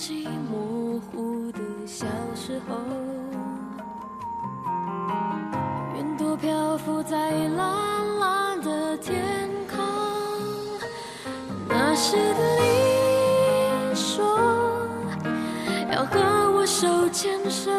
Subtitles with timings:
[0.00, 2.74] 想起模糊的小时候，
[5.94, 9.78] 云朵漂浮在蓝蓝的天空。
[11.68, 14.24] 那时的你说
[15.92, 17.70] 要和我手牵手，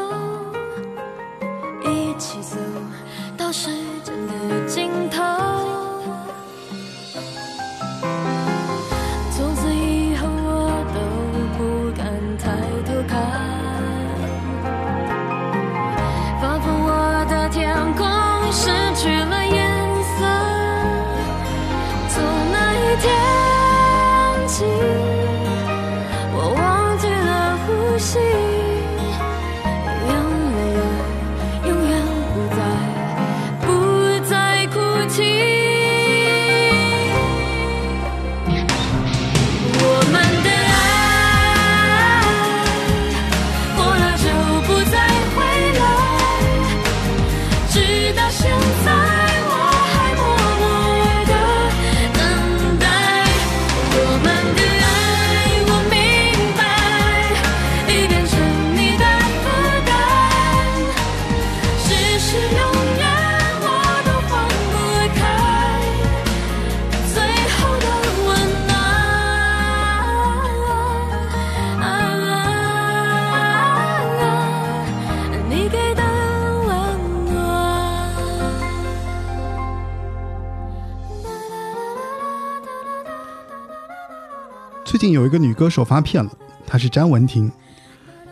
[85.21, 86.31] 有一个女歌手发片了，
[86.65, 87.51] 她是詹雯婷。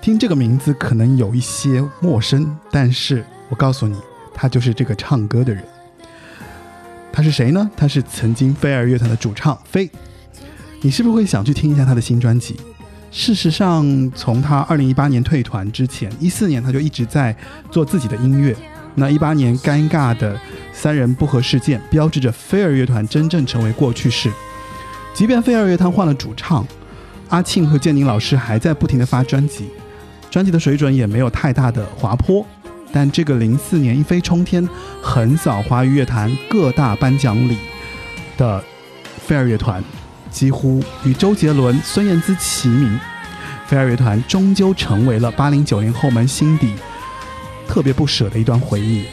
[0.01, 3.95] 听这个名字可能有一些陌生，但是我告诉你，
[4.33, 5.63] 她就是这个唱歌的人。
[7.13, 7.69] 她是谁呢？
[7.77, 9.87] 她是曾经飞儿乐团的主唱飞。
[10.81, 12.59] 你是不是会想去听一下她的新专辑？
[13.11, 13.85] 事实上，
[14.15, 17.35] 从她2018年退团之前，14年她就一直在
[17.69, 18.57] 做自己的音乐。
[18.95, 20.41] 那一八年尴尬的
[20.73, 24.31] 三人不和事件，标志着飞儿乐团真正成为过去式。
[25.13, 26.65] 即便飞儿乐团换了主唱，
[27.29, 29.69] 阿庆和建宁老师还在不停的发专辑，
[30.29, 32.45] 专辑的水准也没有太大的滑坡。
[32.91, 34.67] 但这个零四年一飞冲天，
[35.01, 37.57] 横扫华语乐坛各大颁奖礼
[38.35, 38.63] 的
[39.19, 39.83] 飞儿乐团，
[40.31, 42.99] 几乎与周杰伦、孙燕姿齐名。
[43.67, 46.73] 飞儿乐团终究成为了八零九零后们心底
[47.67, 49.05] 特别不舍的一段回忆。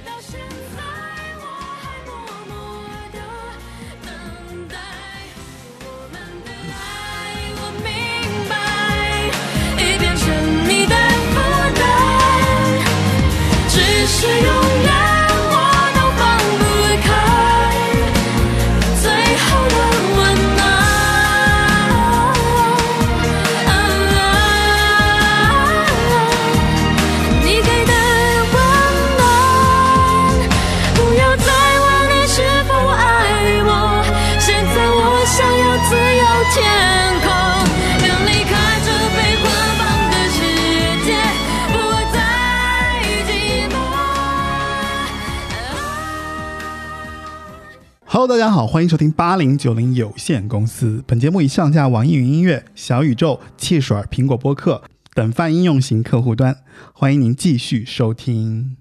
[48.19, 51.05] Hello，大家好，欢迎收听八零九零有限公司。
[51.07, 54.83] 本节目已上架网易云音乐、小宇宙、汽水、苹果播客
[55.13, 56.63] 等泛应用型客户端，
[56.95, 58.79] 欢迎您继续收听。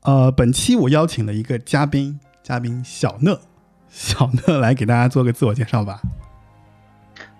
[0.00, 3.40] 呃，本期我邀请了一个嘉宾，嘉宾小乐，
[3.88, 6.00] 小乐来给大家做个自我介绍吧。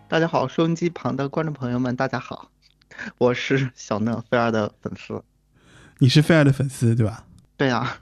[0.07, 2.53] 大家好，收音机旁的观众朋友们，大家好，
[3.19, 5.25] 我是小乐菲儿的粉丝。
[5.99, 7.25] 你是菲儿的粉丝对吧？
[7.57, 7.99] 对呀、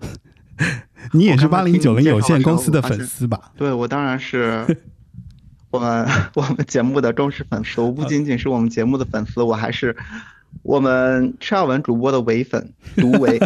[1.13, 3.53] 你也是八零九零有限公司的粉丝吧？
[3.57, 4.65] 对我当然是
[5.71, 7.81] 我们 我们节目的忠实粉丝。
[7.81, 9.97] 我不仅仅是我们节目的粉丝，我还是
[10.63, 13.41] 我们赤尔文主播的唯粉， 独唯。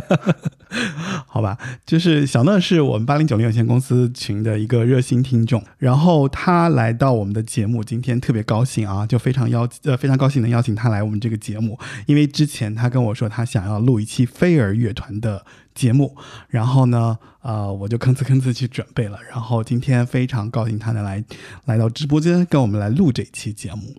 [1.27, 16.17] 好吧，就是小乐是我们八零九零有限公司群的一个热心听众，然后他来到我们的节目，今天特别高兴啊，就非常邀呃非常高兴能邀请他来我们这个节目，因为之前他跟我说他想要录一期飞儿乐团的节目，
[16.49, 21.25] 然后呢，呃，我就吭哧吭哧去准备了，然后今天非常高兴他能来
[21.65, 23.97] 来到直播间跟我们来录这期节目，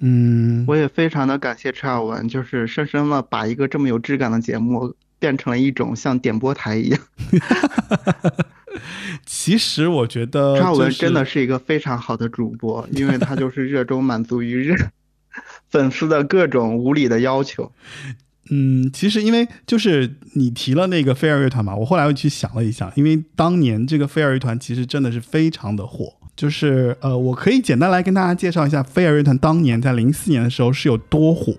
[0.00, 7.00] 嗯，我也非常的感谢陈尔文，就是深深的把一个这么有质感的节目变成了一种像点播台一样。
[9.26, 14.76] 其实我觉得、就是，赤尔文真的是一个非常好的主播，因为他就是热衷满足于热
[15.68, 17.72] 粉丝的各种无理的要求。
[18.50, 31.52] 嗯，其实因为就是你提了那个飞儿乐团嘛，我后来又去想了一下，因为当年这个飞儿乐团其实真的是非常的火，就是呃，我可以简单来跟大家介绍一下飞儿乐团当年在零四年的时候是有多火。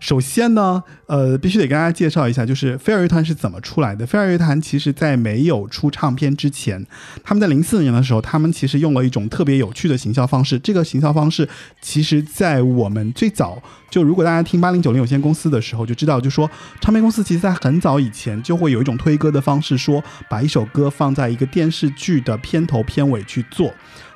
[0.00, 4.06] 首先呢，呃，必须得跟大家介绍一下，就是飞儿乐团是怎么出来的。
[4.06, 6.84] 飞儿乐团其实在没有出唱片之前，
[7.22, 10.58] 他们在零四年的时候，他们其实用了一种特别有趣的行销方式。
[10.58, 11.46] 这个行销方式，
[11.82, 16.50] 其实在我们最早就如果大家听八零九零有限公司的时候，就知道，就说
[16.80, 23.70] 唱片公司其实在很早以前就会有一种推歌的方式，说把一首歌放在一个电视剧的片头片尾去做。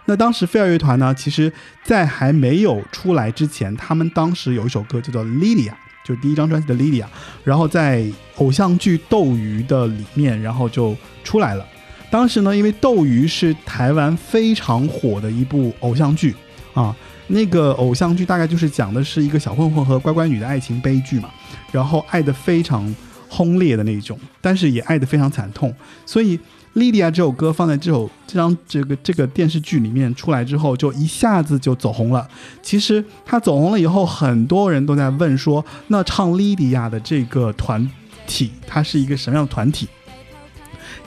[0.07, 1.51] 那当时飞儿乐团呢，其实
[1.83, 5.71] 在还没有出来之前，他们当时有一首歌叫做《Lilia》，
[6.05, 7.05] 就是第一张专辑的《Lilia》，
[7.43, 8.07] 然后在
[8.37, 11.67] 偶像剧《斗鱼》的里面，然后就出来了。
[12.11, 16.35] 当时呢，因为《斗鱼》是台湾非常火的一部偶像剧
[16.75, 16.95] 啊，
[17.29, 21.31] 那个偶像剧大概就是讲的是一个小混混和乖乖女的爱情悲剧嘛，
[21.73, 22.95] 然后爱的非常
[23.29, 25.75] 轰烈的那种，但是也爱的非常惨痛，
[26.05, 26.39] 所以。
[26.75, 32.29] 莉莉亚这首歌放在这首这张这个这个电视剧里面出来之后，就一下子就走红了。
[32.63, 37.89] 其实他走红了以后，很多人都在问说，那唱莉莉亚的这个团
[38.27, 39.89] 体，它是一个什么样的团体？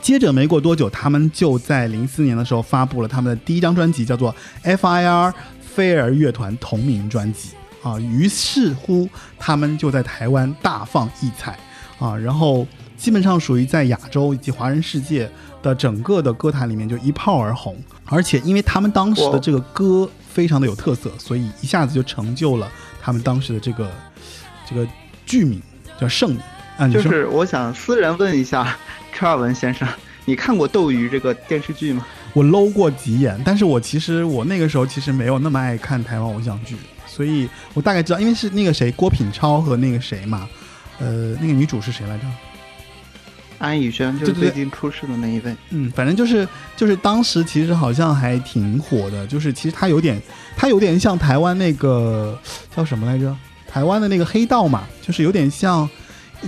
[0.01, 4.31] 接着没过多久，他们就在零四年的时候发布了他们的第一张专辑，叫做
[4.63, 5.33] 《F.I.R.
[5.59, 7.49] 飞儿乐团同名专辑》
[7.89, 7.99] 啊。
[7.99, 11.59] 于是乎，他们就在台湾大放异彩
[11.99, 12.65] 啊，然后
[12.95, 15.29] 基本上属于在亚洲以及华人世界。
[15.67, 22.71] 的整个的歌坛里面就一炮而红，而且因为他们当时的这个歌非常的有特色，所以一下子就成就了
[23.01, 23.91] 他们当时的这个
[24.67, 24.87] 这个
[25.25, 25.61] 剧名
[25.99, 26.39] 叫盛名。
[26.77, 28.77] 啊， 就是我想私人问一下
[29.11, 29.87] 车尔文先生，
[30.25, 32.05] 你看过《斗鱼》这个电视剧吗？
[32.33, 36.75] 我搂过几眼，但是我其实我那个时候其实没有那么爱看台湾偶像剧，
[37.07, 40.47] 所以我大概知道，因为是那个谁郭品超和那个谁嘛，
[40.99, 42.23] 呃，那个女主是谁来着？
[43.57, 45.55] 安以轩就是最近出事的那一位。
[45.71, 50.21] 嗯，反正就是就是当时其实好像还挺火的，就是其实他有点
[50.55, 52.39] 他有点像台湾那个
[52.75, 53.35] 叫什么来着？
[53.67, 55.87] 台湾的那个黑道嘛，就是有点像，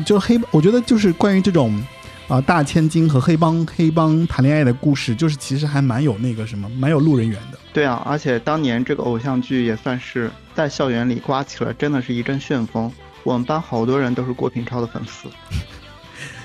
[0.05, 0.39] 就是黑。
[0.51, 1.83] 我觉得就是关于这种
[2.27, 7.59] 啊大千金和黑帮黑帮谈恋爱的故事，就是其实还蛮有那个什么，蛮有路人缘的。
[7.73, 12.91] 对啊，而且当年这个偶像剧也算是在校园里刮起了真的是一阵旋风，
[13.23, 15.29] 我们班好多人都是郭品超的粉丝。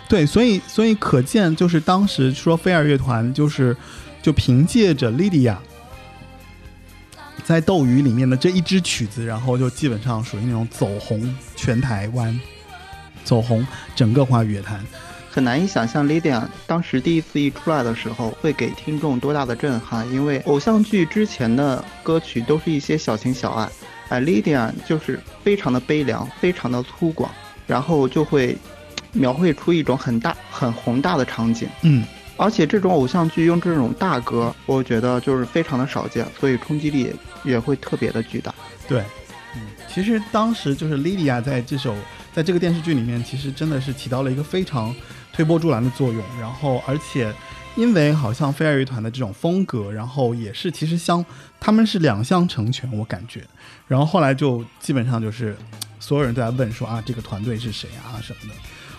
[0.06, 3.74] 对，所以所以可见，就是当时说飞儿乐团，就是
[4.22, 5.58] 就凭借着莉莉娅
[7.42, 12.38] 在《斗鱼》里面的这一支曲子，然后就基本上属于那种走红全台湾，
[13.24, 13.66] 走红
[13.96, 14.84] 整个华语乐坛。
[15.30, 23.68] 很难以想象莉莉娅当时第一次一出来的时候，会给听众多大的震撼，因为偶像剧之前的歌曲都是一些小情小爱，
[24.10, 27.26] 哎，莉莉娅就是非常的悲凉，非常的粗犷，
[27.66, 28.56] 然后就会。
[29.14, 32.04] 描绘出一种很大、很宏大的场景，嗯，
[32.36, 37.10] 而且这种偶像剧用这种大歌，我觉得就是非常的少见，所以冲击力
[37.44, 38.54] 也会特别的巨大。
[38.86, 39.00] 对，
[39.54, 41.96] 嗯，其实当时就是莉莉娅在这首，
[42.34, 44.94] 在这个电视剧里面，其实真的是起到了一个非常
[45.32, 46.22] 推波助澜的作用。
[46.40, 47.32] 然后，而且
[47.76, 51.24] 因为好像飞儿乐团的这种风格，然后也是其实相
[51.60, 53.42] 他们是两相成全，我感觉。
[53.86, 55.56] 然后后来就基本上就是
[56.00, 58.54] 所有人都在问说啊，这个团队是谁啊什么的。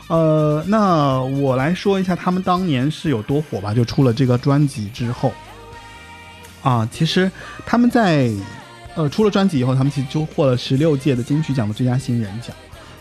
[0.07, 3.73] 呃，那我来说一下他们当年是有多火吧。
[3.73, 5.33] 就出了这个专辑之后，
[6.61, 7.31] 啊，其实
[7.65, 8.31] 他们在
[8.95, 12.55] 呃出了专辑以后，他们其实就获了十六届的金曲奖的最佳新人奖，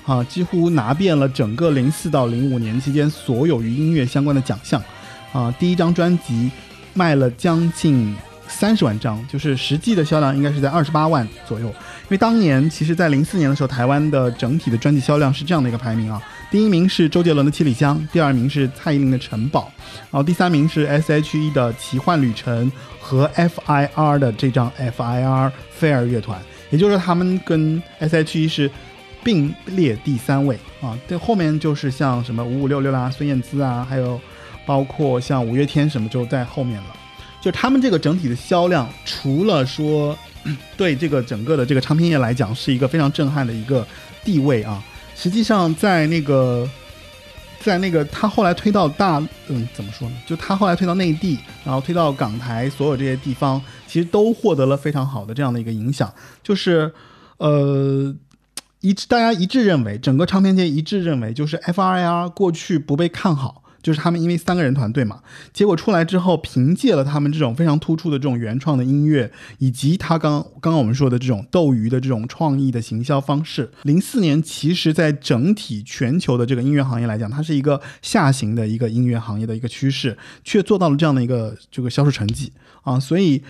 [0.07, 4.83] 啊，几乎拿遍了整个零四到零五年期间所有与音乐相关的奖项，
[5.33, 6.51] 啊，第一张专辑
[6.95, 8.17] 卖了将近
[8.49, 11.71] 三十万张，就是实际的销量应该是在二十八万左右。
[12.05, 16.23] 因为当年其实，在零四年的时候，台湾的整体的专辑销量是这样的一个排名啊。
[16.51, 19.63] 第一名是周杰伦的《七里香》，第二名是蔡依林的《城堡》，
[20.11, 22.71] 然后第三名是 S.H.E 的《奇幻旅程》
[23.01, 26.39] 和 F.I.R 的这张 F.I.R 飞儿乐团，
[26.71, 28.71] 也就是说他们跟 S.H.E 是
[29.25, 30.97] 并列第三位啊。
[31.09, 34.21] 这，后面就是像什么五五六六啦、孙燕姿啊，还有
[34.67, 36.95] 包括像五月天什么就在后面了。
[37.41, 40.17] 就他们这个整体的销量，除了说
[40.77, 43.87] 对这个整个的这个唱片业来讲是一个非常震撼的一个
[44.23, 44.83] 地位啊。
[45.17, 46.69] 实际上，在那个，
[47.61, 50.17] 在那个，他后来推到大，嗯，怎么说呢？
[50.27, 56.13] 就他后来推到内地，然后推到港台，所有这些地方，其实都获得了非常好的这样的一个影响。
[56.43, 56.93] 就是，
[57.39, 58.15] 呃，
[58.81, 63.64] 一致，大家一致认为，整个唱片界一致认为，就是 F.R.I.R 过去不被看好。
[63.85, 65.23] 就是他们因为三个人团队嘛，
[65.53, 83.43] 结果出来之后，凭借了他们这种非常突出的这种原创的音乐，以及他刚刚刚我们说的这种斗鱼的这种创意的行销方式，零四年其实在整体全球的这个音乐行业来讲，它是一个下行的一个音乐行业的一个趋势，却做到了这样的一个这个销售成绩啊，所以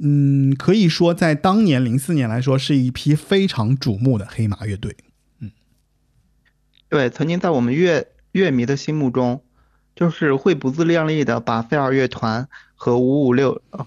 [0.00, 4.94] 嗯，可以说在当年零四年来说，是一批非常瞩目的黑马乐队。
[5.40, 5.50] 嗯
[6.90, 9.42] 对，曾经在我们乐乐迷的心目中，
[9.98, 13.84] 就是会不自量力的把飞儿乐团和五五六，呃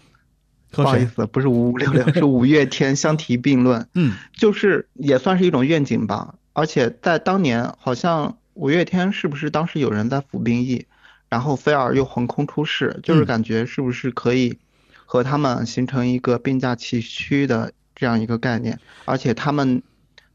[0.71, 0.83] 不？
[0.83, 6.35] 好意思，不是五五六六，是五月天相提并论， 嗯，就是也算是一种愿景吧。
[6.51, 10.85] 而且在当年，好像五月天是不是当时有人在服兵役，
[11.29, 14.59] 然后飞儿又横空出世，就是嗯感觉是不是可以
[15.05, 18.77] 和他们形成一个并驾齐驱的这样一个概念？
[19.05, 19.81] 而且他们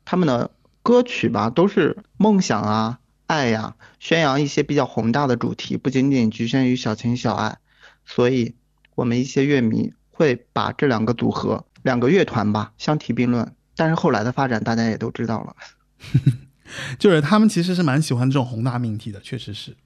[0.06, 0.50] 他们的
[0.82, 7.58] 歌曲吧，都是梦想啊、爱呀、宣扬一些比较宏大的主题，不仅仅局限于小情小爱。
[8.04, 8.54] 所以，
[8.94, 13.54] 我们一些乐迷会把这两个组合、两个乐团吧相提并论。
[13.74, 15.56] 但是后来的发展，大家也都知道了。
[16.98, 19.76] 就是他们其实是蛮喜欢这种宏大命题的，确实是。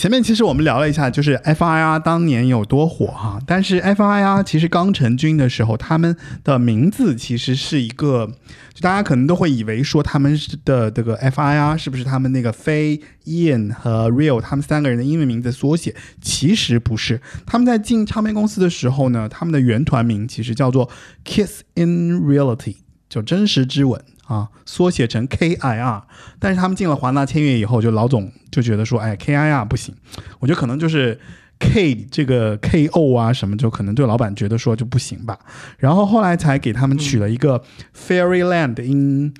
[0.00, 8.26] 前面其实我们聊了一下，就是 FIR 当年有多火哈，但是 FIR 其实刚成军的时候，他们的名字其实是一个，
[8.72, 15.94] 就大家可能都会以为说他们的这个 FIR 是不是他们那个飞、Ian 和 Real 他们三个人的英文名字缩写？
[16.22, 20.88] 其实不是，他们在进唱片公司的时候呢，他们的原团名其实叫做
[21.26, 22.76] Kiss in Reality，
[23.10, 24.02] 就真实之吻。
[24.30, 26.02] 啊，缩写成 KIR，
[26.38, 29.92] 但是他们进了华纳签约以后，就老总就觉得说，哎，KIR 不行，
[30.38, 31.18] 我觉得可能就是
[31.58, 35.36] K 这个 KO 啊什么，就可能对老板觉得说就不行吧。
[35.78, 37.60] 然后后来才给他们取了一个
[37.92, 39.34] Fairyland in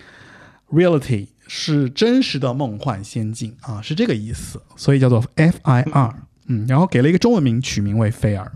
[0.72, 6.14] Reality，是真实的梦幻仙境啊，是这个意思，所以叫做 FIR。
[6.48, 8.50] 嗯，然后给了一个中文名，取名为菲尔。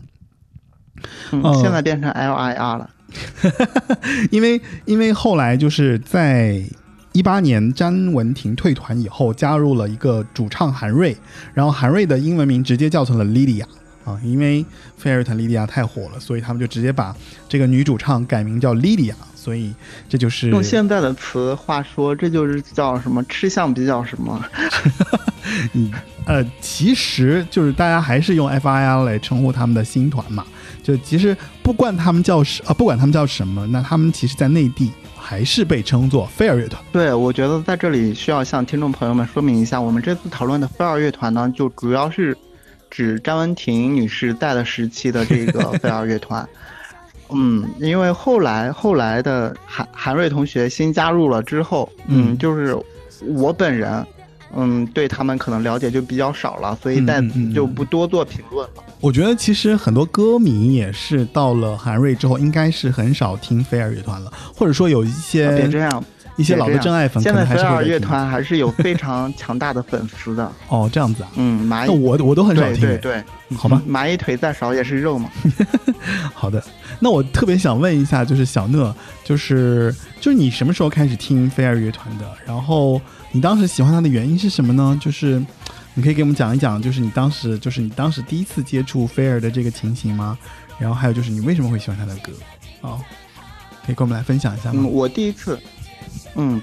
[1.31, 2.91] 嗯呃，现在变成 LIR 了。
[4.31, 6.63] 因为因为后来就是在
[7.13, 11.17] 一八年詹雯婷退团以后，加入了一个主唱韩瑞，
[11.53, 13.65] 然后韩瑞的英文名直接叫成了 Lydia
[14.05, 14.65] 啊，因为
[14.99, 17.15] 菲尔特莉迪亚太火了，所以他们就直接把
[17.49, 19.73] 这个女主唱改名叫 Lydia，所以
[20.09, 24.45] 这就是用现在的词话说，这就是叫什么吃相比较什么。
[25.75, 25.93] 嗯
[26.27, 30.45] 呃，其实就是大家还是用 FIR 来称呼他们的新团嘛。
[30.85, 36.81] 就其实不管他们叫什啊，不管他们叫什么，那他们其实在内地还是被称作飞儿乐团。
[36.93, 42.37] 对，我觉得在这里需要向听众朋友们说明一下，我们这次讨论的飞儿乐团呢，就主要是
[42.91, 46.47] 指詹雯婷女士在的时期的这个 飞儿乐团。
[47.31, 52.77] 嗯，因为后来后来的韩韩瑞同学新加入了之后，嗯嗯，就是
[53.35, 54.07] 我本人，
[54.57, 58.83] 嗯，对他们可能了解就比较少了，所以在嗯嗯嗯此就不多做评论了。
[59.01, 66.03] 我觉得其实很多歌迷也是到了韩瑞之后，应该是很少听飞儿乐团了，或者说有一些别这样，
[66.37, 70.51] 一些老的真爱粉可现在能还飞儿乐是会在听团还是有非常强大的粉丝的。
[70.69, 71.31] 哦这样子啊。
[71.37, 73.25] 嗯，蚂那蚁，我我都很少听，对对，
[73.57, 75.29] 好吧嗯蚂蚁腿再少也是肉嘛。
[76.33, 76.63] 好的，
[76.99, 82.25] 那我特别想问一下，就是小讷，就是就是你什么时候开始听飞儿乐团的？
[82.47, 83.01] 然后
[83.35, 84.97] 你当时喜欢他的原因是什么呢？
[85.03, 85.45] 就是
[85.95, 90.39] 你可以给我们讲一讲，就是你当时就是你当时第一次接触菲儿的这个情形吗？
[90.79, 92.33] 然后还有就是你为什么会喜欢他的歌？
[92.83, 93.01] 哦，
[93.85, 94.83] 可以跟我们来分享一下吗？
[94.85, 95.59] 嗯，我第一次，
[96.37, 96.63] 嗯，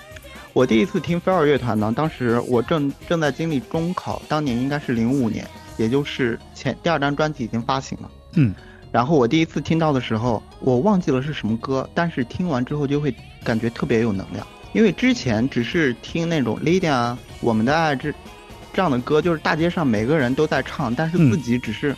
[0.53, 8.09] 我第一次听菲儿乐团呢，当时我正正在经历中考，当年应该是零五年，也就是前第二张专辑已经发行了。
[8.35, 8.55] 嗯，
[8.93, 13.13] 然后我第一次听到的时候，我忘记了是什么歌，但是听完之后就会
[13.43, 18.13] 感觉特别有能量，因为之前只是听那种 Lydia 啊、我们的爱这
[18.73, 21.95] 这样的歌，就是大街上每个人都在唱，但是嗯自己只是。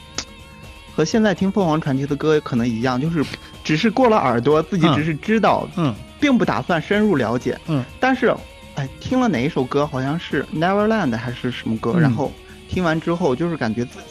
[0.96, 3.26] 和现在听凤凰传奇的歌可能一样，就是
[3.64, 7.60] 只是过了耳朵，自己嗯只是知道，嗯并不打算深入了解。
[7.66, 8.32] 嗯，但是，
[8.76, 12.32] 哎，听了哪一首歌，好像是 Neverland 还是什么歌，嗯然后
[12.70, 14.06] 听完之后，就是感觉自己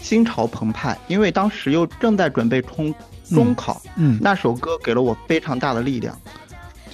[0.00, 2.94] 心潮澎湃，因为当时又正在准备冲
[3.28, 6.18] 中考，嗯，那首歌给了我非常大的力量，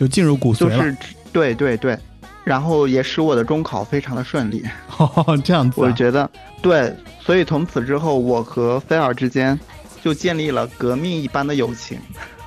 [0.01, 0.79] 就进入骨髓了。
[0.79, 0.97] 就是
[1.31, 1.99] 对对对，
[2.43, 4.65] 然后也使我的中考非常的顺利。
[4.97, 5.85] 哦，这样子、啊。
[5.87, 6.29] 我觉得
[6.63, 6.91] 对，
[7.21, 9.59] 所以从此之后，我和菲尔之间
[10.03, 11.99] 就建立了革命一般的友情。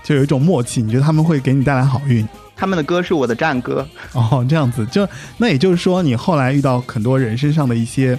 [0.04, 2.28] 就有一种默契，你觉得他们会给你带来好运？
[2.56, 3.88] 他们的歌是我的战歌。
[4.14, 5.08] 哦，这样子，就
[5.38, 8.18] 那也就是说，你后来遇到很多人身上的一些，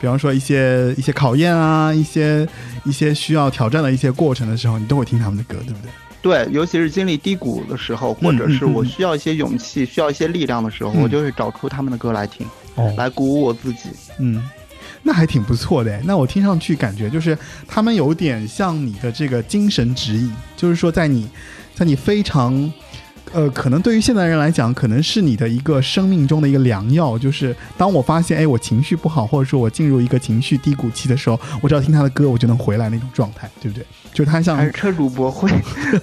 [0.00, 2.48] 比方说一些一些考验啊，一些
[2.84, 5.90] 一些需要挑战的一些过程的时候，你都会听他们的歌，对不对？
[6.22, 13.90] 对，尤其是经历低谷的时候，或者是我需要一些勇气、需要一些力量的时候，嗯我就会找出他们的歌来听，哦，来鼓舞我自己。
[14.18, 14.42] 嗯，
[15.02, 16.00] 那还挺不错的。
[16.04, 21.28] 那我听上去感觉就是他们有点像你的这个精神指引，就是说在你
[21.74, 22.72] 在你非常。
[23.32, 27.18] 呃，可能对于现代人来讲，可能是你的一个生命中的一个良药。
[27.18, 33.84] 就是当我发现，哎，我情绪不好，或者说我进入一个情绪低谷期的时候，我只要听他的歌，我就能回来那种状态，对不对？
[34.12, 35.50] 就是他像车主播会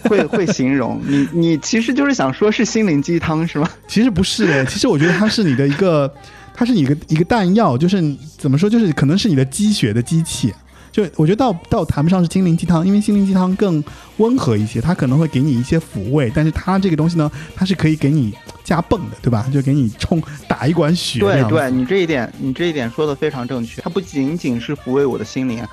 [0.03, 3.69] 会会形容你，你其实就是想说是心灵鸡汤是吗？
[3.87, 6.11] 其实不是的，其实我觉得它是你的一个，
[6.53, 8.03] 它是你一个一个弹药，就是
[8.37, 10.51] 怎么说，就是可能是你的积血的机器。
[10.91, 13.83] 就我觉得倒倒谈不上是心灵鸡汤，因为心灵鸡汤更
[14.17, 19.45] 温和一些，它可能会给你一些抚慰，但是它这个东西呢，它是可以给你加泵的，对吧？
[19.53, 21.19] 就给你冲打一管血。
[21.19, 23.81] 对对，你这一点你这一点说的非常正确。
[23.81, 25.63] 它不仅仅是抚慰我的心灵，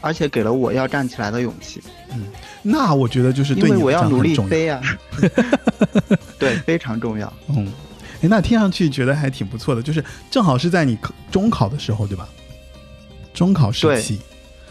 [0.00, 1.80] 而且给了我要站起来的勇气，
[2.12, 2.26] 嗯
[2.62, 4.22] 那我觉得就是因对你来为我要努。
[4.22, 4.80] 力飞呀、
[6.38, 7.32] 对，非常重要。
[7.48, 7.66] 嗯，
[8.20, 10.98] 哎，那听上去觉得还挺不错的，就是正好是在你
[11.30, 12.28] 中考的时候，对吧？
[13.32, 14.20] 中考时期。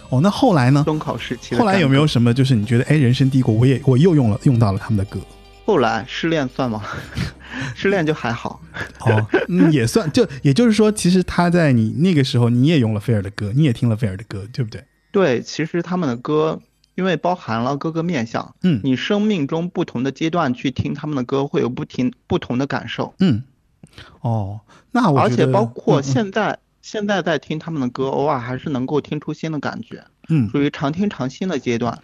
[0.10, 0.84] 哦，那后来呢？
[0.86, 5.19] 中考时期后来有没有什么就是你觉得哎人生低谷，我也我又用了用到了他们的歌
[5.65, 6.84] 后来失恋算吗？
[7.76, 8.60] 失恋就还好。
[9.02, 14.84] 哦，嗯，也算 就也就是说，其实他在你那个时候你也用了菲尔的歌，你也听了菲尔的歌，对不对？
[15.12, 16.60] 对，其实他们的歌，
[16.95, 23.13] 因为包含了各个面相，嗯你生命中不同的阶段去听他们的歌，会有不停不同的感受。
[23.19, 23.43] 嗯，
[24.22, 30.50] 哦，那我而且包括嗯现在、现在在听他们的歌，偶尔还是能够听出新的感觉，嗯。
[30.50, 32.02] 属于常听常新的阶段。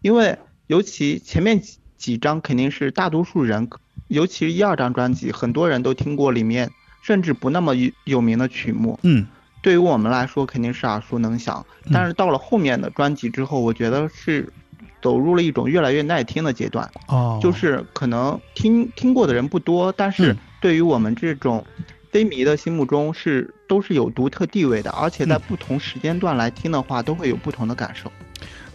[0.00, 3.68] 因为尤其前面几几张肯定是大多数人，
[4.08, 6.70] 尤其是一二张专辑，很多人都听过里面
[7.02, 8.98] 甚至不那么有有名的曲目。
[9.02, 9.26] 嗯。
[9.62, 14.52] 对于我们来说肯定是耳熟能详，但是到了后面的专辑之后，我觉得是
[15.00, 20.36] 走入了一种越来越耐听的阶段，哦，就是可能听听过的人不多，但是嗯。
[20.60, 21.64] 对于我们这种
[22.10, 28.12] 非迷的心目中是都是有独特地位的，而且在嗯不同时间段来听的话，都会有不同的感受。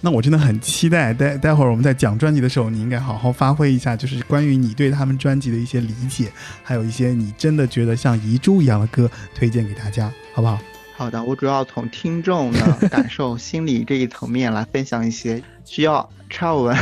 [0.02, 6.30] 那我真的很期待，待待会儿我们在讲专辑的时候，你应该好好发挥一下，就是关于你对他们专辑的一些理解，
[6.64, 10.60] 还有一些你真的觉得像遗珠一样的歌推荐给大家，好不好？
[10.98, 16.78] 好的，我主要从听众的感受、 心理这一层面来分享一些，需要超文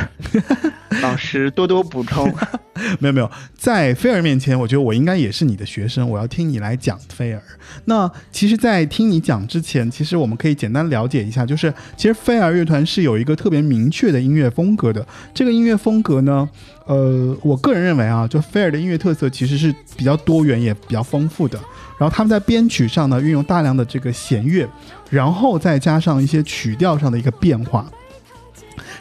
[1.02, 2.34] 老师多多补充。
[3.00, 7.42] 没有没有，在菲尔面前，我觉得我应该也是你的学生，我要听你来讲菲尔。
[7.86, 15.06] 那其实，在听你讲之前，其实我们可以简单了解一下，就是其实菲尔乐团是有一个特别明确的音乐风格的。
[15.34, 16.48] 这个音乐风格呢，
[16.86, 21.60] 呃，我个人认为啊，就菲尔的音乐特色其实是比较多元也比较丰富的。
[21.98, 24.70] 然后他们在编曲上呢，运用大量的这个弦乐，
[25.10, 27.90] 然后再加上一些曲调上的一个变化。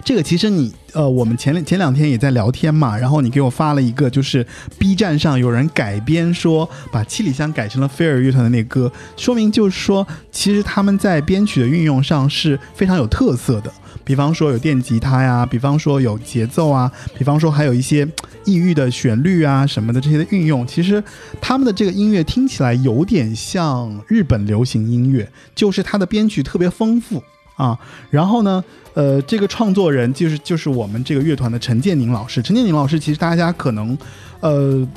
[0.05, 4.47] 这个其实你呃，我们前两前两天也在聊天嘛，然后你给我发了一个，就是
[4.79, 13.73] B 站上有人改编说把七里香改成了飞儿乐团的那歌，说明就是说，其实他们在编曲的运用上是非常有特色的。
[14.05, 18.07] 比方说有电吉他呀，比方说有节奏啊，比方说还有一些
[18.45, 21.03] 异域的旋律啊什么的这些的运用，其实
[21.41, 27.21] 他们的这个音乐听起来有点像日本流行音乐，就是它的编曲特别丰富
[27.57, 27.79] 啊。
[28.09, 28.63] 然后呢，
[28.95, 32.41] 呃，这个创作人就是就是我们这个乐团的陈建宁老师。
[32.41, 33.99] 陈建宁老师其实大家可能，
[34.41, 34.89] 呃。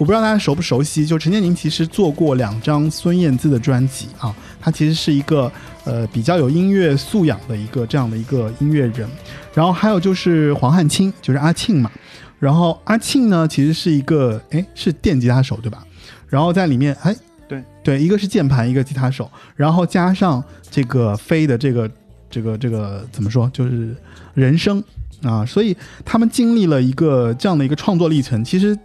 [0.00, 5.50] 我不知道大家熟不熟悉，就陈建宁其实做过两张孙燕姿的专辑啊，他其实是一个
[5.82, 9.08] 呃比较有音乐素养的一个这样的一个音乐人。
[9.52, 11.90] 然后还有就是黄汉卿，就是阿庆嘛。
[12.38, 15.84] 然后阿庆呢，其实是一个哎是电吉他手对吧？
[16.28, 17.12] 然后在里面哎
[17.48, 21.90] 对对，一个是键盘，一个吉他手，然后加上这个飞的这个
[22.30, 23.94] 这个这个怎么说，就是
[24.34, 24.82] 人生
[25.22, 28.78] 啊，所以他们经历了一个这样的一个创作历程，其实。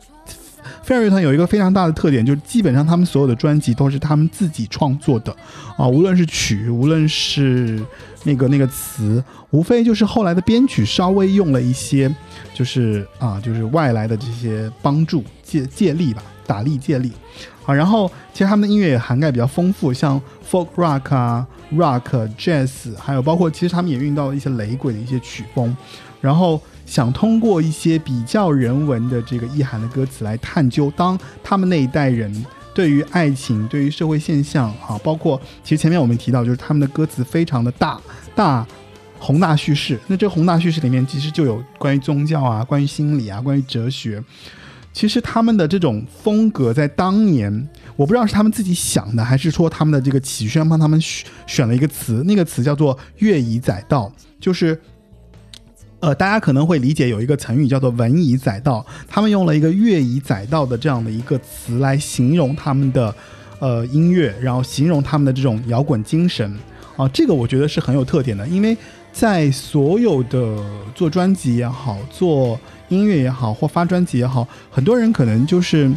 [0.81, 5.35] 飞儿乐团有一个非常大的特点，就是基本上他们所有的专辑都是他们自己创作的，
[5.77, 7.81] 啊，无论是曲，无论是
[8.23, 12.13] 那个那个词，无非就是后来的编曲稍微用了一些，
[12.53, 17.11] 就是啊，就是外来的这些帮助借借力吧，打力借力，
[17.65, 25.75] 啊，然后其实他们的音乐也涵盖比较丰富，像 folk rock 啊，rock jazz，还有包括其实他们也运用到了一些雷鬼的一些曲风，
[26.21, 26.61] 然后。
[26.85, 37.97] 想通过一些比较人文的这个意涵的歌词来探究，当他们那一代人对于爱情、对于社会现象啊，包括其实前面我们提到，就是他们的歌词非常的大
[38.35, 38.67] 大
[39.17, 39.97] 宏大叙事。
[40.07, 44.21] 那这宏大叙事里面其实就有关于宗教啊、关于心理啊、关于哲学。
[44.93, 54.79] 其实他们的这种风格在当年，我不知道是他们自己想的，还是说他们的这个启轩帮他们选选了一个词，那个词叫做“乐以载道”，就是。
[55.99, 63.15] 呃，大家可能会理解有一个成语叫做“文以载道”，他们用了一个“乐以载道”的这样的一个词来形容他们的
[63.59, 66.53] 呃音乐，然后形容他们的这种摇滚精神
[66.97, 68.77] 啊，这个我觉得是很有特点的，因为
[69.13, 70.61] 在所有的
[70.93, 72.59] 做专辑也好，做
[72.93, 75.91] 音乐也好，或发专辑也好，很多人可能就是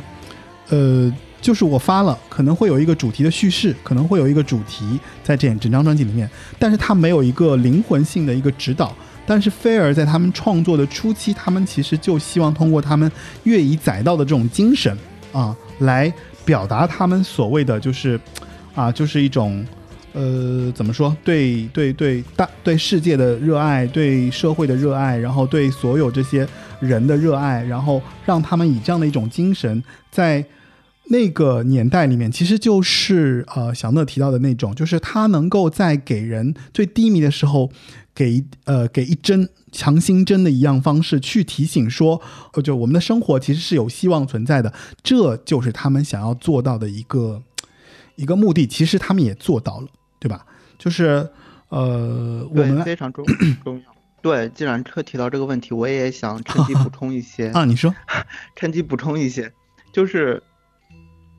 [0.70, 6.28] 呃，就是我发了，可能会有一个主题的叙事，可能会有一个主题在这整张专辑里面，
[6.58, 8.94] 但是它没有一个灵魂性的一个指导。
[9.28, 13.10] 但是菲儿在他们创作的初期，他们其实就希望通过他们
[13.42, 14.96] 乐以载道的这种精神
[15.32, 16.12] 啊，来
[16.44, 18.20] 表达他们所谓的就是，
[18.72, 19.66] 啊，就是一种，
[20.16, 21.14] 呃，怎么说？
[21.22, 26.48] 对对对，大对世界的热爱，对社会的热爱，然后对所有这些
[26.80, 30.42] 人的热爱，然后让他们以这样的一种精神，在
[31.10, 37.70] 那个年代里面，其实就是呃小乐提到的那种，就是他能够在给人最低迷的时候。
[38.16, 42.18] 给呃给一针强心针的一样方式去提醒说，
[42.54, 47.42] 呃就我们的生活其实是有希望存在的，这就是他们想要做到的一个
[48.14, 48.66] 一个目的。
[48.66, 50.44] 其实他们也做到了，对吧？
[50.78, 51.28] 就是
[51.68, 53.24] 呃，我们非常重
[53.64, 53.94] 重要。
[54.22, 57.64] 对，既然特提到这个问题，我也想趁机补充一些 啊。
[57.64, 57.94] 你说，
[58.56, 59.52] 趁机补充一些，
[59.92, 60.42] 就是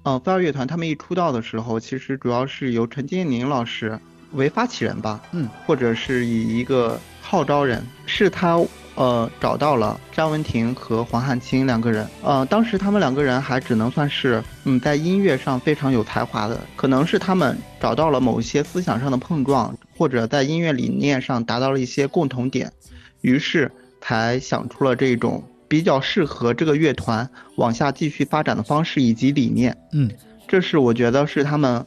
[0.03, 3.99] 嗯，飞儿乐团他们一出道的时候，其实主要是由陈建宁老师。
[4.33, 8.59] 为发起人吧，嗯，或者是以一个号召人，是他，
[8.97, 22.71] 呃，找到了张文婷和黄汉卿两个人，呃，当时他们两个人还只能算是，嗯，在音乐上非常有才华的，可能是他们找到了某些思想上的碰撞，或者在音乐理念上达到了一些共同点，
[23.21, 30.09] 于是才想出了这种比较适合这个乐团往下继续发展的方式以及理念，嗯，
[30.47, 31.85] 这是我觉得是他们。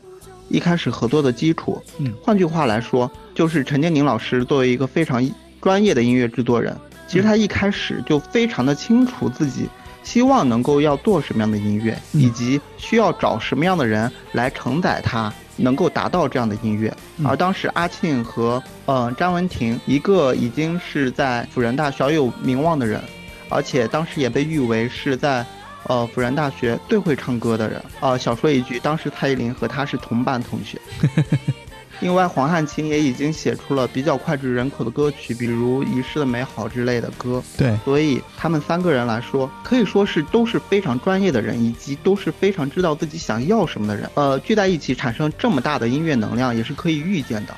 [0.53, 5.25] 一开始合作的基础，嗯，换句话来说，就是陈建宁老师作为一个非常
[5.61, 6.77] 专业的音乐制作人，
[7.11, 9.69] 其实他一开始就非常的清楚自己
[10.05, 16.97] 希望能够要做什么样的音乐，以及需要找什么样的人来承载他，能够达到这样的音乐。
[17.25, 23.03] 而当时阿庆和呃张文婷，一个已经是在辅仁大小有名望的人，
[23.49, 25.45] 而且当时也被誉为是在。
[25.85, 27.83] 呃，辅仁大学最会唱歌的人。
[28.01, 30.79] 呃，小说一句，当时蔡依林和他是同班同学。
[32.01, 37.43] 另外，黄汉卿也已经写出了比较脍炙人口的歌曲，比如《遗失的美好》之类的歌。
[37.57, 44.11] 对，所以他们三个人来说，可以说是都是非常专业的人，以及都是非常知道自己想要什么的人。
[44.15, 47.55] 呃，聚在一起产生这么大的音乐能量，也是可以预见的。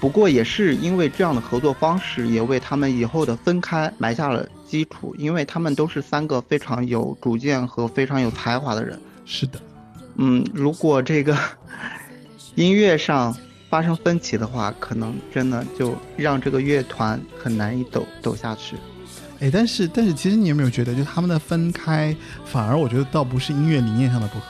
[0.00, 4.48] 不过，也是因为这样的合作方式，也为他们以后的分开埋下了。
[4.66, 9.00] 基础，因为他们都是三个非常有主见和非常有才华的人。
[9.24, 9.60] 是的，
[10.16, 11.36] 嗯，如果这个
[12.56, 13.36] 音乐上
[13.74, 18.76] 发生分歧的话，可能真的就让这个乐团很难以走走下去。
[19.40, 24.46] 哎，但是但是，其实你有没有觉得，就他们的分开，反而我觉得倒不是音乐理念上的不合，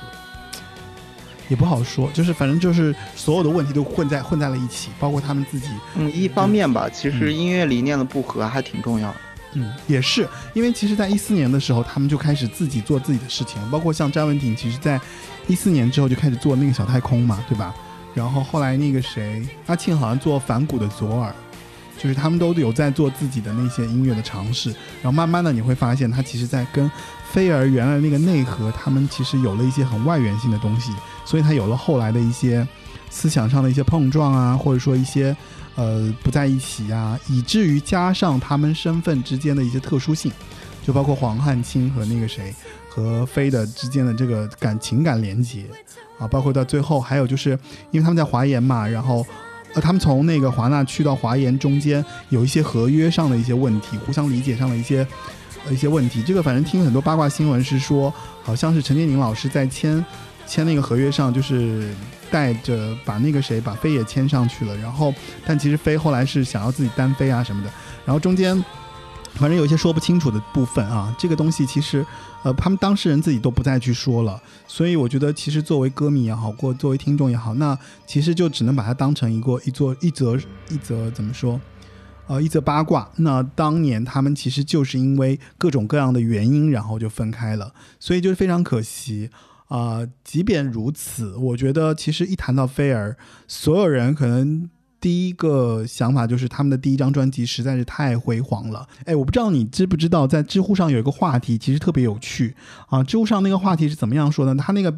[1.49, 5.69] 也不好说，就是反正就是所有的问题都混在混在了一起，包括他们自己。
[5.95, 9.17] 嗯，一方面吧，其实嗯音乐理念的不合还挺重要的。
[9.55, 15.01] 嗯，也是，因为其实，在一四年的时候，他们就开始自己做自己的事情，包括像詹雯婷，其实在
[15.47, 17.75] 一四年之后就开始做那个小太空嘛，对吧？
[18.15, 21.35] 然后后来那个谁，阿庆好像做反骨的左耳，
[21.99, 24.71] 就是他们都有在做自己的那些音乐的尝试，
[25.03, 26.91] 然后慢慢的你会发现，他其实在跟
[27.31, 30.93] 飞儿原来那个内核，他们其实有了一些很外源性的东西，
[31.25, 32.67] 所以他有了后来的一些
[33.11, 35.37] 思想上的一些碰撞啊，或者说一些。
[35.77, 40.31] 呃，不在一起呀、以至于加上他们身份之间的一些特殊性，
[40.85, 42.55] 就包括黄汉卿和那个谁
[42.89, 45.65] 和飞的之间的这个感情感连接
[46.19, 47.59] 啊，包括到最后还有就是
[47.91, 49.27] 因为他们在华研嘛，然后
[49.75, 55.05] 呃他们从那个华纳去到华研中间有一些合约上的一些问题，互相理解上的一些
[55.67, 60.05] 呃一些问题，这个反正听很多八卦新闻是说，好像是陈建宁老师在签
[60.47, 61.93] 签那个合约上就是。
[62.31, 65.15] 带着把那个谁把飞也签上去了，然后
[65.47, 67.71] 但其实飞后来是想要自己单飞啊什么的，
[68.05, 68.61] 然后中间
[69.35, 72.07] 反正有一些说不清楚的部分啊，这个东西其实
[72.43, 80.37] 呃他们当事人自己都不再去说了，所以我觉得其实作为歌迷也好，或作为听众也好，那其实就只能把它当成一个一座一则
[80.71, 81.61] 一则怎么说？
[82.27, 83.11] 呃，一则八卦。
[83.17, 89.31] 那当年他们其实就是因为各种各样的原因，然后就分开了，所以就是非常可惜。
[89.69, 93.17] 啊、即便如此，我觉得其实一谈到菲儿，
[93.49, 94.71] 所有人可能
[95.05, 98.89] 第一个想法就是他们的第一张专辑实在是太辉煌了。
[99.05, 102.57] 哎，我不知道你知不知道，在知乎上有一个话题，其实特别有趣
[102.89, 103.05] 啊。
[103.05, 104.55] 知乎上那个话题是怎么样说的？
[104.55, 104.91] 他那个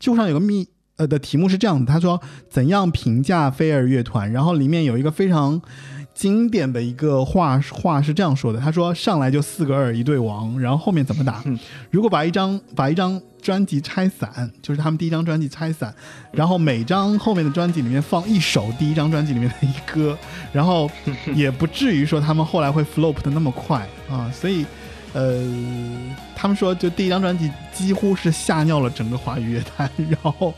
[0.00, 5.62] 知乎上有个密呃的题目是这样子，他说怎样评价飞儿乐团，然后里面有一个非常。
[6.16, 11.42] 经典的一个话话是这样说的，他说上来就四个二一对王，然后后面怎么打？
[11.44, 11.58] 嗯
[11.90, 15.94] 如果把一张把一张专辑拆散，就是他们第一张专辑拆散，
[16.32, 20.16] 然后每张后面的专辑里面放一首第一张专辑里面的一歌，
[20.54, 20.90] 然后
[21.34, 24.64] 也不至于说他们后来会 flop 的那么快啊，所以。
[25.12, 25.42] 呃，
[26.34, 30.52] 他们说就第一张专辑几乎是吓尿了整个华语乐坛， 然后，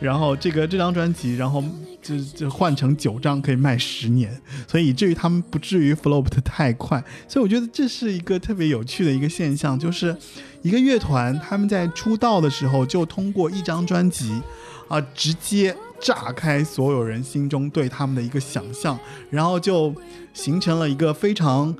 [0.00, 1.62] 然后这个这张专辑，然后
[2.00, 10.16] 就就换成九张可以卖十年，所以以至于他们不至于 flop 的太快，所以我觉得这是一个特别有趣的一个现象，就是
[10.62, 14.40] 一个乐团他们在出道的时候就通过一张专辑
[14.88, 19.94] 啊、直接炸开所有人心中对他们的一个想象，然后就
[20.32, 21.74] 形成了一个非常。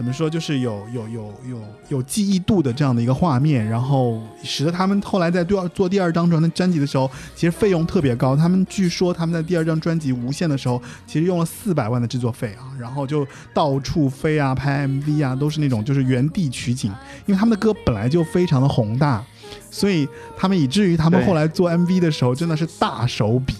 [0.00, 1.60] 怎么说，就是有有有有
[1.90, 8.34] 有记忆度的这样的一个画面，然后使得他们后来在第二做第二张专专辑的时候，其实费用特别高。
[8.34, 16.90] 他们据说他们在第二张专辑《无限》的时候，其实用了四百万的制作费啊，然后就到处飞啊，拍 MV 啊，都是那种就是原地取景，
[17.26, 19.22] 因为他们的歌本来就非常的宏大，
[19.70, 23.54] 所以他们以至于他们后来做 MV 的时候真的是大手笔。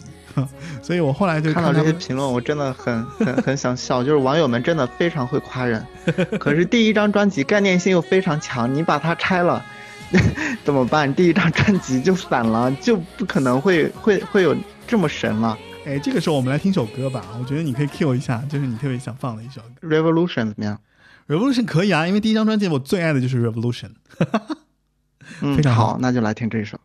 [0.83, 4.03] 所以我后来就看到这些评论，我真的很很很想笑。
[4.03, 5.85] 就是网友们真的非常会夸人，
[6.38, 9.64] 可是第一张专辑概念性又非常强，你把它拆了，
[10.64, 11.12] 怎么办？
[11.14, 15.57] 第一张专辑就散了，就不可能会会会有这么神了。
[15.87, 19.88] 哎，这个时候我们来听首歌吧，我觉得你可以 cue 一下，就是你特别想放的一首歌。
[19.88, 20.79] Revolution 怎么样
[21.26, 23.92] ？Revolution 可以啊，因为第一张专辑我最爱的就是 Revolution。
[25.40, 26.79] 嗯，非常好好，那就来听这首。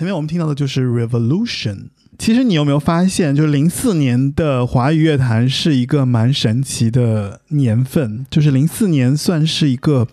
[0.00, 1.88] 前面我们听到的就是 Revolution。
[2.18, 10.08] 其实你有没有发现，就是零四年的华语乐坛是一个蛮神奇的年份，就是零四年算是一个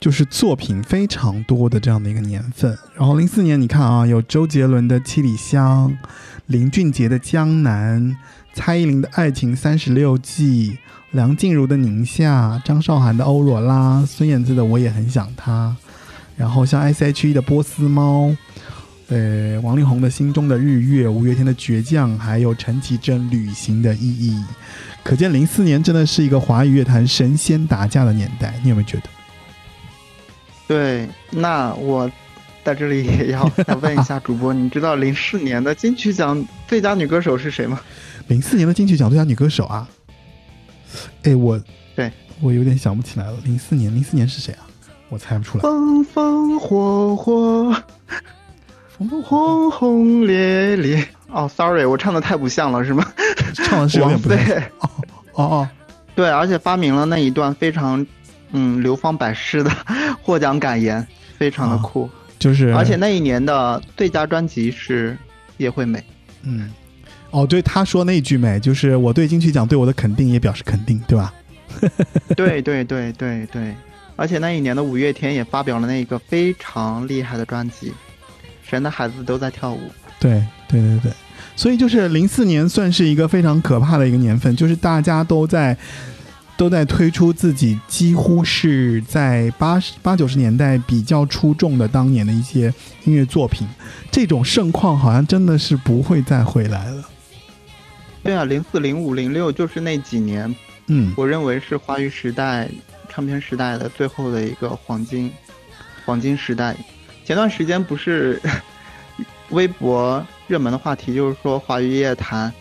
[0.00, 2.78] 就是作品非常多的这样的一个年份。
[2.96, 5.90] 然后零四年你看啊，有周杰伦的《七里香》，
[6.46, 8.02] 林俊杰的《江南》，
[8.54, 10.70] 蔡依林的《爱情三十六计》，
[11.10, 15.76] 梁静茹的《宁夏》，张韶涵的《欧若拉》，孙燕姿的《我也很想他》。
[16.36, 18.34] 然后像 S.H.E 的波斯猫，
[19.10, 24.40] 呃，王力宏的心中的日月，五月天的倔强，还有陈绮贞旅行的意义。
[25.02, 29.02] 可见零四年真的是一个华语乐坛神仙打架的年代，你有没有觉得？
[30.68, 32.08] 对，那我
[32.62, 37.80] 在这里也要 要问一下主播，你知道零四年的金曲奖最佳女歌手是谁吗？
[38.28, 39.88] 零四年的金曲奖最佳女歌手啊？
[41.24, 41.60] 哎，我
[41.96, 43.36] 对我有点想不起来了。
[43.42, 44.68] 零四年，零四年是谁啊？
[45.08, 45.62] 我猜不出来。
[45.62, 47.74] 风风火火，
[49.08, 51.06] 轰轰烈烈。
[51.28, 53.06] 哦，sorry，我唱的太不像了，是吗？
[53.54, 54.62] 唱的是有点不王太菲。
[54.80, 54.90] 哦
[55.34, 55.68] 哦哦，
[56.14, 58.04] 对，而且发明了那一段非常
[58.52, 59.70] 嗯流芳百世的
[60.22, 61.06] 获奖感言，
[61.38, 62.10] 非常的哦酷。
[62.38, 65.16] 就是而且那一年的最佳专辑是
[65.58, 66.02] 叶惠美。
[66.42, 66.70] 嗯，
[67.30, 71.32] 哦，对，他说那句美，就是我对金曲奖对我的肯定也表示肯定，对吧？
[72.36, 73.74] 对对对对对，
[74.16, 77.90] 而且那一年的五月天也发表了那个非常厉害的专辑
[78.70, 79.78] 《神的孩子都在跳舞》。
[80.20, 81.12] 对对对对，
[81.56, 85.76] 所以就是零四年算是一个非常可怕的一个年份，就是大家都在
[86.56, 92.72] 都在推出自己几乎是在八十八九十年代比较出众的当年的一些
[93.04, 93.66] 音乐作品，
[94.10, 97.02] 这种盛况好像真的是不会再回来了。
[98.22, 100.54] 对啊，零四、零五、零六就是那几年，
[100.88, 102.68] 嗯，我认为是华语时代
[103.08, 105.32] 唱片时代的最后的一个黄金
[106.04, 106.76] 黄金时代。
[107.30, 108.42] 前段时间不是
[109.50, 112.52] 微博热门的话题，就是说华语乐坛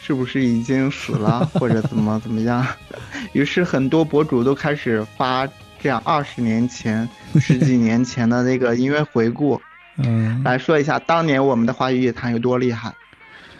[0.00, 2.66] 是不是已经死了， 或者怎么怎么样？
[3.32, 5.48] 于是很多博主都开始发
[5.80, 9.62] 这样二十年前、十几年前的那个音乐回顾，
[9.98, 12.92] 嗯，来说一下当年我们的华语乐坛有多厉害。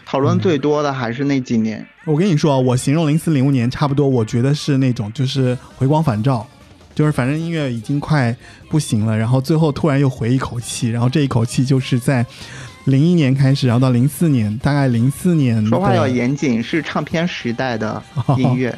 [0.05, 1.87] 讨论最多的还是那几年。
[2.05, 6.45] 我跟你说啊，我形容零四零五年差不多，我觉得是那种就是回光返照，
[6.95, 8.35] 就是反正音乐已经快
[8.69, 12.25] 不行了，然后最后突然又回一口气，然后这一口气就是在
[12.85, 18.03] 零一年开始，然后到零四年，大概零四年说话要，严谨，是唱片时代的
[18.37, 18.77] 音乐。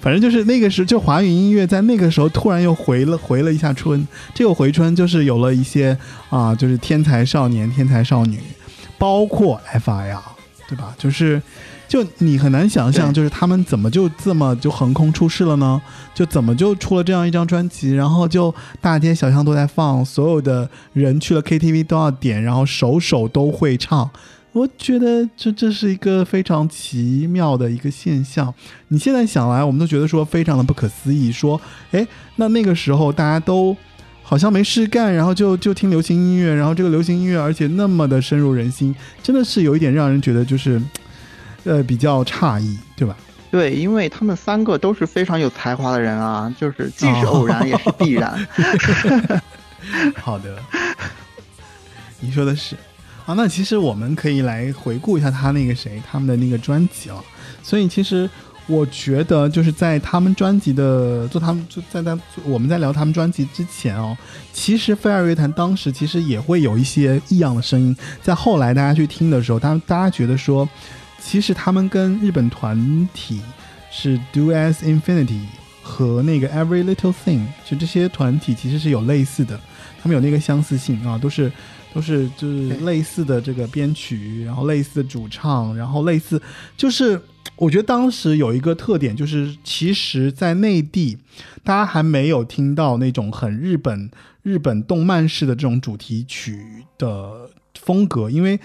[0.00, 5.96] 反正就是那个时就华语音乐在那个时候突然又回了回了一下春，这个回春就是有了一些
[6.28, 8.38] 啊，就是天才少年、天才少女，
[8.98, 10.18] 包括 FIR，
[10.68, 10.94] 对吧？
[10.98, 11.40] 就是。
[11.90, 15.82] 就你很难想象，就是他们怎么就这么就横空出世了呢？
[16.14, 24.08] 就怎么就出了这样一张专辑，然后就大街小巷都在放，所有的人去了 KTV 都要点，然后首首都会唱。
[24.52, 28.54] 我觉得这这是一个非常奇妙的一个现象。
[28.86, 31.32] 你现在想来，我们都觉得说非常的不可思议。
[31.32, 33.76] 说，哎，那那个时候大家都
[34.22, 40.80] 好像没事干，然后就就听流行音乐，然后这个流行音乐而且那么的深入人心，真的是有一点让人觉得就是，
[41.64, 43.16] 呃，比较诧异，对吧？
[43.50, 48.32] 对，因为他们三个都是非常有才华的人啊，就是既是偶然也是必然。
[50.16, 50.56] 好的，
[52.20, 52.76] 你说的是
[53.26, 53.34] 啊。
[53.34, 57.22] 那其实我们可以来回顾一下他那个谁他们的那个专辑啊。
[57.62, 58.30] 所以其实
[58.66, 64.16] 我觉得就是在他们专辑的做他们就在在我们在聊他们专辑之前哦，
[64.52, 70.68] 其实飞儿乐坛当时其实也会有一些异样的声音，在后来大家去听的时候，当大家觉得说，
[71.20, 73.40] 其实他们跟日本团体
[73.90, 75.42] 是 Do as Infinity
[75.82, 79.60] 和那个 Every Little Thing，就这些团体其实是有类似的，
[80.02, 81.52] 他们有那个相似性啊，都是
[81.92, 86.40] 都是就是类似的这个编曲，然后类似主唱，然后类似
[86.76, 87.20] 就是
[87.56, 91.18] 我觉得当时有一个特点，就是其实在内地
[91.62, 94.10] 大家还没有听到那种很日本
[94.42, 98.58] 日本动漫式的这种主题曲的风格，因为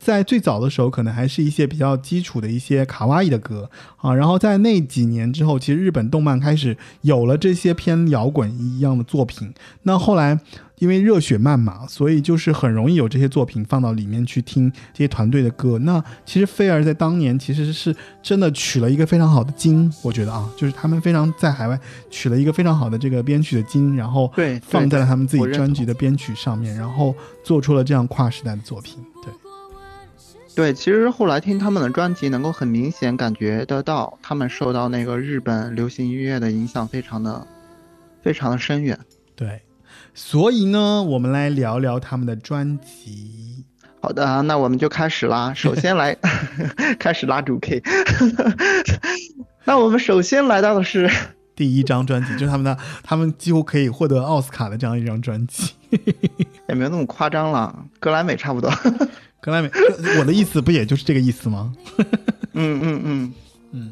[0.00, 9.52] 在最早的时候，可能还是一些比较基础的一些卡哇伊的歌啊，然后在那几年之后，其实日本动漫开始有了这些偏摇滚一样的作品。
[9.82, 10.40] 那后来
[10.78, 15.78] 因为热血漫嘛，所以就是很容易有这些作品放到里面去听这些团队的歌。
[15.80, 21.78] 那其实菲儿在当年其实是真的取了一个非常好的经，我觉得啊，就是他们非常在海外
[22.08, 28.96] 取了一个非常好的这个编曲的经，然后对，放在了他们自己专辑的编曲上面，然后做出了这样跨时代的作品。
[29.22, 29.30] 对，
[30.54, 37.46] 对，其实后来听他们的专辑，能够很明显感觉得到，他们受到那个日本流行音乐的影响，非常的、
[38.22, 38.98] 非常的深远。
[39.34, 39.62] 对，
[40.12, 43.64] 所以呢，我们来聊聊他们的专辑。
[44.02, 45.54] 好的，那我们就开始啦。
[45.54, 46.16] 首先来
[46.98, 47.82] 开始拉主 K。
[49.64, 51.08] 那我们首先来到的是，
[51.54, 55.74] 第一张专辑就是他们的，他们几乎可以获得奥斯卡的这样一张专辑。
[56.68, 58.70] 也没有那么夸张了，格莱美差不多。
[59.40, 59.70] 格莱美，
[60.18, 61.72] 我的意思不也就是这个意思吗？
[62.52, 63.32] 嗯嗯嗯
[63.72, 63.90] 嗯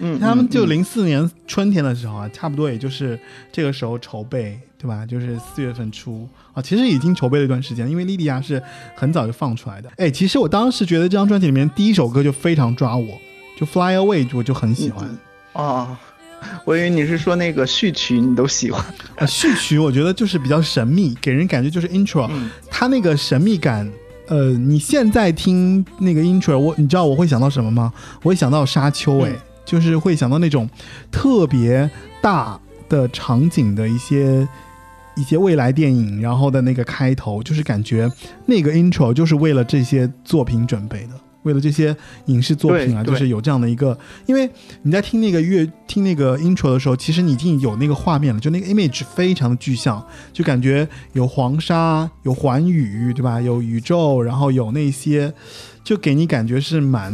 [0.00, 3.18] 嗯，他们就嗯零四年春天的时候啊，差不多也就是
[3.52, 5.06] 这个时候筹备，对吧？
[5.06, 8.62] 就是四月份出啊，其实已经筹备了一段时间，因为莉莉亚是
[8.96, 9.90] 很早就放出来的。
[9.96, 13.18] 哎，其实我当时觉得这张专辑里面第一首歌就非常抓我，
[13.56, 15.08] 就《Fly Away》，我就很喜欢。
[15.52, 15.96] 哦，
[16.64, 18.84] 我以为你是说那个序曲你都喜欢。
[19.16, 23.88] 啊，序曲我觉得就是比较神秘，给人感觉就是 intro，、嗯它那个神秘感。
[24.28, 27.92] 呃，你现在听那个 intro，我你知道我会想到什么吗？
[28.22, 30.68] 我会想到沙丘，哎、嗯就是会想到那种
[31.10, 31.90] 特别
[32.22, 32.58] 大
[32.88, 34.48] 的场景的一些
[35.14, 38.10] 一些未来电影，然后的那个开头，就是感觉
[38.46, 41.10] 那个 intro 就是为了这些作品准备的，
[41.42, 44.48] 为了这些影视作品啊，就是有这样的一个，因为
[44.82, 53.40] 你在听那个乐听那个 intro 的时候，其实你已经有那个画面了，就那个 image 非常的具象，就感觉有黄沙，有环宇，对吧？
[53.40, 55.32] 有宇宙，然后有那些，
[55.88, 57.10] 就给你感觉是蛮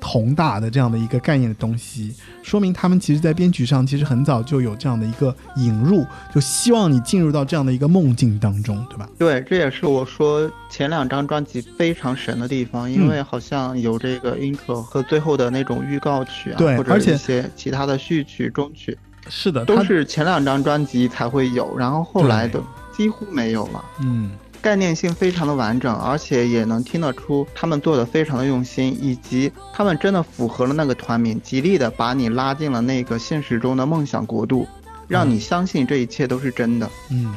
[0.00, 9.06] 宏大的这样的一个概念的东西，说明他们其实在编曲上其实很早就有这样的一个引入，就希望你进入到这样的一个梦境当中，对吧？
[9.18, 18.96] 对，这也是我说前两张专辑非常神的地方，因嗯为好像有这个 intro 和最后的那种预告曲啊，或者对而且一些其他的序曲、中曲，
[19.28, 22.58] 是的，都它是前两张专辑才会有，然后后来的
[22.96, 23.84] 几乎没有了。
[24.00, 24.30] 嗯。
[24.60, 34.66] 概念性非常的完整，而且也能听得出他们做的非常的用心，以及他们真的符合了那个团名，极力的把你拉进了那个现实中的梦想国度，
[35.06, 36.90] 让你相信这一切都是真的。
[37.10, 37.32] 嗯，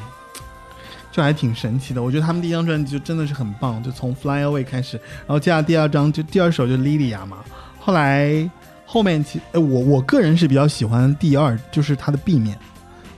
[1.11, 2.01] 就还挺神奇的。
[2.01, 4.97] 我觉得他们第一张专辑就真的是很棒，就从《Fly Away》开始，
[5.28, 7.38] 然后接下来第二张就第二首就《Lilia》嘛。
[7.80, 8.49] 后来
[8.86, 12.57] 后面其呃我我个人是比较喜欢第二，就是它的 B 面，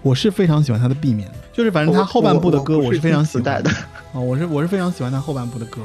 [0.01, 3.71] 我是非常喜欢它的 B 面，就是反正它后半部的歌我是非常喜欢的。
[4.13, 5.81] 啊、我是我是非常喜欢他后半部的歌，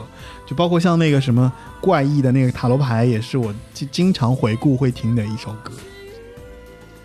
[0.46, 1.50] 就包括像那个什么
[1.80, 5.72] 怪异的那个塔罗牌，也是我经经常回顾会听的一首歌。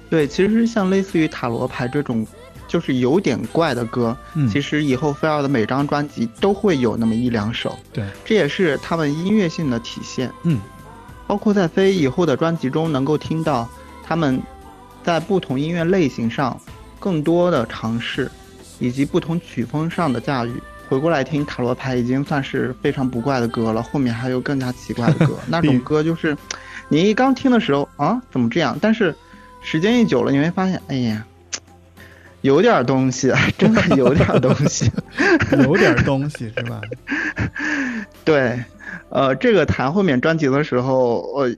[0.10, 2.28] 对，其实像类似于塔罗牌这种，
[2.68, 10.30] 就是有点怪的歌，嗯，其实以后菲尔的每张专辑都会有那么一两首，对，这也是他们音乐性的体现。
[10.44, 10.60] 嗯，
[11.26, 13.68] 包括在飞以后的专辑中，能够听到
[14.04, 14.42] 他们
[15.04, 16.60] 在不同音乐类型上
[17.00, 18.30] 更多的尝试，
[18.78, 20.62] 以及不同曲风上的驾驭。
[20.90, 26.38] 回过来听塔罗牌已经算是非常不怪的歌了，后面还有更加奇怪的歌， 那种歌就是
[26.90, 29.14] 你一刚听的时候啊怎么这样，但是
[29.62, 31.26] 时间一久了，你会发现，哎呀。
[32.42, 34.92] 有点东西， 真的有点东西。
[35.64, 36.82] 有点东西是吧？
[38.26, 38.62] 对，
[39.08, 41.50] 呃，这个谈后面专辑的时候，我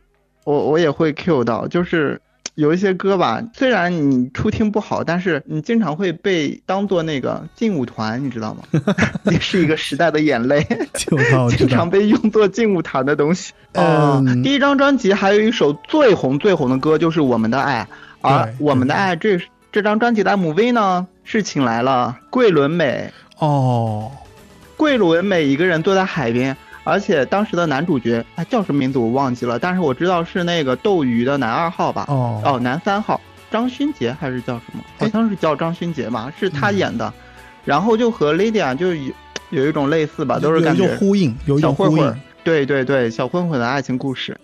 [0.44, 2.22] 我我也会 Q 到，就是
[2.54, 8.64] 有一些歌吧，虽然你初听不好，但是你经常会被当做那个劲舞团，你知道吗？
[9.32, 11.90] 也是一个时代的眼泪，经常。
[11.90, 13.52] 被用作劲舞团的东西。
[13.74, 17.86] 呃嗯第一张专辑还有一首最红最红的歌就是《我们的爱》，
[18.22, 19.38] 而《我们的爱》这
[19.72, 23.12] 这张专辑的 MV 呢，是请来了桂纶镁。
[23.40, 24.10] 哦，
[24.78, 26.56] 桂纶镁一个人坐在海边，
[26.86, 32.06] 而且当时的男主角，他，叫什么名字我忘记了，但是我知道是那个斗鱼的男二号吧？
[32.08, 33.20] 哦哦，男三号，
[33.52, 34.82] 张勋杰还是叫什么？
[34.98, 37.14] 好哎像是叫张勋杰吧，是他嗯演的。
[37.66, 39.12] 然后就和 Lydia 就有
[39.50, 42.22] 有一种类似吧，都是感觉种呼应，有一种呼应小混混。。
[42.46, 44.40] 对对对，小混混的爱情故事。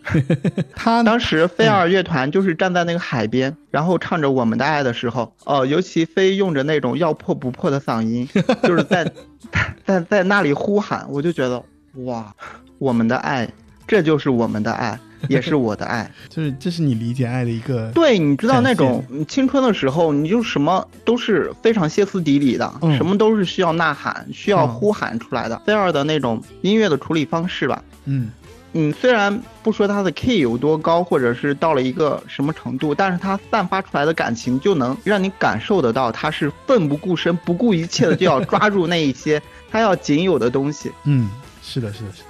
[0.76, 8.28] 他当时飞儿乐团就是站在那个海边，然后唱着《我们的爱》的时候，哦、尤其飞用着那种要破不破的嗓音，
[8.64, 9.08] 就是在
[9.86, 11.64] 在在那里呼喊，我就觉得
[11.96, 12.34] 哇，
[12.78, 13.50] 我们的爱，
[13.88, 15.00] 这就是我们的爱。
[15.30, 16.10] 也是我的爱。
[16.30, 25.62] 就是这是你理解爱的一个，对，你知道那种嗯青春的时候，你就什么都是非常歇斯底里的，嗯什么都是需要呐喊、需要嗯呼喊出来的。
[25.64, 28.32] 菲尔的那种音乐的处理方式吧，嗯
[28.74, 39.40] 嗯，虽然不说他的 key 有多高，或者是到了一个什么程度，但是他散发出来的感情就能让你感受得到，他是奋不顾身、不顾一切的就要抓住那一些
[39.70, 41.30] 他要仅有的东西，嗯，
[41.62, 42.26] 是的，是的，是的，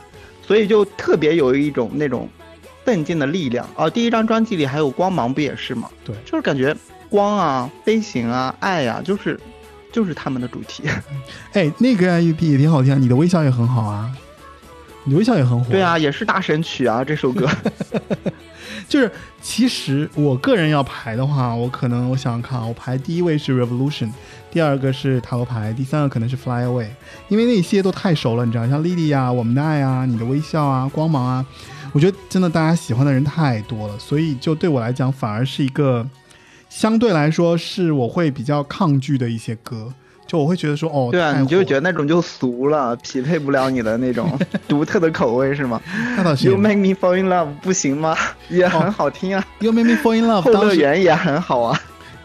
[0.46, 2.28] 所以就特别有一种那种
[2.84, 3.68] 奋进的力量。
[3.76, 5.90] 哦，第一张专辑里还有光芒，不也是吗？
[6.04, 6.76] 对就是感觉
[7.10, 9.40] 光啊、飞行啊、爱呀、就是
[9.92, 10.84] 就是他们的主题。
[11.54, 14.12] 哎，那个也也挺好听啊，你的微笑也很好啊，
[15.04, 17.48] 你的微笑也很火，对啊，也是大神曲啊，这首歌。
[18.88, 19.10] 就是
[19.42, 24.12] 其实我个人要排的话，我可能我想想看啊，我排第一位是 Revolution，
[24.52, 26.88] 第二个是塔罗牌，第三个可能是 Fly Away，
[27.30, 31.46] 因为那些都太熟了，你知道，像 Lily 啊、我们的爱啊、你的微笑啊、光芒啊，
[31.94, 36.06] 我觉得真的大家喜欢的人太多了，所以就对我来讲，反而是一个
[36.70, 39.94] 相对来说是我会比较抗拒的一些歌，
[40.28, 44.38] 就我会觉得说，哦，对啊，你就觉得那种就俗了，匹配不了你的那种
[44.68, 45.82] 独特的口味是吗
[46.18, 48.18] 那倒是？You make me fall in love 不行吗？
[48.50, 51.80] 也很好听啊，You Make Me Fall in Love，后当乐园也很好啊。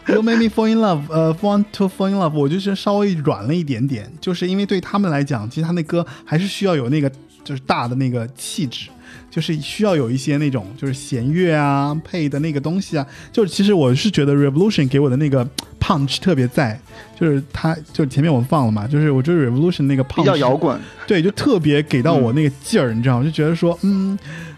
[0.08, 7.10] You made Me Fall in Love，呃，Want to Fall in Love，我就是稍微软了一点点，就是因为对他们来讲，其实他那歌还是需要有那个
[7.42, 8.88] 就是大的那个气质，
[9.28, 15.44] 就是需要有一些那种就是弦乐啊配的那个东西啊，就是其实我是觉得 Revolution 给我的那个
[15.80, 16.80] punch 特别在，
[17.18, 20.78] 就是他就前面我放了嘛，就是我觉得 Revolution 那个 punch 比较摇滚，
[21.08, 23.24] 对，就特别给到我那个劲儿，你知道吗？
[23.24, 24.16] 就觉得说，嗯，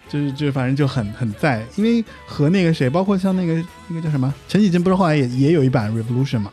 [0.09, 6.51] 就是就反正就很很在，因为和那个谁，包括像那个那个叫什么陈绮贞，不是后来也也有一版 Revolution 嘛，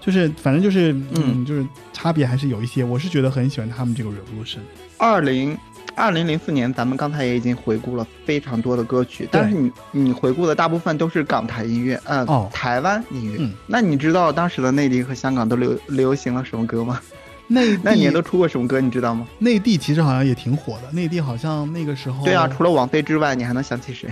[0.00, 2.82] 就是反正就是嗯，嗯就是差别还是有一些。
[2.82, 4.58] 我是觉得很喜欢他们这个 Revolution，
[4.98, 5.56] 二零
[5.94, 13.36] 二零零四年，咱们刚才也已经回顾了非常多的歌曲，但是你你回顾的大部分都是港台音乐，呃，哦台湾音乐。
[13.38, 17.00] 嗯那你知道当时的内地和香港都流流行了什么歌吗？
[17.46, 19.26] 内地那年都出过什么歌，你知道吗？
[19.38, 24.08] 内地其实好像也挺火的，内地好像那个时候对啊，除了王菲之外，你还能想起谁？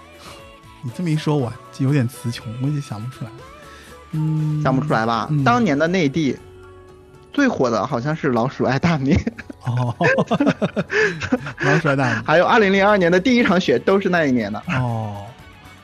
[0.82, 3.30] 你这么一说，我有点词穷，我也想不出来。
[4.12, 5.26] 嗯，想不出来吧？
[5.30, 6.36] 嗯当年的内地
[7.32, 9.12] 最火的好像是《老鼠爱大米》，
[9.66, 9.94] 哦，
[11.60, 12.22] 老鼠爱大米。
[12.24, 14.62] 还有二零零二年的第一场雪都是那一年的。
[14.68, 15.26] 哦，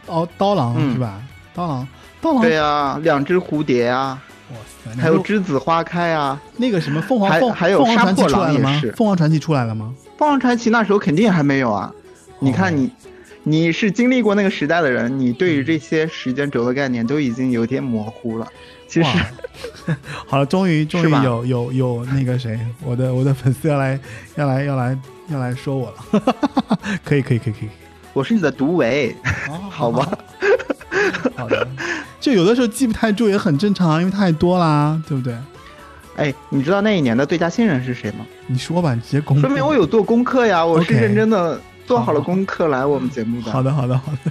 [0.07, 1.21] 哦，刀郎、嗯是吧？
[1.53, 1.89] 刀郎，
[2.23, 4.19] 刀郎，对啊，两只蝴蝶啊，
[4.53, 4.57] 哇
[4.95, 6.41] 塞，还有栀子花开啊。
[6.57, 8.93] 那个什么凤凰凤还还有凤凰传奇杀破出来了吗狼也是？
[8.93, 9.95] 凤凰传奇出来了吗？
[10.19, 11.93] 凤凰传奇那时候肯定还没有啊。
[12.39, 12.91] 你哦看你，
[13.45, 18.47] 你是经历过那个时代的人，你对于这些时间轴的概念都已经有点模糊了。
[18.89, 19.19] 其实，
[20.27, 23.99] 好了，终于终于有有有那个谁，我的我的粉丝要来
[24.37, 24.99] 要来要来
[25.29, 26.23] 要来说我了，
[27.03, 27.69] 可以可以可以可以，
[28.13, 29.17] 我是你的独唯，
[29.49, 30.07] 哦 好吧？
[31.37, 31.67] 好的，
[32.21, 35.37] 就有的时候记不太住也很正常，因为太多啦，对不对？
[36.17, 38.27] 哎，你知道那一年的最佳新人是谁吗？
[38.47, 39.47] 你说吧，你直接公布。
[39.47, 43.51] 说明我有做功课呀，我是认真的做好了功课来我们节目的。
[43.51, 44.31] 好的好的好的，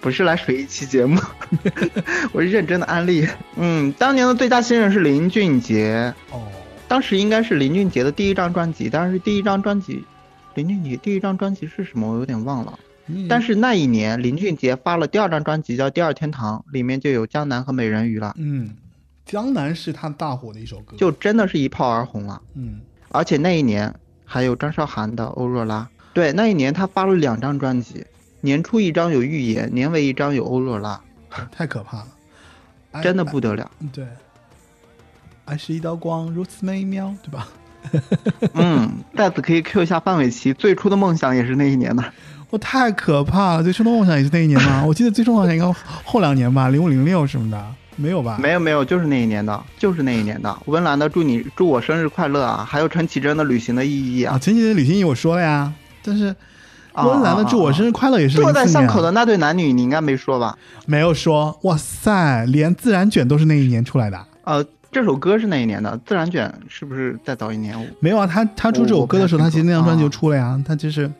[0.00, 1.20] 不是来水一期节目，
[2.32, 3.26] 我是认真的安利。
[3.56, 6.40] 嗯，当年的最佳新人是林俊杰，哦，
[6.86, 10.04] 当时应该是林俊杰的第一张专辑，但是第一张专辑，
[10.54, 12.12] 林俊杰第一张专辑是什么？
[12.12, 12.78] 我有点忘了。
[13.08, 18.74] 嗯但是那一年林俊杰发了第二张专辑叫《第二天堂》，里面就有《江南》和《美人鱼》了，嗯，
[19.24, 22.40] 江南是他大火的一首歌，就真的是一炮而红了。
[22.54, 22.80] 嗯
[23.10, 23.94] 而且那一年
[24.24, 28.04] 还有张韶涵的《欧若拉》，对，那一年他发了两张专辑，
[28.40, 31.00] 年初一张有《预言》，年尾一张有《欧若拉
[31.52, 32.08] 太可怕了，
[32.90, 33.70] 爱真的不得了。
[33.92, 34.04] 对，
[35.44, 37.48] 爱是一道光，如此美妙，对吧？
[38.54, 42.02] 嗯，在此可以 Q 一下范玮琪，最初的梦想也是那一年的。
[42.56, 43.62] 我太可怕了！
[43.62, 44.82] 最初的梦想也是那一年吗？
[44.88, 47.62] 我记得最初的梦想应该后两年吧，零五零六什么的，
[47.96, 48.38] 没有吧？
[48.40, 50.56] 没有没有，就是那一年的，就是那一年的。
[50.64, 54.38] 温岚的祝你祝我生日快乐啊，还有陈绮贞的旅行的意义啊，啊。
[54.38, 55.70] 前几天旅行意义我说了呀，
[56.02, 56.34] 但是
[56.94, 60.56] 啊温岚的祝我生日快乐也是坐在巷口的那对男女，你应该没说吧？
[60.86, 61.58] 没有说。
[61.64, 64.18] 哇塞，连自然卷都是那一年出来的。
[64.44, 67.76] 呃，这首歌是那一年的，自然卷是不是再早一年？
[68.00, 71.10] 没有啊，他他出这首歌的时候，他其实那张专辑就啊出了呀，他就是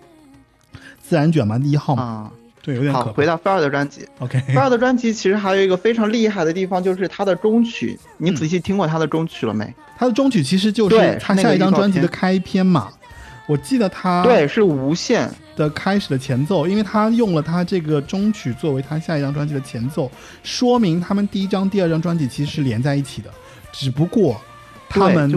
[1.08, 2.30] 自然卷嘛，一号嘛，啊，
[2.62, 3.12] 对，有点好，可。
[3.12, 4.06] 回到菲尔的专辑。
[4.18, 7.98] OK，菲尔的专辑其实还有一个非常厉害的地方，就是他的中曲。
[8.18, 9.72] 你仔细听过他的中曲了没？
[9.98, 12.88] 他的中曲其实就是对他下一张专辑的开篇嘛。
[13.46, 15.30] 我记得他对，是无限。
[15.56, 20.10] 的开始的前奏，因为他用了他这个中曲作为他下一张专辑的前奏，
[20.42, 23.30] 说明他们第一张、第二张专辑其实是连在一起的，
[23.72, 24.38] 只不过
[24.86, 25.32] 他们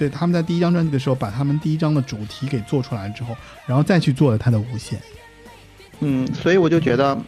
[0.00, 3.36] 对他们在第一张专辑的时候，把他们第一张的主题给做出来之后，
[3.66, 4.98] 然后再去做了他的无限。
[5.98, 7.18] 嗯，所以我就觉得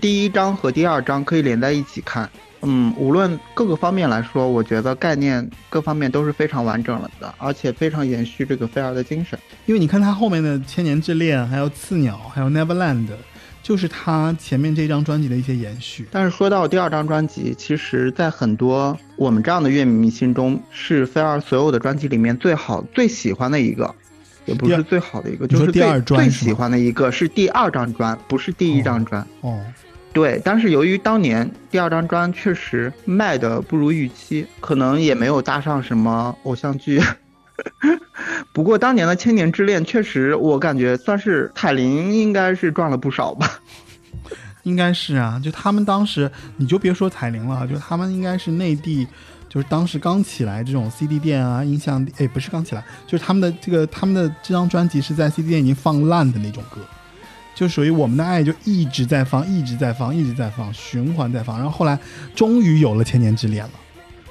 [0.00, 2.28] 第一章和第二章可以连在一起看。
[2.62, 9.38] 嗯，无论各个方面来说，我觉得概念各方面都是非常完整了的，而且非常延续这个菲尔的精神。
[9.66, 13.06] 因为你看他后面的《千年之恋》，还有《刺鸟》，还有《Neverland》，
[13.68, 16.08] 就是他前面这张专辑的一些延续。
[16.10, 23.94] 但是说到第二张专辑，其实，在很多我们这样的乐迷心中，是菲儿所有的专辑里面最好、最喜欢的一个，
[24.46, 29.20] 也不是最好的一个，就是最第二专最喜欢的一个是第二张专，不是第一张专。
[29.42, 29.62] 哦，
[30.14, 36.98] 对，但是由于当年第二张专确实卖的不如预期，可能也没有搭上什么偶像剧。
[38.52, 43.60] 不过当年的《千年之恋》确实，我感觉算是彩铃应该是赚了不少吧。
[44.64, 49.06] 应该是啊，就他们当时，你就别说彩铃了，就他们应该是内地，
[49.48, 56.80] 就是当时刚起来这种 CD 店啊、音像，哎，不是刚起来，就是他们的这个他们的这张专辑是在 CD 店已经放烂的那种歌，
[57.54, 61.98] 就属于我们的爱就一直在放，一直在放，一直在放，循环在放，然后后来
[62.34, 63.70] 终于有了千年之恋了，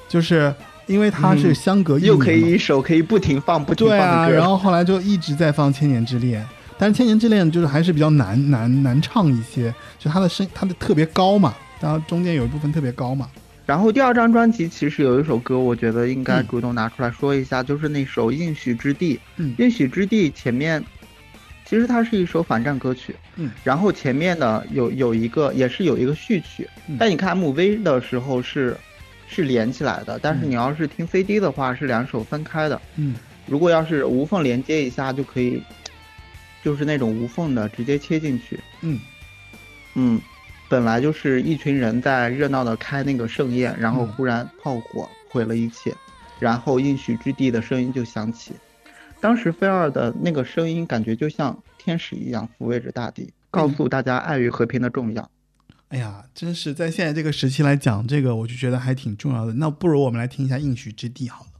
[0.08, 0.54] 就是
[0.88, 1.54] 因为它是嗯。
[1.54, 4.36] 相隔又可以一首可以不停放、不停对啊，放的歌。
[4.36, 6.42] 然后后来就一直在放《千年之恋》，
[6.76, 13.28] 但是《千年之恋》就是还是比较难难难唱一些，就它的声它的特别高嘛，然后中间有一部分特别高嘛。
[13.66, 16.46] 然后第二张专辑其实有一首歌，我觉得应该嗯。
[16.48, 19.16] 主动拿出来说一下，就是那首《应许之地》。
[19.36, 20.82] 嗯应许之地前面
[21.66, 26.96] 其实它是一首反战歌曲，嗯，然后前面呢有有一个也是有一个序曲，嗯。
[26.98, 28.74] 但你看 MV 的时候是
[29.28, 32.80] 是连起来的，但是嗯你要是听 CD 的话是两首分开的。
[32.96, 33.14] 嗯
[33.46, 35.62] 如果要是无缝连接一下，就可以，
[36.62, 38.58] 就是那种无缝的直接切进去。
[38.82, 38.98] 嗯
[39.94, 40.20] 嗯，
[40.68, 45.94] 本来就是一群人在热闹的开那个盛宴，然后嗯忽然炮火毁了一切，
[46.38, 48.52] 然后应许之地的声音就响起。
[49.20, 55.30] 当时菲尔的那个声音感觉就像天使一样抚慰着大地，告诉大家爱与和平的重要。
[55.88, 59.54] 哎呀，真是在现在这个时期来讲这个，我就觉得还挺重要的。
[59.54, 61.50] 那不如我们来听一下《应许之地》好了。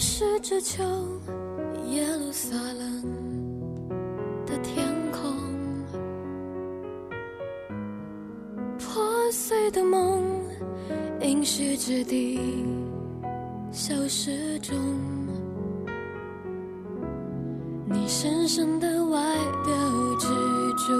[0.00, 0.84] 是只求
[1.90, 3.02] 耶路撒冷
[4.46, 5.20] 的天空，
[8.78, 10.22] 破碎的梦，
[11.20, 12.38] 应许之地
[13.72, 14.76] 消失中，
[17.86, 19.20] 你深深的外
[19.64, 19.74] 表
[20.18, 20.28] 之
[20.86, 20.94] 中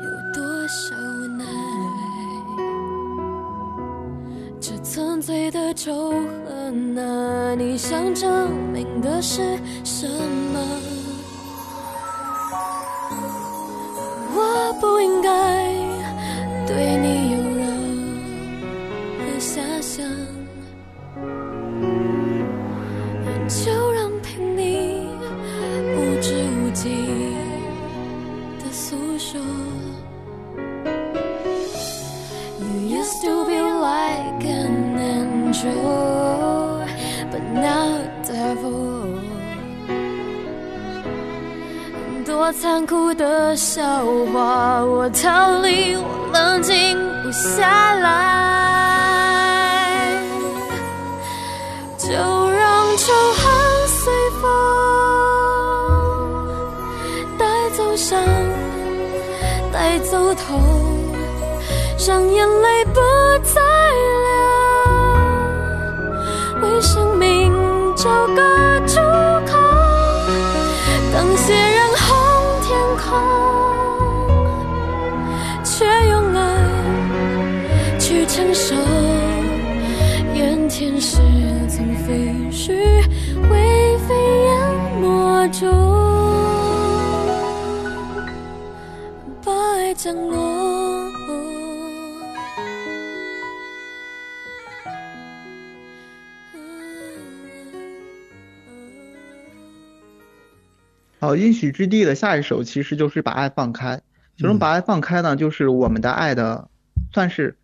[0.00, 1.44] 有多少无奈？
[4.60, 6.12] 这纯粹的仇
[6.46, 7.11] 恨啊，
[7.54, 9.42] 你想证明的是
[9.84, 10.06] 什
[10.52, 10.81] 么？
[42.60, 43.82] 残酷的笑
[44.32, 48.10] 话，我逃离，我冷静不下来，
[51.96, 53.42] 就让仇恨
[53.88, 54.44] 随风
[57.38, 58.20] 带走伤，
[59.72, 60.60] 带走痛。
[62.06, 62.81] 让眼泪
[101.32, 104.00] 好，应许之地的下一首其实就是把爱放开。
[104.36, 106.68] 其中嗯把爱放开呢，就是我们的爱的，
[107.12, 107.56] 算是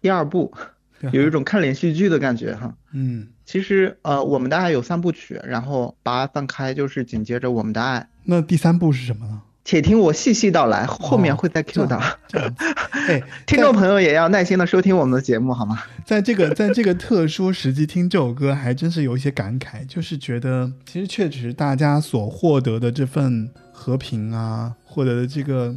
[0.00, 0.52] 第二部，
[1.12, 2.74] 有一种看连续剧的感觉哈。
[2.92, 8.08] 嗯，其实呃，我们的爱有三部曲，然后把爱放开就是紧接着我们的爱。
[8.24, 9.42] 那第三部是什么呢？
[9.64, 12.02] 且听我细细道来，后面会再 Q 到。
[12.26, 12.54] 这样，
[13.08, 15.82] 哎，听众朋友也要耐心的收听我们的节目，好吗？
[16.04, 25.74] 在这个在这个特殊时期听这首歌，还真是有一些感慨，就是觉得其实确实大家所获得的这份和平啊，获得的这个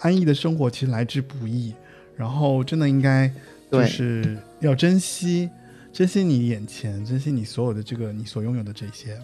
[0.00, 1.74] 安逸的生活，其实来之不易。
[2.16, 3.30] 然后真的应该
[3.70, 5.50] 就是要珍惜，
[5.92, 9.18] 珍惜你眼前，珍惜你所有的这个你所拥有的这些。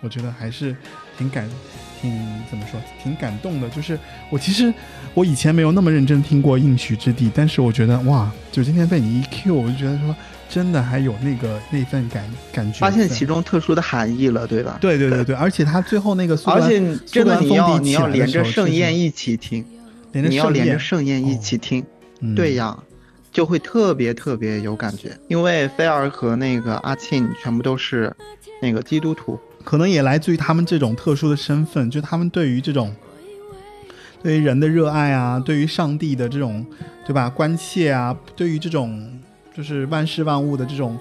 [0.00, 0.74] 我觉得还是
[1.16, 1.48] 挺感，
[2.00, 2.10] 挺
[2.50, 3.68] 怎么说，挺感动的。
[3.70, 3.98] 就是
[4.30, 4.72] 我其实
[5.14, 10.14] 我以前没有那么认真听过《应许之地》，但是我觉得哇，就今天被你一 Q，我就觉得说
[10.48, 14.78] 真的还有那个那份感感觉，发现其中特殊的含义了，对吧？
[14.80, 19.64] 对对对对，而且他最后那个而且真的你要连着盛宴一起听，
[20.12, 21.84] 连着你要连着盛宴一起听，
[22.20, 22.78] 嗯对呀，
[23.32, 25.10] 就会特别特别有感觉。
[25.26, 28.14] 因为菲儿和那个阿庆全部都是
[28.62, 29.38] 那个基督徒，
[29.68, 32.90] 可能也来自于他们这种特殊的身份，就他们对于这种
[34.22, 36.64] 对于人的热爱啊，对于上帝的这种
[37.06, 39.06] 对吧关切啊，对于这种
[39.54, 40.98] 就是万事万物的这种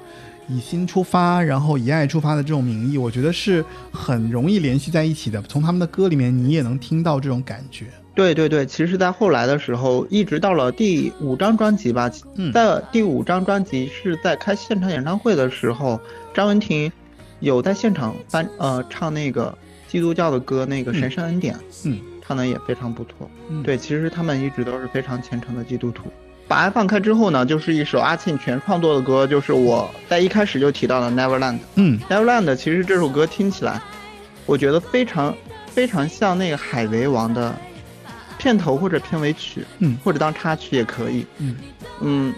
[0.49, 5.41] 以心出发，然后以爱出发的这种名义，我觉得是很容易联系在一起的。
[5.43, 7.86] 从他们的歌里面，你也能听到这种感觉。
[8.13, 15.97] 对对对，其实，在后来的时候，一直到了第五张专辑吧，嗯在第五张专辑是在开现场演唱会的时候，
[16.34, 16.91] 张文婷
[17.39, 19.55] 有在现场翻呃唱那个
[19.88, 23.29] 基督教的歌，那个《神圣恩典》，嗯唱的也非常不错。
[23.49, 26.11] 嗯，对，其实他们一直都是非常虔诚的基督徒。
[26.45, 31.55] 把爱放开之后呢，就是一首阿庆全创作的歌，就是我在一开始就提到的《Neverland》。
[31.75, 33.81] 嗯 Neverland 其实这首歌听起来，
[34.45, 35.35] 我觉得非常
[35.67, 37.55] 非常像那个《海贼王》的
[38.38, 41.25] 片头或者片尾曲，嗯或者当插曲也可以。
[41.38, 41.55] 嗯
[42.01, 42.33] 嗯，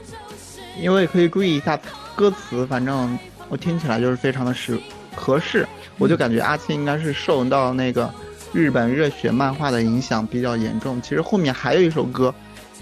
[0.79, 1.79] 因为可以注意一下
[2.15, 3.17] 歌词，反正
[3.49, 4.79] 我听起来就是非常的适
[5.15, 5.67] 合适。
[5.97, 8.09] 我就感觉阿庆应该是受到那个
[8.53, 11.01] 日本热血漫画的影响比较严重。
[11.01, 12.33] 其实后面还有一首歌，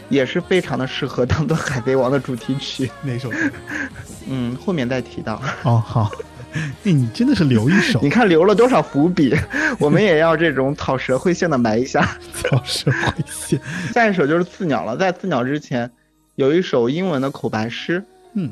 [0.10, 2.92] 也是非常的适合当做《海贼王》的主题曲。
[3.02, 3.38] 哪首歌？
[4.30, 5.42] 嗯，后面再提到。
[5.64, 6.12] 哦，好，
[6.54, 9.36] 哎，你真的是留一手 你，看留了多少伏笔，
[9.80, 12.02] 我们也要这种草蛇灰线的埋一下。
[12.36, 13.60] 草蛇灰线。
[13.94, 15.90] 下一首就是《刺鸟》了，在《刺鸟》之前，
[16.36, 18.04] 有一首英文的口白诗，
[18.34, 18.52] 嗯，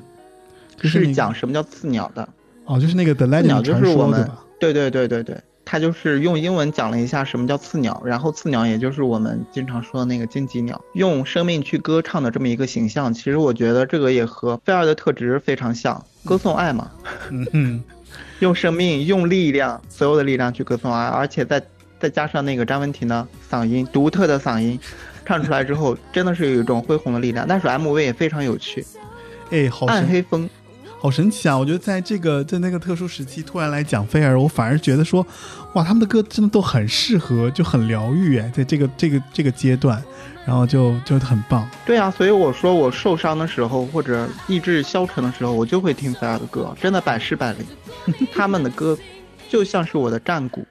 [0.77, 2.27] 就是那是讲什么叫刺鸟的。
[2.65, 13.13] 哦，就是那个 The 刺鸟 Legend 就是我们吧？，对对对对对，他就是用英文讲了一下什么叫刺鸟，然后刺鸟也就是我们经常说的那个荆棘鸟，用生命去歌唱的这么一个形象。
[13.13, 16.89] 其实我觉得这个也和菲儿的特质非常像，歌颂爱嘛，
[17.29, 17.83] 嗯哼，
[18.39, 21.61] 用生命、用力量，所有的力量去歌颂爱，而且再
[21.99, 24.79] 再加上那个张文婷的嗓音，独特的嗓音，
[25.23, 27.45] 唱出来之后，真的是有一种恢宏的力量。
[27.47, 28.85] 但是 MV 也非常有趣，
[29.51, 30.49] 哎，好暗黑风，
[31.05, 31.55] 好神奇啊！
[31.55, 35.23] 我觉得在这个在那个特殊时期，突然来讲菲儿，我反而觉得说，
[35.73, 40.03] 哇，他们的歌真的都很适合，就很疗愈哎，在这个这个这个阶段，
[40.47, 41.69] 然后就就很棒。
[41.85, 47.63] 对啊，所以我说我受伤的时候或者意志消沉的时候，我就会听菲儿的歌，真的百试百灵。
[48.33, 48.97] 他们的歌
[49.47, 50.65] 就像是我的战鼓。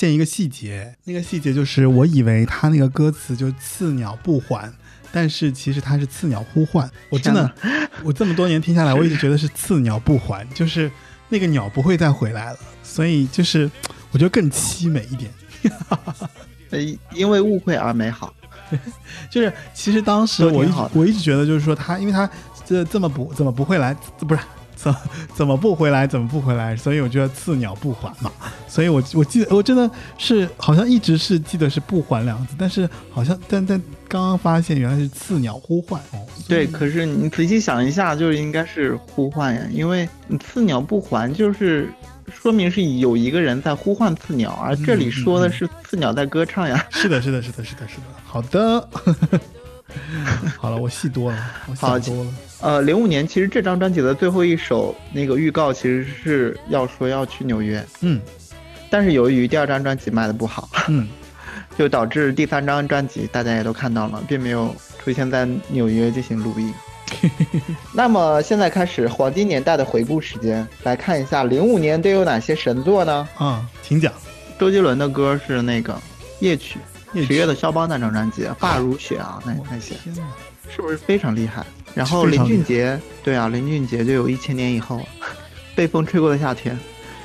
[0.00, 4.72] 现一个细节，那个细节就是我以为他那个歌词就刺鸟不还，
[5.12, 6.90] 但是其实它是刺鸟呼唤。
[7.10, 7.52] 我真的，
[8.02, 10.90] 我这么多年听下来，我一直觉得是刺鸟不还，就是
[11.28, 13.70] 那个鸟不会再回来了，所以就是
[14.10, 15.30] 我觉得更凄美一点。
[16.70, 16.78] 呃，
[17.12, 18.32] 因为误会而美好。
[19.28, 22.26] 就是其实当时我一我一直觉得就是说他，因为他
[22.64, 24.40] 这这么不怎么不会来，不是
[24.82, 24.94] 怎
[25.34, 28.32] 怎么不回来，怎么不回来，所以我觉得刺鸟不还嘛。
[28.66, 33.78] 所以我我记得我真的是好像一直是记得是不还两个字，但是好像但但
[34.08, 36.26] 刚刚发现原来是刺鸟呼唤哦。
[36.48, 41.92] 对，可是你仔细想一下，就是应该是呼唤呀，因为你刺鸟不还，就是
[42.32, 46.86] 说明是有一个人在呼唤刺鸟，而这里说的是刺鸟在歌唱呀。
[46.90, 48.02] 是的，是的，是的，是的，是的。
[48.24, 48.88] 好的，
[50.56, 52.30] 好了，我戏多了，我好想多了。
[52.62, 58.20] 呃，零五年其实这张专辑的最后一首那个预告其实是要说要去纽约，嗯
[58.90, 61.08] 但是由于第二张专辑卖的不好，嗯，
[61.78, 66.74] 就导致第三张专辑大家也都看到了，并没有出现在纽约进行录音。
[67.94, 73.28] 那么现在开始黄金年代的回顾时间，来看一下零五年都有哪些神作呢？
[73.36, 74.12] 啊，请讲。
[74.58, 75.98] 周杰伦的歌是那个
[76.40, 76.78] 夜曲，
[77.14, 79.94] 十月的肖邦那张专辑，发如雪啊，那那些！
[80.68, 81.64] 是不是非常厉害？
[81.94, 85.00] 然后林俊杰，对啊，林俊杰就有一千年以后，
[85.74, 86.78] 被风吹过的夏天，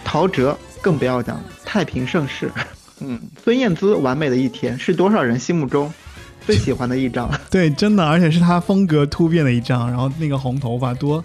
[0.04, 2.52] 陶喆更不要讲，太平盛世，
[3.02, 5.94] 嗯，孙燕姿完美的一天是多少人心目中
[6.46, 7.30] 最喜欢的一张？
[7.52, 11.24] 对，真的，而且是他风格突变的一张，然后那个红头发多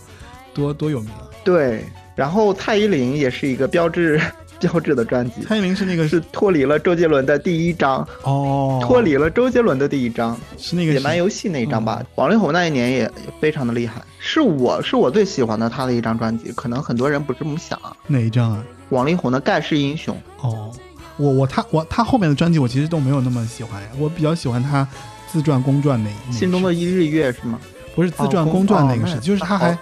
[0.53, 1.28] 多多有名啊！
[1.45, 1.84] 对，
[2.14, 4.20] 然后蔡依林也是一个标志
[4.61, 10.37] 标志的专辑，蔡依林是那个是脱离了周杰伦的第一张，哦，脱离了周杰伦的第一张。
[10.59, 17.97] 是那个是野蛮游戏那一张吧，王力宏那一年也也非常的厉害，是我是我最喜欢的他的一张专辑，可能很多人不这么想啊。
[18.07, 18.63] 哪一张啊？
[18.91, 20.71] 王力宏的《盖世英雄》，哦，
[21.17, 24.87] 我我他我他后面的专辑我其实都没有那么喜欢，我比较喜欢他
[25.31, 27.59] 自传公传那那个心中的一日月是吗？
[27.95, 29.79] 不是自传哦公传那个哦是，就是他还哦，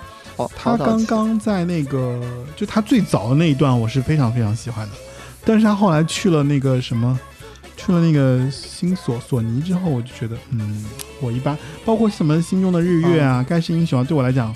[0.56, 2.20] 他刚刚在那个
[2.54, 4.92] 就他最早的那一段我是非常非常喜欢的，
[5.44, 7.18] 但是他后来去了那个什么。
[7.80, 10.84] 去了那个新索索尼之后，我就觉得，嗯，
[11.20, 14.52] 我一般，包括什么心中的日月啊、盖世英雄啊，对我来讲，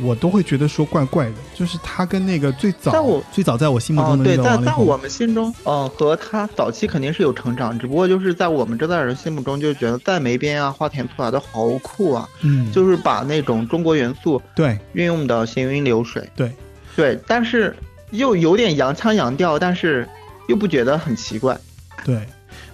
[0.00, 1.34] 我都会觉得说怪怪的。
[1.54, 16.28] 就是他跟那个最早在我最早在我心目哦中，的对，那个王力宏，在在我们心中，嗯、和他早期肯定是有成长，只不过就是在我们这代人心目中，就觉得在梅边啊、花田错啊都好酷啊，嗯，就是把那种中国元素对运用的行云流水。
[16.34, 16.52] 对
[16.96, 17.74] 对，但是
[18.10, 20.08] 又有点洋腔洋调，但是
[20.48, 21.58] 又不觉得很奇怪。
[22.04, 22.26] 对，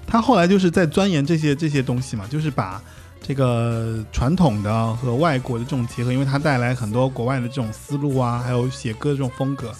[0.06, 2.82] 他后来就是在钻研这些这些东西嘛，就是把
[3.31, 9.72] 这个传统的和外国的这种结合，因为它带来很多国外的这种思路啊，还有写歌的这种风格，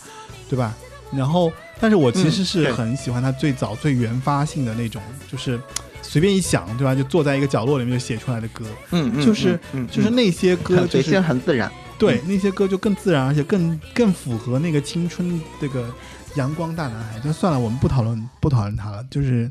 [0.49, 0.73] 对吧？
[1.13, 5.61] 然后，但是我其实是很喜欢他最早最原发性的那种，就是
[6.01, 6.95] 随便一想，对吧？
[6.95, 9.59] 就坐在一个角落里面就写出来的歌，嗯嗯，就是
[9.91, 11.69] 就是那些歌很随就是性很自然。
[11.99, 15.93] 对那些歌就更自然，而且更更符合那个青春这个
[16.37, 17.19] 阳光大男孩。
[17.19, 19.51] 就算了，我们不讨论不讨论他了，就是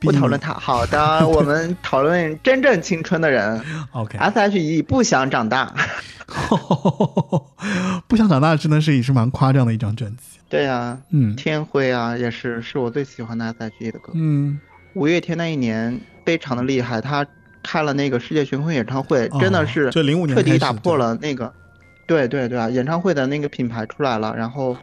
[0.00, 0.40] 不讨论。
[0.40, 0.52] 他。
[0.54, 3.62] 好的，我们 讨论真正青春的人。
[3.92, 5.72] OK，S.H.E 不想长大。
[8.08, 10.38] 不想长大真的是也是蛮夸张的一张专辑。
[10.48, 14.12] 对啊、嗯天灰啊，也是是我最喜欢的 S.H.E 的歌。
[14.14, 14.58] 嗯，
[14.94, 17.24] 五月天那一年非常的厉害，他
[17.62, 21.52] 开了那个世界巡回演唱会，真的是零五年彻底打破了那个，
[22.06, 24.76] 对对对啊，演唱会的那个品牌出来了，然后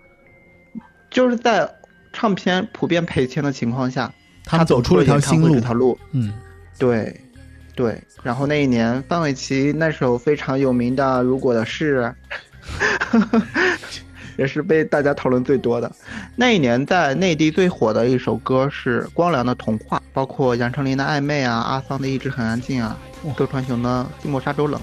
[1.09, 1.70] 就是在
[2.13, 4.13] 唱片普遍赔钱的情况下，
[4.48, 6.34] 他走出出了一条新路这条路，嗯，
[6.80, 7.20] 对，
[7.76, 12.14] 对，然后那一年范玮琪那首非常有名的《如果的事》，
[14.38, 15.91] 也是被大家讨论最多的。
[16.36, 24.80] 那一年在内地最火的一首歌是《光良的童话》，包括杨丞琳的《暧昧》啊，阿桑的《一直很安静》啊哇，周传雄的《寂寞沙洲冷》。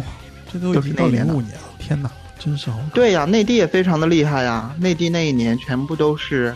[0.00, 0.04] 哇
[0.52, 6.54] 这都已经到零五年了，天哪，真是好对呀、内地也非常的厉害呀，内地那一年全部都是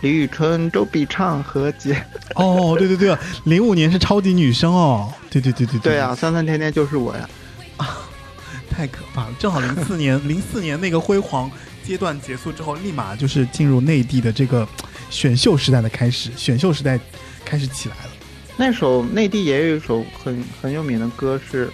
[0.00, 2.04] 李宇春、周笔畅和解。
[2.34, 7.28] 哦，对对对，零五年是超级女声哦，对对对对对对啊、酸酸甜甜就是我呀。
[8.70, 9.34] 太可怕了！
[9.40, 11.50] 正好零四年， 零四年那个辉煌
[11.82, 14.68] 阶段结束之后，立马就是进入内地的这个
[15.10, 17.00] 选秀时代的开始，选秀时代
[17.44, 18.10] 开始起来了。
[18.56, 21.66] 那首内地也有一首很很有名的歌是《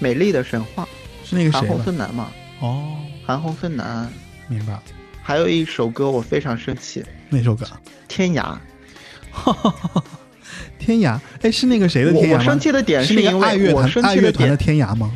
[0.00, 0.88] 美丽的神话
[1.24, 1.82] 是那》，个韩红？
[1.84, 4.12] 孙楠嘛，哦，韩红孙楠。
[4.48, 4.76] 明白。
[5.22, 7.02] 还有一首歌我非常生气，
[7.32, 7.66] 《那首歌？
[8.08, 8.56] 天涯》。
[10.78, 12.38] 天涯，哎，是那个谁的天涯吗？
[12.38, 15.10] 我生气的点是那因个爱乐为我团生气的爱乐团的点，天涯吗？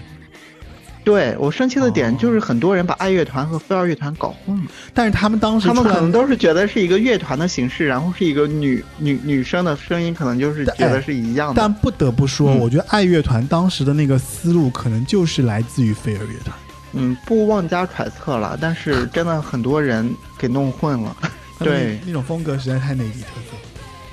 [1.05, 4.64] 对我生气的点哦就是很多人把爱乐团和飞儿乐团搞混了，
[4.95, 11.55] 但是他们当时他们可能都是觉得是一个乐团的形式，然后是一个女女女生的声音，可能就是觉得是一样的。
[11.61, 16.57] 但不得不说，嗯我觉得爱乐团当时的那个思路，可能就是来自于飞儿乐团。
[16.93, 21.17] 嗯，不妄加揣测了，但是真的很多人给弄混了。
[21.59, 23.57] 对那种风格实在太内地特色。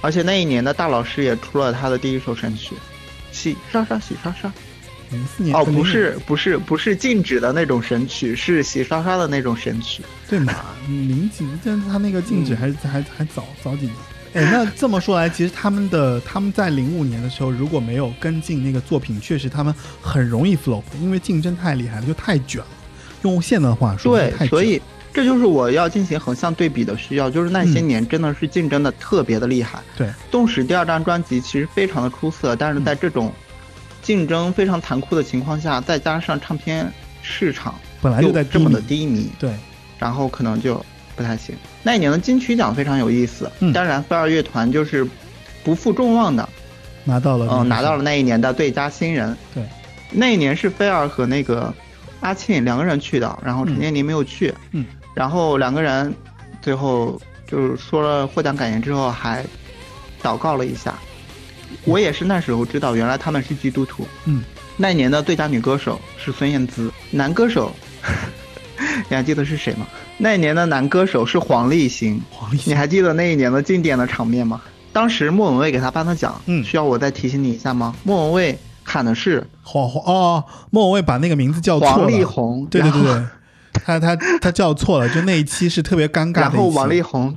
[0.01, 2.75] 而且那一年的大老师也出了他的第一首神曲，
[3.31, 4.51] 洗刷刷洗刷刷。
[5.09, 10.01] 零四年哦，呃不是不是不是禁止的那种神曲，是洗刷刷的那种神曲。
[10.27, 10.53] 对嘛？
[10.87, 13.95] 零几，但是他那个禁止嗯还是、还还早早几年。
[14.33, 22.67] 哎，那这么说来，其实他们的他们在零五年的时候，如果没有跟进那个作品，确实他们很容易 flop，因为竞争太厉害了，就太卷了。
[23.21, 24.81] 用现在的话说，对太卷，所以
[25.13, 29.79] 这就是我要进行横向对比的需要，就是那些嗯年真的是竞争的特别的厉害。
[29.95, 33.31] 对，纵使第二张专辑其实非常的出色，但是在这种
[34.01, 36.91] 竞争非常残酷的情况下，再加上唱片
[37.21, 39.53] 市场本来就在这么的低低迷，对，
[39.99, 40.83] 然后可能就
[41.15, 41.55] 不太行。
[41.83, 45.07] 那一年的金曲奖非常有意思，嗯当然飞儿乐团就是
[45.63, 46.49] 不负众望的，
[47.03, 48.01] 拿到了，嗯、拿到了。
[48.01, 49.37] 那一年的最佳新人。
[49.53, 49.63] 对，
[50.11, 51.73] 那一年是菲儿和那个
[52.21, 54.53] 阿庆两个人去的，然后陈建宁没有去。
[54.71, 56.13] 嗯，然后两个人
[56.61, 59.45] 最后就是说了获奖感言之后，还
[60.21, 60.95] 祷告了一下。
[61.85, 64.07] 我也是那时候知道，原来他们是基督徒。
[64.25, 64.43] 嗯，
[64.77, 67.71] 那一年的最佳女歌手是孙燕姿，男歌手，
[69.09, 69.87] 你还记得是谁吗？
[70.17, 72.21] 那一年的男歌手是黄立行。
[72.29, 74.61] 黄立行你还记得那一年的经典的场面吗？
[74.93, 77.95] 当时莫文蔚给他颁的奖，嗯需要我再提醒你一下吗？
[78.03, 81.97] 莫文蔚喊的是黄黄哦，莫文蔚把那个名字叫错了。
[81.97, 83.25] 王力宏，对对对对，
[83.73, 86.41] 他他他叫错了，就那一期是特别尴尬的。
[86.41, 87.35] 然后王力宏，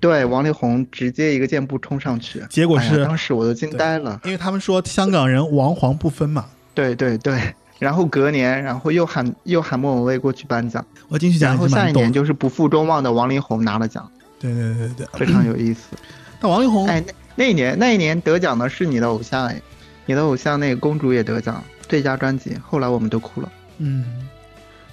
[0.00, 4.20] 对王力宏直接一个箭步冲上去，结果是哎当时我都惊呆了。
[4.24, 6.46] 因为他们说香港人王黄不分嘛。
[6.74, 11.92] 对对对，然后隔年，然后又喊又喊莫文蔚过去颁奖，我进去讲然后下一。
[11.92, 15.26] 年就是不负众望的王力宏拿了奖，对对对对对。
[15.26, 15.88] 非常有意思。
[16.40, 19.60] 但王力宏，哎，那那一年那一年得奖的是你的偶像哎，
[20.06, 23.52] 你的偶像那个公主也得奖最佳专辑，后来我们都哭了。
[23.78, 24.04] 嗯，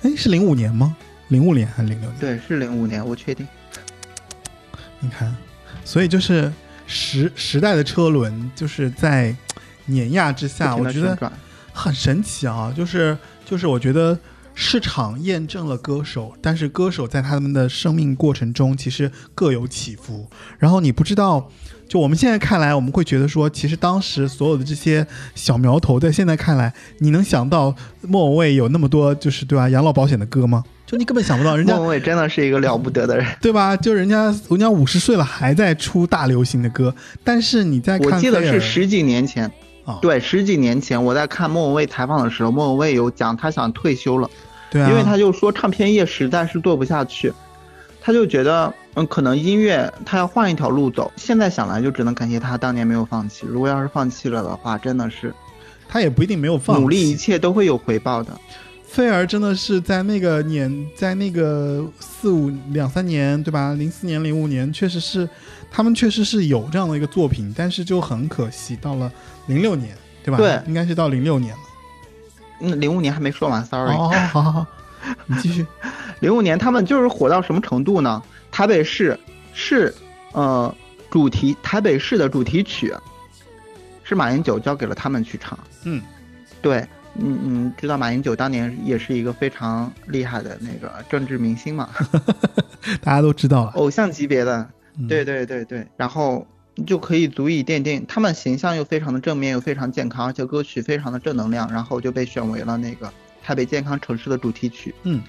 [0.04, 0.96] 哎，是零五年吗？
[1.30, 2.20] 零五年还是零六年？
[2.20, 3.48] 对，是零五年，我确定。
[5.00, 5.36] 你看，
[5.84, 6.52] 所以就是
[6.86, 9.36] 时时代的车轮，就是在
[9.86, 11.32] 碾压之下，我觉得
[11.74, 12.74] 很神奇啊！
[12.76, 14.18] 就是就是，我觉得
[14.54, 20.28] 市场验证了歌手，但是歌手在他们的生命过程中其实各有起伏。
[20.58, 21.52] 然后你不知道，
[21.88, 30.64] 就我们现在看来，我们会觉得说，其实当时所有的这些小苗头，在现在看来，你能想到莫文蔚有那么多就是对吧养老保险的歌吗？
[30.86, 33.26] 就你根本想不到，人家莫文蔚真的是一个了不得的人。
[33.42, 33.76] 对吧？
[33.76, 39.52] 就人家人家五十岁了还在出大流行的歌，但是你在看我记得是十几年前，
[39.84, 44.30] 啊，对，十几年前我在看莫文蔚采访的时候，莫文蔚有讲他想退休了，
[44.70, 47.34] 对啊，因为他就说唱片业实在是做不下去，
[48.00, 51.12] 他就觉得嗯，可能音乐他要换一条路走。
[51.16, 55.32] 现在想来就只能感谢他当年没有放弃，如果要是放弃了的话，真的是
[55.88, 58.36] 他也不一定没有放弃努力一切都会有回报的。
[58.84, 63.74] 菲儿真的是在那个年，在那个四五两三年，对吧？
[63.74, 65.30] 零四年、零五年，确实是
[65.70, 69.12] 他们确实是有这样的一个作品，但是就很可惜，到了
[69.46, 70.38] 零六年，对吧？
[70.38, 71.60] 对应该是到零六年了。
[72.62, 73.94] 嗯，零五年还没说完，sorry。
[73.94, 74.66] 哦，好好好，
[75.28, 75.64] 你继续。
[76.22, 78.24] 零五年他们就是火到什么程度呢？
[78.58, 79.16] 台北市
[79.54, 79.94] 是
[80.32, 80.76] 呃
[81.12, 82.92] 主题台北市的主题曲
[84.04, 85.56] 是马英九交给了他们去唱。
[85.84, 86.02] 嗯，
[86.60, 86.80] 对，
[87.20, 91.88] 嗯嗯，知道马英九当年也是一个非常厉害的那个政治明星嘛，
[93.00, 93.74] 大家都知道了。
[93.74, 94.68] 偶像级别的。
[94.98, 96.48] 嗯对对对对，然后
[96.88, 104.96] 就可以足以奠定他们形象又非常的正面又非常健康，而且歌曲非常的正能量，然后就被选为了那个台北健康城市的主题曲。
[105.04, 105.22] 嗯，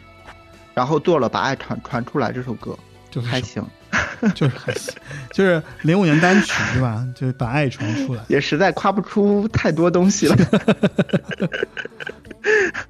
[0.73, 2.75] 然后做了《把爱传传出来》这首歌，
[3.19, 3.65] 就是还行，
[4.35, 4.95] 就是还行，
[5.33, 7.05] 就是零五年单曲对吧？
[7.17, 8.23] 就是把爱传出来。
[8.29, 10.37] 也实在夸不出太多东西了。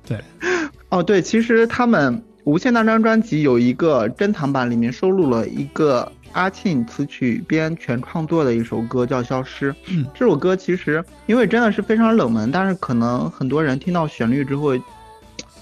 [0.07, 0.23] 对，
[0.91, 2.15] 哦对，其实他们
[2.45, 9.73] 《无限那张》专辑有一个珍藏版，里面收录了一个阿庆词曲编全创作的一首歌，叫《消失》。
[9.89, 14.77] 嗯，这首歌其实因为真的是非常冷门，但是可能很多人听到旋律之后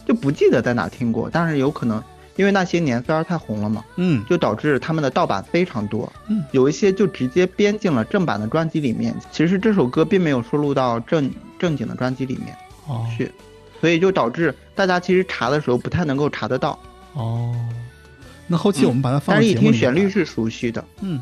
[0.05, 2.03] 就不记得在哪听过，但是有可能
[2.37, 6.11] 因为那些年菲儿太红了嘛，嗯就导致他们的盗版非常多。
[6.29, 9.15] 嗯，有一些就直接编进了正版的专辑里面。
[9.33, 12.57] 其实这首歌并没有收录到正正经的专辑里面
[12.87, 13.33] 哦去，
[13.81, 16.79] 所以就导致大家其实查的时候不太能够查得到。
[17.15, 17.55] 哦，
[18.47, 20.85] 那后期我们把它放但是一听旋律是熟悉的。
[21.01, 21.21] 嗯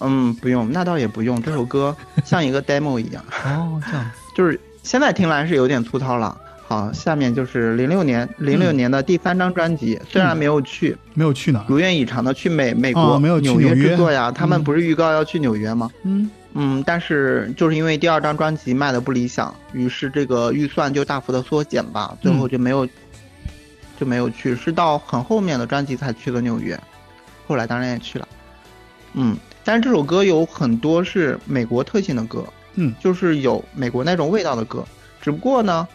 [0.00, 1.42] 嗯，不用，那倒也不用。
[1.42, 6.40] 这首歌像一个 demo 一样，哦这样 就是现在听来是有点粗糙了。
[6.68, 11.64] 好，下面就是零六年零六年的第三张专辑，虽然没有去，没有去哪？
[11.66, 14.30] 如愿以偿的去美美国、哦没有去纽纽约制作呀。
[14.30, 15.90] 他们嗯不是预告要去纽约吗？
[16.02, 22.86] 嗯嗯，但是就是因为第二张专辑卖的不理想，于是这个预算就大幅的缩减吧，最后就没有、
[23.98, 26.78] 就没有去，是到很后面的专辑才去的纽约，
[27.46, 28.28] 后来当然也去了。
[29.14, 32.44] 嗯，但是这首歌有很多是美国特性的歌，
[32.74, 34.84] 嗯，就是有美国那种味道的歌，
[35.22, 35.88] 只不过呢，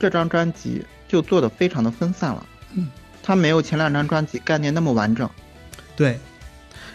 [0.00, 2.88] 这张专辑就做的非常的分散了，嗯，
[3.22, 5.28] 它没有前两张专辑概念那么完整。
[5.94, 6.18] 对，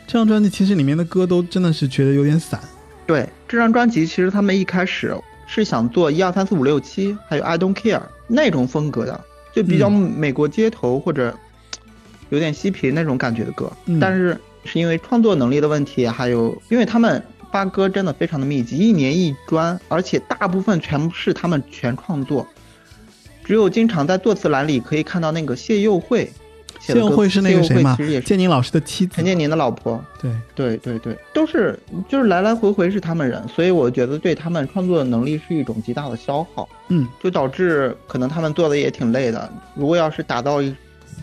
[0.07, 2.59] 这张专辑其实里面的歌都真的是觉得有点散。
[3.05, 11.37] 对这张专辑，其实他们一开始是想做一二三四五六七，还有 I Don't Care 那种风格的，就比较嗯美国街头或者
[12.29, 13.71] 有点嬉皮那种感觉的歌。
[13.85, 22.47] 嗯但是是因为创作能力的问题，还有因为他们发歌真的非常的密集，一年一专，而且大部分全部是他们全创作，
[23.45, 26.25] 只有经常在作词栏里可以看到那个谢佑慧
[26.79, 26.99] 写谢。
[26.99, 28.19] 佑慧是那个谢谁嘛佑慧其实也？
[28.19, 29.23] 是建宁老师的妻子陈。
[29.23, 30.03] 建宁的老婆。
[30.19, 31.79] 对，对对对，都是
[32.09, 39.47] 就是来来回回是他们人，所以我觉得对他们创作的能力是一种极大的消耗，嗯就导致可能他们做的也挺累的。
[39.75, 40.75] 如果要是打造一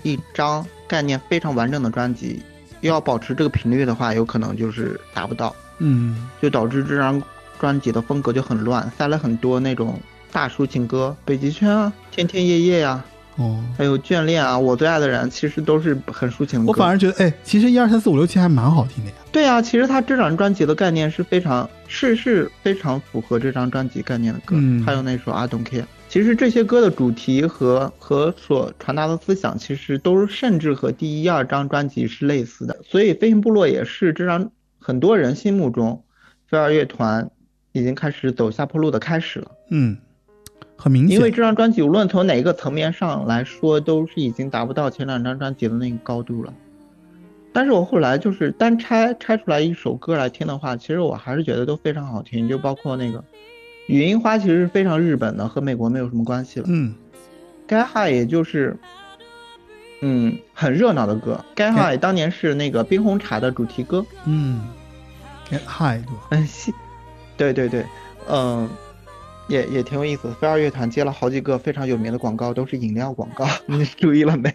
[0.05, 2.41] 一张概念非常完整的专辑，
[2.83, 7.21] 又要保持这个频率的话，有可能就是达不到，嗯就导致这张
[7.59, 9.99] 专辑的风格就很乱，塞了很多那种
[10.33, 13.05] 大抒情歌，北极圈啊，天天夜夜呀、
[13.37, 16.73] 哦，还有眷恋啊，我最爱的人，其实都是很抒情的歌。
[16.73, 19.17] 我反而觉得，哎，其实一二三四五六七还蛮好听的呀。
[19.31, 25.83] 对啊，其实他这张专辑的概念是非常是是非常符合这张专辑概念的歌，嗯还有那首《I Don't Care》。
[26.09, 32.79] 其实这些歌的主题和和所传达的思想，其实都甚至和第一二张专辑是类似的。
[32.87, 36.05] 所以飞行部落也是这张很多人心目中
[36.49, 37.31] 飞儿乐团
[37.73, 39.51] 已经开始走下坡路的开始了。
[39.71, 39.97] 嗯，
[40.83, 41.17] 很明显。
[41.17, 46.53] 因为这张专辑无论从哪一个层面上来说，都是已经达不到前两张专辑的那个高度了。
[47.53, 53.19] 但是我后来就是单拆拆出来一首歌来听的话，其实我还是觉得都非常好听，就包括那个
[53.87, 56.67] 《雨樱花》，其实是非常日本的，和美国没有什么关系了。
[56.69, 56.95] 嗯，
[57.67, 58.75] 该嗨也就是，
[60.01, 61.45] 嗯，很热闹的歌。
[61.55, 64.03] 该嗨当年是那个冰红茶的主题歌。
[64.25, 64.63] 嗯
[65.51, 66.29] ，Get High 对吧？
[66.31, 66.73] 嗯，西，
[67.37, 67.85] 对对对，
[68.31, 68.67] 嗯，
[69.53, 70.35] 也也挺有意思的。
[70.35, 74.55] 飞儿乐团接了好几个非常有名的广告，都是饮料广告， 你注意了没？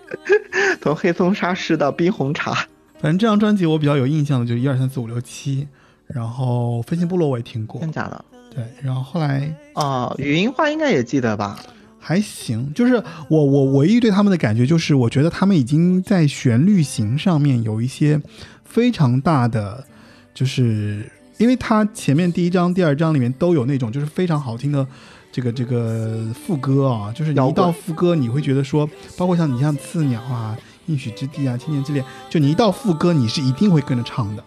[0.80, 2.52] 从黑松沙士到冰红茶，
[3.00, 5.66] 反正这张专辑我比较有印象的就一二三四五六七，
[6.06, 8.24] 然后飞行部落我也听过真，假的？
[8.54, 11.58] 对，然后后来啊，语音化应该也记得吧？
[11.98, 12.94] 还行，就是
[13.28, 18.20] 我我唯一对他们的感觉就是，我觉得他们已经在旋律型上面有一些
[18.64, 19.84] 非常大的，
[20.32, 21.10] 就是
[21.40, 24.86] 因为它前面第一章、第二章里面都有那种就是非常好听的
[25.32, 28.86] 这个这个副歌啊，就是你一到副歌，你会觉得说，
[29.16, 34.44] 包括像你像刺鸟啊、应许之地啊、千年之恋，就你一到副歌，你是一定会跟着唱的，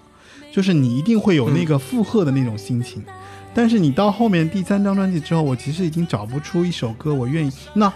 [0.52, 3.04] 就是你一定会有那个附和的那种心情。
[3.56, 7.52] 但是你到后面第三张专辑之后，我其实已经找不出一首歌我愿意。
[7.74, 7.91] 那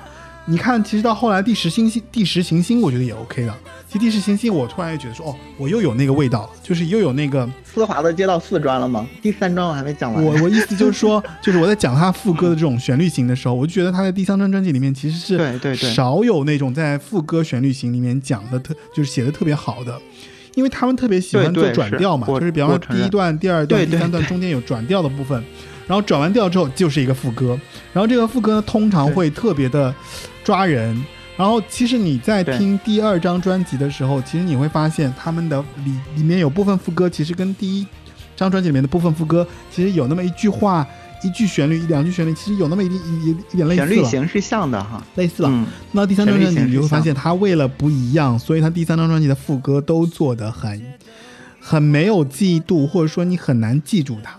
[0.46, 3.54] 你看，其实到后来第十星星、第十行星，我觉得也 OK 的。
[3.98, 7.50] 其实第十行星，我突然又觉得说，哦，我又有那个味道了，就是又有那个。
[7.64, 9.08] 丝滑的接到四专了吗？
[9.22, 10.24] 第三专我还没讲完。
[10.24, 20.00] 我我意思就是说， 就是我在讲他副歌的这种旋律型的时候，我就觉得他在第三张专辑里面其实是对对对少有那种在副歌旋律型里面讲的特，就是写的特别好的。
[20.56, 25.44] 因为他们特别喜欢做转调嘛，是就是比方说第一段、第二段、第三段中间有转调的部分，
[25.86, 27.60] 然后转完调之后就是一个副歌，
[27.94, 29.94] 然后这个副歌呢通常会特别的
[30.44, 31.04] 抓人。
[31.38, 37.86] 然后其实你在听第二张专辑的时候，其实你会发现他们的里里面有部分副歌其实跟第一
[38.36, 40.86] 张专辑里面的部分副歌其实有那么一句话、
[41.24, 45.04] 一句旋律、一两句旋律，其实有那么一点一一点类似旋律了，型是像的哈。
[45.14, 45.50] 类似了。
[45.52, 50.82] 嗯，那第三张专辑你就会发现，他为了不一样，所以他第三张专辑的副歌都做得很
[51.60, 54.38] 很没有记忆度，或者说你很难记住它。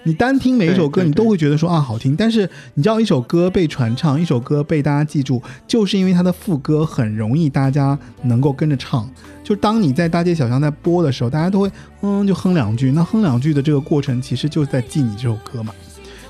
[0.00, 9.08] 哦，你单听每一首歌，你都会觉得说啊好听，但是你知道一首歌被传唱，一首歌被大家记住，就是因为它的副歌很容易大家能够跟着唱。
[9.44, 11.70] 就当你在大街小巷在播的时候，大家都会
[12.02, 15.74] 嗯就哼两句，那哼两句的这个过程其实就是在记你这首歌嘛。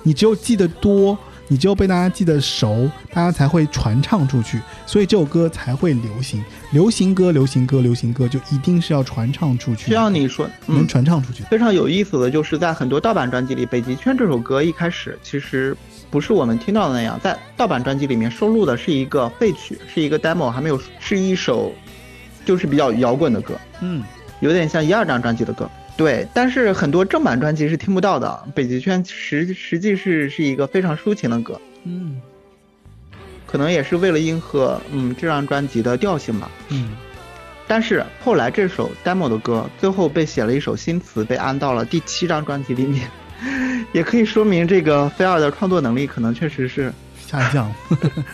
[0.02, 1.16] 你只有记得多，
[1.52, 6.40] 你只有被大家记得熟，大家才会传唱出去，所以这首歌才会流行。
[6.70, 11.42] 流行歌，流行歌，流行歌就一定是要传唱出去，就像你说，能嗯，传唱出去。
[11.50, 15.76] 非常有意思的就是在很多盗版专辑里，《北极圈》这首歌一开始其实
[16.08, 21.74] 不是我们听到的那样，在盗版专辑里面收录的是一个废曲，是一个 demo，还没有是一首
[22.44, 24.04] 就是比较摇滚的歌，嗯，
[24.38, 25.68] 有点像一二张专辑的歌。
[25.96, 28.42] 对，但是很多正版专辑是听不到的。
[28.54, 32.20] 北极圈实实际是是一个非常抒情的歌，嗯，
[33.46, 36.50] 可能也是为了迎合嗯这张专辑的调性吧。
[36.68, 36.96] 嗯
[37.68, 43.08] 但是后来这首 demo 的歌最后被写了一首新词，被安到了第七张专辑里面，
[43.92, 46.92] 也可以说明这个菲儿的创作能力可能确实是
[47.24, 47.72] 下降，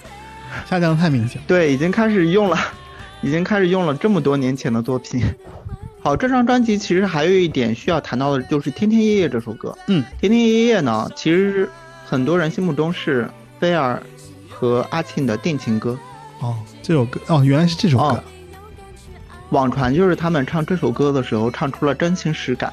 [0.65, 1.43] 下降得太明显。
[1.47, 2.57] 对，已经开始用了，
[3.21, 5.23] 已经开始用了这么多年前的作品。
[6.07, 9.77] 好，这张专辑其实还有一点需要谈到的，就是《天天夜夜》这首歌。
[9.89, 11.69] 嗯，《天天夜夜》呢，其实
[12.05, 13.29] 很多人心目中是
[13.59, 14.01] 菲儿
[14.49, 15.99] 和阿庆的定情歌，
[16.39, 18.25] 哦，这首歌哦，原来是这首歌哦。
[19.51, 22.73] 网传就是他们唱这首歌的时候唱出了真情实感，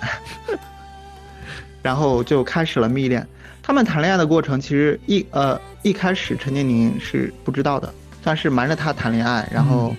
[1.82, 3.28] 然后就开始了蜜恋。
[3.64, 7.92] 他们谈恋爱的过程其实一呃一开始陈建宁是不知道的，
[8.24, 9.96] 算是瞒着他谈恋爱，然后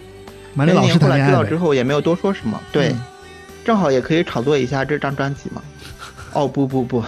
[0.54, 1.32] 陈建宁后来知。
[1.32, 3.00] 道之后也没有多说什么，对，嗯
[3.64, 5.62] 正好也可以炒作一下这张专辑嘛。
[6.32, 7.02] 哦不不不，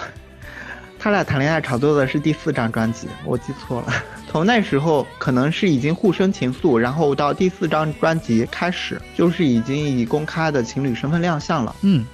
[0.98, 3.92] 他俩谈恋爱炒作的是第四张专辑，我记错了。
[4.28, 12.04] 从那时候可能是已经互生情愫，然后到第四张专辑开始，就是已经以公开的情侣身份亮相了，嗯，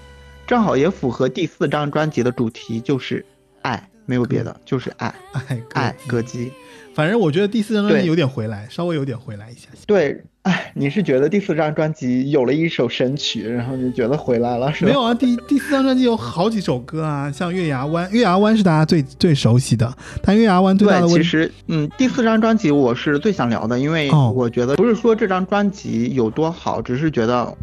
[0.47, 3.25] 正好也符合第四张专辑的主题，就是
[3.63, 6.53] 爱，没有别的，就是爱，爱爱歌歌姬。
[6.95, 9.69] 反正我觉得第四张专辑有点回来，稍微有点回来一下。
[9.87, 14.89] 对，哎，你是觉得第四张专辑有了一首神曲，然后你觉得回来了是吧？
[14.89, 27.57] 没有啊，第第四张专辑有好几首歌啊，像《月牙湾》，《月牙湾》是大家最最熟悉的，但《月牙湾》最大的对，问其实，嗯，第四张专辑我是最想聊的，因为哦我觉得不是说这张专辑有多好，只是觉得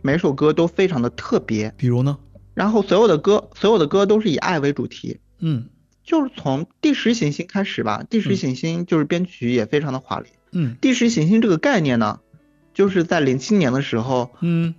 [0.00, 2.16] 每首歌都非常的特别，比如呢？
[2.54, 5.66] 然后所有的歌，所有的歌都是以爱为主题，嗯
[6.02, 8.02] 就是从第十行星开始吧。
[8.08, 10.26] 第十嗯行星就是编曲也非常的华丽。
[10.28, 10.40] 嗯
[10.80, 12.20] 第十行星这个概念呢，
[12.72, 14.74] 就是在零七年的时候，嗯，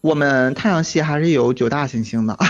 [0.00, 2.38] 我们太阳系还是有九大行星的。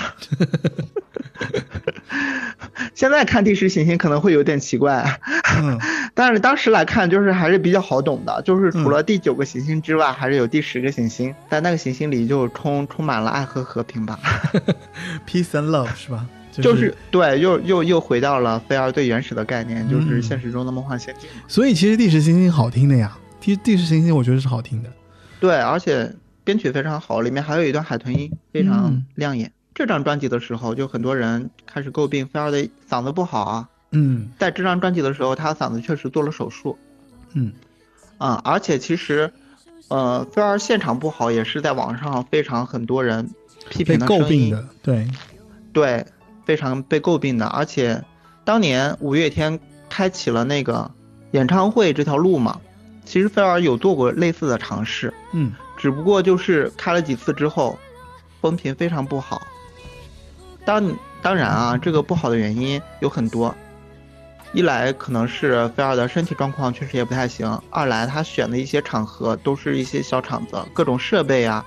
[2.95, 5.21] 现在看第十行星可能会有点奇怪，
[5.61, 5.81] 嗯。
[6.17, 14.19] 但是当时来看，就是还是比较好懂的，就是除了第九个行星之外，还是有第十个行星，在那个行星里就充充满了爱和和平吧，，
[15.27, 16.25] Peace and Love 是吧？
[16.63, 21.29] 就是对，又又又回到了菲儿最原始的概念，就是嗯现实中的梦幻仙境。
[21.49, 24.91] 所以其实地势行星好听的呀，地地势行星我觉得是好听的。
[25.41, 26.15] 对，而且
[26.45, 29.51] 编曲非常好，里面还有一段海豚音，非常嗯亮眼。
[29.75, 33.69] 这张专辑的时候，就很多人开始诟病菲儿的嗓子不好啊。
[33.91, 36.77] 嗯在这张专辑的时候，他嗓子确实做了手术，
[37.33, 37.53] 嗯
[38.19, 39.33] 啊、而且其实，
[39.89, 43.29] 呃，菲儿现场不好，也是在网上非常很多人
[43.69, 45.09] 批评的声音，诟病的，对，
[45.73, 46.07] 对，
[46.45, 47.47] 非常被诟病的。
[47.47, 48.03] 而且，
[48.45, 49.59] 当年五月天
[49.89, 50.91] 开启了那个
[51.33, 52.61] 演唱会这条路嘛，
[53.05, 57.79] 其实菲儿有做过类似的尝试，嗯只不过就是开了几次之后，
[58.41, 59.43] 风评非常不好。
[60.65, 63.55] 当当然啊，这个不好的原因有很多，
[64.53, 71.65] 一来可能是菲儿的身体状况确实也不太行，二来他选的一些场合都是一些小场子，各种设备啊，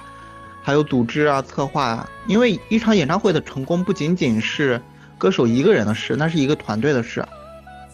[0.67, 2.09] 还有组织啊、策划啊。
[2.27, 4.81] 因为一场演唱会的成功不仅仅是
[5.17, 7.25] 歌手一个人的事，那是一个团队的事。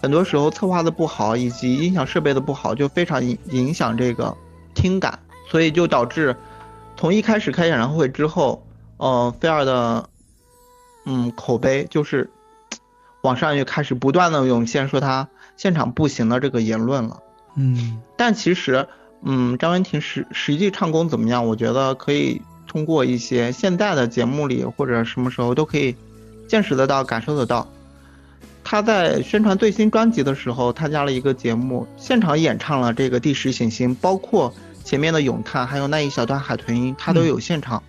[0.02, 4.36] 很多时候策划的不好，以及音响设备的不好，就非常影影响这个
[4.74, 5.20] 听感，
[5.52, 6.36] 所以就导致
[6.98, 8.66] 从一开始开演唱会之后，
[8.98, 10.10] 呃，菲儿的
[11.06, 12.28] 嗯口碑就是
[13.22, 15.28] 网上就开始不断的涌现说他
[15.58, 17.20] 现场不行的这个言论了。
[17.56, 18.88] 嗯但其实，
[19.22, 21.46] 嗯，张文婷实实际唱功怎么样？
[21.46, 22.42] 我觉得可以
[22.74, 25.96] 通过一些现代的节目里或者什么时候都可以
[26.48, 27.66] 见识得到、感受得到。
[28.64, 34.52] 他在宣传最新专辑的时候，参加了一个节目，现场演唱了这个《第十行星》，包括
[34.84, 37.84] 前面的咏叹，还有那一小段海豚音，他都有现场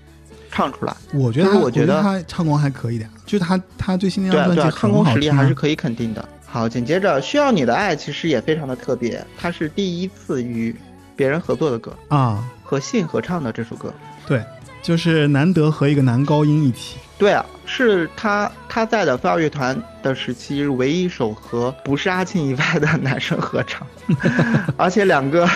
[0.51, 0.94] 唱出来。
[1.15, 6.28] 我觉得我觉得他唱功还可以的，就他他最新那对啊对啊，张专辑唱功实力还是可以肯定的。
[6.44, 10.74] 好，紧接着《需要你的爱》其实也非常的特别，它是第一次与
[11.16, 13.94] 别人合作的歌，啊，和信合唱的这首歌。
[14.27, 14.43] 对，
[14.85, 23.86] 就是难得和一个男高音一起，对啊，是他他在的飞儿乐团的时期唯一一首和不是阿庆以外的男生合唱，
[24.77, 25.48] 而且两个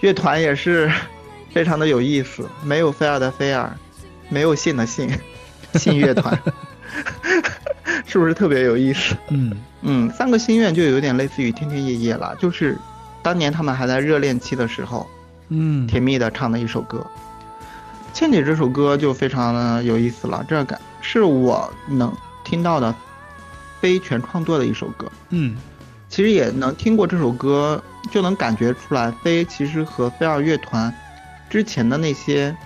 [0.00, 0.90] 乐团也是
[1.52, 3.72] 非常的有意思，没有菲儿的菲儿，
[4.28, 5.08] 没有信的信，
[5.78, 6.36] 信乐团，
[8.04, 9.14] 是不是特别有意思？
[9.28, 9.56] 嗯。
[9.86, 12.76] 嗯，三个心愿就有点类似于天天夜夜了，就是
[13.22, 15.06] 当年他们还在热恋期的时候，
[15.50, 17.06] 嗯，甜蜜的唱的一首歌。
[18.14, 22.94] 倩姐这首歌就非常的有意思了，这感是我能听到的
[23.80, 25.10] 非全创作的一首歌。
[25.30, 25.56] 嗯
[26.08, 27.82] 其实也能听过这首歌，
[28.12, 30.94] 就能感觉出来，飞其实和飞儿乐团
[31.50, 32.56] 之前的那些，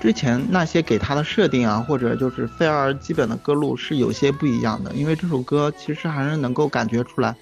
[0.00, 4.92] 之前那些给他的设定啊，或者就是飞儿基本的歌路是有些不一样的。
[4.92, 7.34] 因为这首歌其实还是能够感觉出来，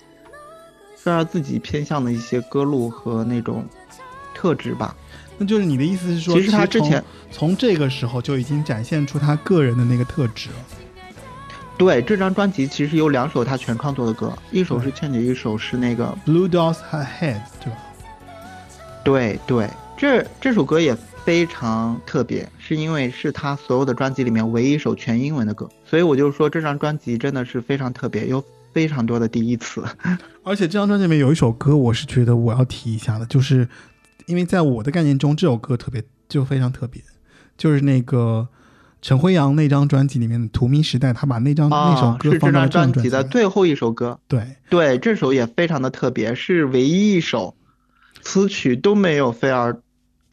[0.97, 3.67] 菲儿自己偏向的一些歌路和那种
[4.35, 4.97] 特质吧。
[5.41, 10.57] 那就是你的意思是说，其实他之前从从这个时候就已经展现出他个人的那个特质了。
[11.79, 17.79] 对这张专辑其实有两首他全创作的歌，一首是倩姐，一首是那个 Blue Dolls Head，对吧？
[19.03, 20.95] 对对，这这首歌也
[21.25, 28.45] 非常特别，是因为是他所有的专辑里面唯一一首全英文的歌，所以我就说这张专辑真的是非常特别，有
[28.75, 29.83] 非常多的第一次。
[30.45, 33.67] 而且这张专辑里面有一首歌，我是觉得我要提一下的，就是
[34.27, 37.03] 因为在我的概念中，这首歌特别就非常特别，
[37.57, 38.49] 就是那个
[39.03, 44.19] 陈辉阳那张专辑里面的《荼蘼时代》，他把那张、那首歌放到了张专辑的最后一首歌。
[44.29, 44.57] 对。
[44.69, 47.55] 对，这首也非常的特别，是唯一一首
[48.23, 49.81] 词曲都没有菲儿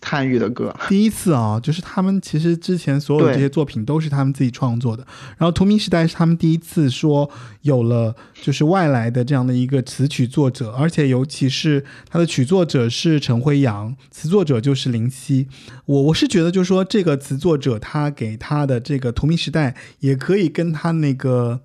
[0.02, 0.74] 参与的歌。
[0.88, 5.06] 第一次啊，就是他们其实之前所有的这些作品都是他们自己创作的。
[5.38, 7.30] 然后《图名时代》是他们第一次说
[7.62, 15.48] 有了就是外来的这样的一个词曲作者，而且尤其是他的曲作者是陈辉阳，词作者就是林夕。
[15.86, 21.60] 我我是觉得就是说这个词作者他给他的这个《图名时代》也可以跟他那个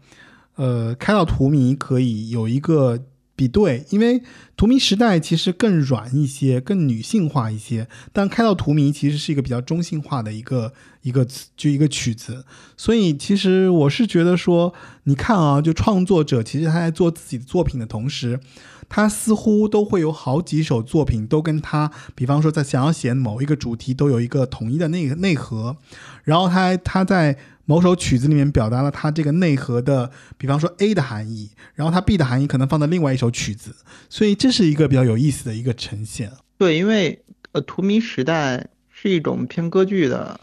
[0.56, 2.98] 呃开到荼蘼可以有一个。
[3.34, 4.22] 比对，因为
[4.56, 12.44] 荼蘼时代其实更软一些，更女性化一些，但开到荼蘼其实是一个比较中性化的一个一个词，就一个曲子。
[12.76, 14.72] 所以其实我是觉得说，
[15.04, 18.38] 你看啊，就创作者其实他在做自己的作品的同时，
[18.92, 25.78] 他似乎都会有好几首作品都跟他，比方说在想要写某一个主题都有一个统一的内内核，
[26.24, 27.38] 然后他他在。
[27.64, 33.72] 某首曲子里面表达了他这个内核的，比方说 A 的含义，然后他 B 的含义可能放在另外一首曲子，
[34.10, 36.32] 所以这是一个比较有意思的一个呈现。
[36.58, 40.40] 对，因为呃，荼蘼时代是一种偏歌剧的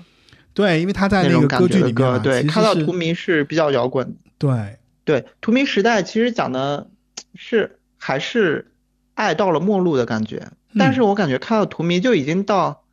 [0.54, 4.16] 对，因为他在那个歌剧里面嘛，对，其实是开到荼蘼是比较摇滚。
[4.38, 6.90] 对对，荼蘼时代其实讲的
[7.36, 8.66] 是还是
[9.14, 10.48] 爱到了末路的感觉，
[10.80, 12.84] 但是我感觉看到荼蘼就已经到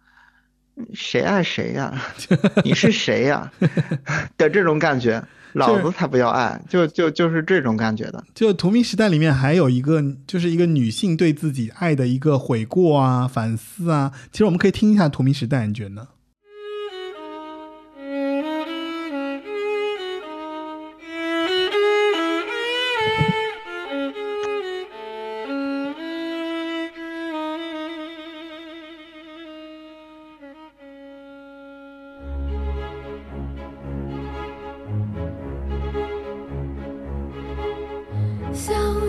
[0.93, 1.95] 谁爱谁呀，
[2.63, 3.51] 你是谁呀
[4.37, 5.23] 的这种感觉，
[5.53, 8.23] 老子才不要爱，就就就是这种感觉的。
[8.35, 14.13] 就《荼蘼时代》里面还有一个，就是一个女性对自己爱的一个悔过啊、反思啊。
[14.33, 16.09] 其实我们可以听一下《荼蘼时代》，你觉得呢？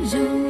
[0.08, 0.47] 笑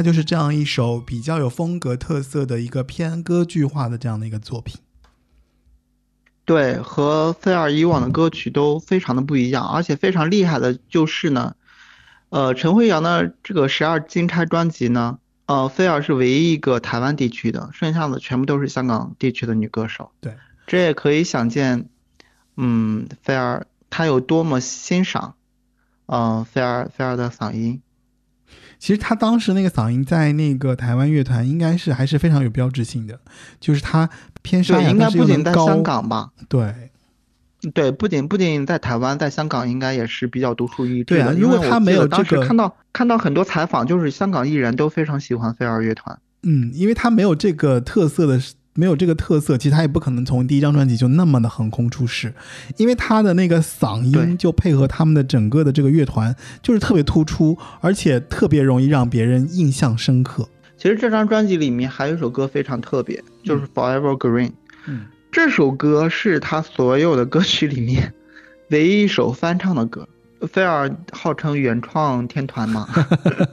[0.00, 4.80] 概就是这样一首比较有风格特色的一个偏歌剧化的这样的一个作品。
[6.46, 11.54] 对，和菲儿以往的歌曲都非常的不一样，而且非常厉害的就是呢，
[12.30, 20.10] 呃，陈辉阳的这个十二金钗专辑呢，呃，菲儿是唯一一个台湾地区的，剩下的全部都是香港地区的女歌手。
[20.20, 20.34] 对，
[20.66, 21.88] 这也可以想见，
[22.56, 25.34] 嗯，菲儿她有多么欣赏，
[26.06, 27.82] 嗯、菲儿菲儿的嗓音。
[28.80, 33.20] 其实他当时那个嗓音在那个台湾乐团应该是还是非常有标志性的，
[33.60, 34.08] 就是他
[34.40, 35.10] 偏沙，哑，应该。
[35.10, 36.30] 不仅在香港吧？
[36.48, 36.90] 对
[37.74, 41.20] 对，不仅不仅在台湾，在香港应该也是比较独树一帜的。
[41.20, 46.18] 对啊如果因为他没有当时这个看到看到很多采访，就是香港艺人都非常喜欢飞儿乐团。
[46.42, 48.40] 嗯，因为他没有这个特色的，
[48.80, 52.32] 没有这个特色，其实他也不可能从第一张专辑就那么的横空出世，
[52.78, 60.48] 因为他的那个嗓音就配合他们的整个的这个乐团，就是特别突出，而且特别容易让别人印象深刻。
[60.78, 64.48] 其实这张专辑里面还有一首歌非常特别，就是《Forever Green》。
[64.86, 68.14] 嗯，这首歌是他所有的歌曲里面
[68.70, 70.08] 唯一一首翻唱的歌。
[70.50, 72.88] 菲尔号称原创天团嘛，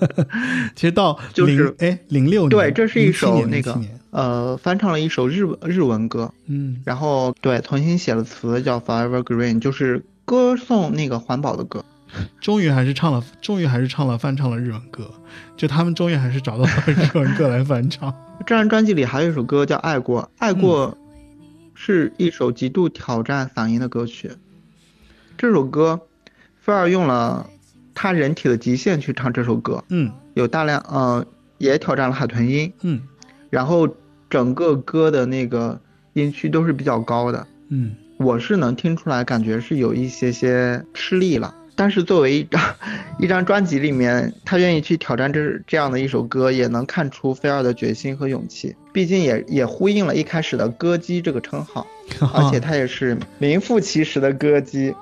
[0.74, 6.82] 其实到就是零哎零六年，对，这是一首那个07年呃翻唱了一首日文日文歌，嗯。
[6.84, 11.86] 然后对重新写了词叫《Forever Green》，就是歌颂那个环保的歌。
[12.42, 15.12] 终于还是唱了，终于还是唱了翻唱了日文歌，
[15.56, 18.12] 就他们终于还是找到了 日文歌来翻唱。
[18.40, 20.92] 这张专辑里还有一首歌叫《爱过》，《爱过》
[21.76, 24.32] 是一首极度挑战嗓音的歌曲。
[25.38, 26.00] 这首歌，
[26.60, 27.48] 菲儿用了
[27.94, 30.12] 他人体的极限去唱这首歌，嗯。
[30.34, 31.26] 有大量呃
[31.60, 33.02] 也挑战了海豚音，嗯。
[33.50, 33.88] 然后
[34.30, 35.80] 整个歌的那个
[36.14, 41.54] 音区都是比较高的，嗯，我是能听出来，感觉是有一些些吃力了。
[41.76, 42.62] 但是作为一张
[43.20, 48.76] 一张专辑里面，他愿意去挑战这这样的一首歌，也能看出菲儿的决心和勇气。
[48.92, 51.86] 毕竟也也呼应了一开始的歌姬这个称号，
[52.34, 54.96] 而且他也是名副其实的歌姬。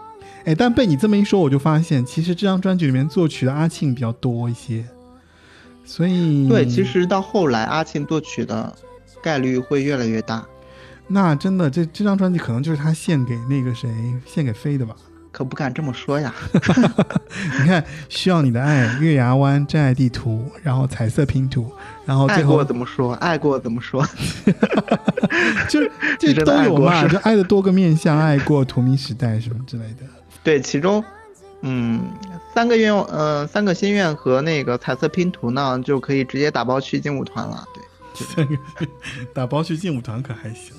[0.43, 4.85] 哎，但被你这么一说，我就发现其实这张专辑里面作曲的阿庆比较多一些，
[5.85, 8.75] 所以对，其实到后来阿庆作曲的
[9.21, 10.45] 概率会越来越大，
[11.07, 13.89] 那真的这这张专辑可能就是他献给那个谁，
[14.25, 14.95] 献给飞的吧？
[15.31, 16.33] 可不敢这么说呀。
[17.59, 21.69] 你看，需要你的爱，月牙湾，真爱地图，然后彩色拼图，
[22.05, 23.13] 然后最后爱过怎么说？
[23.15, 24.01] 爱过怎么说？
[25.67, 30.05] 就是 这都有嘛，爱就爱的多个面向，爱过荼蘼时代什么之类的。
[30.41, 31.03] 对，其中，
[31.61, 32.01] 嗯，
[32.53, 37.67] 三个愿望，呃，三个心愿和那个彩色拼图呢，就可以直接打包去劲舞团了。
[37.73, 37.83] 对，
[38.35, 38.57] 这个
[39.33, 40.73] 打包去劲舞团可还行。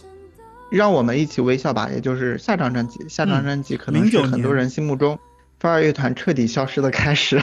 [0.71, 5.19] 让我们一起微笑吧，也就是下张专辑，下张嗯专辑可能是09很多人心目中
[5.61, 7.41] 飞儿乐团彻底消失的开始。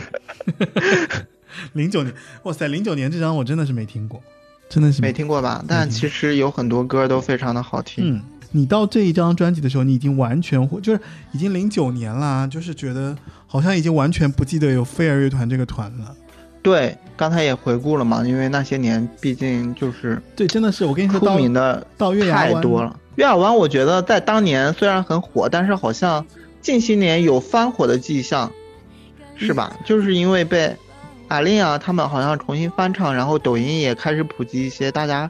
[1.73, 2.13] 零九年，
[2.43, 4.21] 哇塞，零九年这张我真的是没听过，
[4.67, 5.63] 真的是没听过吧？
[5.67, 8.15] 但其实有很多歌都非常的好听。
[8.17, 8.21] 嗯，
[8.51, 10.99] 你到这一张专辑的时候，你已经完全会，就是
[11.31, 13.15] 已经零九年啦，就是觉得
[13.47, 16.13] 好像已经完全不记得有飞儿乐团这个团了。
[16.63, 22.97] 对，刚才也回顾了嘛，因为那些年毕竟就是对，真的是我跟你说，出到名的到月牙太多了。
[23.15, 26.25] 月牙湾，我觉得在当年虽然很火，但是好像
[26.61, 28.49] 近些年有翻火的迹象，
[29.35, 29.75] 是吧？
[29.85, 30.75] 就是因为被
[31.27, 35.29] 阿令啊他们好像重新翻唱，然后抖音也开始普及一些，大家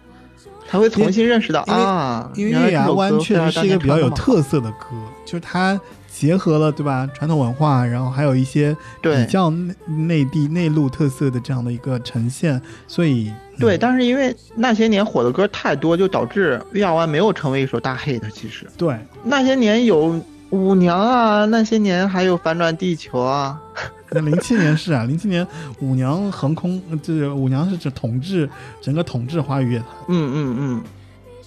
[0.70, 4.88] 才会重新认识到啊，因为月牙湾确实是一个比较有特色的歌，
[5.26, 5.80] 就是它
[6.15, 18.22] 结合了对吧传统文化，然后还有一些比较内内地内陆特色的这样的一个呈现，所以对，嗯但是因为那些年火的歌太多，就导致月牙湾没有成为一首大 hit。
[18.30, 18.68] 其实。
[18.77, 18.95] 对。
[19.23, 20.22] 那些年有
[20.52, 23.60] 舞娘啊，那些年还有反转地球啊，
[24.11, 25.45] 那零七年是啊，零七年
[25.80, 28.48] 舞娘横空，就是舞娘是指统治
[28.80, 29.88] 整个统治华语乐坛。
[30.10, 30.84] 嗯嗯嗯，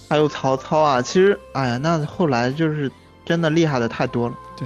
[0.09, 2.91] 还有曹操啊，其实哎呀，那后来就是
[3.27, 4.65] 真的厉害的太多了，对，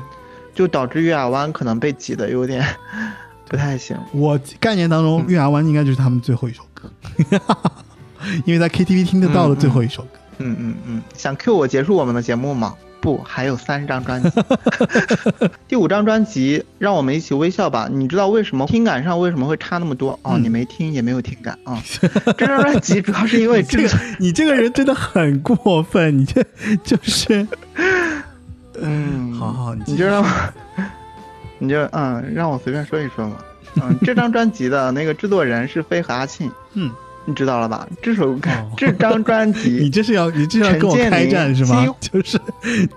[0.54, 2.64] 就导致月牙湾可能被挤的有点
[3.50, 3.98] 不太行。
[4.14, 6.90] 我概念当中，嗯月牙湾应该就是他们最后一首歌，
[8.46, 10.10] 因为在 KTV 听得到的最后一首歌。
[10.38, 12.76] 嗯嗯嗯，想 Q 我结束我们的节目吗？
[13.00, 14.30] 不，还有三张专辑。
[15.68, 20.12] 第五张专辑《让我们一起微笑吧》，你知道为什么听感上为什么会差那么多？
[20.22, 21.82] 哦，嗯你没听也没有听感啊。
[22.38, 23.90] 这张专辑主要是因为这个，
[24.20, 26.44] 你这个人真的很过分，你这
[26.84, 27.48] 就是，
[28.82, 30.28] 嗯，好好，你 你就让我，
[31.60, 33.38] 你就嗯，让我随便说一说嘛。
[33.82, 36.92] 嗯， 这张专辑的那个制作人是飞和阿庆，嗯，
[37.26, 37.88] 你知道了吧？
[38.02, 38.40] 这首、哦
[38.76, 41.86] 这张专辑你辑，这是要你这是要跟我开战是吗？
[42.00, 42.40] 就是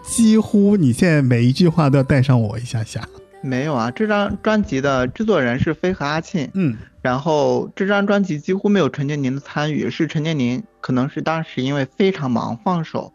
[0.02, 3.06] 几乎你现在每一句话都要带上我一下下。
[3.42, 13.12] 没有啊，这张专辑的制作人是飞和阿庆，嗯然后这张专辑几乎没有陈建宁的参与，是陈建宁可能是当时因为非常忙放手，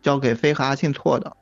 [0.00, 1.36] 交给飞和阿庆错的。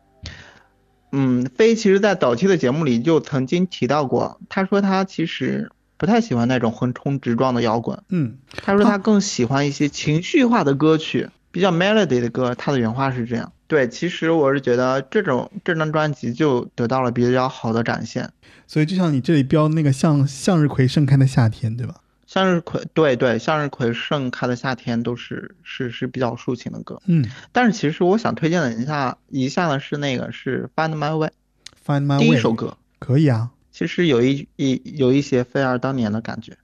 [1.13, 12.55] 嗯，飞其实在早期的节目里就曾经提到过，他说他其实不太喜欢那种横冲直撞的摇滚，嗯，他说他更喜欢一些情绪化的歌曲，比较 melody 的歌。
[12.55, 13.53] 他的原话是这样。
[13.69, 18.31] 对，其实我是觉得这种这张专辑就得到了比较好的展现。
[18.67, 21.97] 所以就像你这里标那个向向日葵盛开的夏天，对吧？
[22.33, 26.99] 向日葵，对对，向日葵盛开的夏天都是是是比较抒情的歌。
[27.05, 33.51] 嗯但是其实我想推荐的一下一下的是那个是 Find My Way，Find My 第 Way 第一首歌，可以啊。
[33.71, 36.57] 其实有一一有一些菲儿当年的感觉。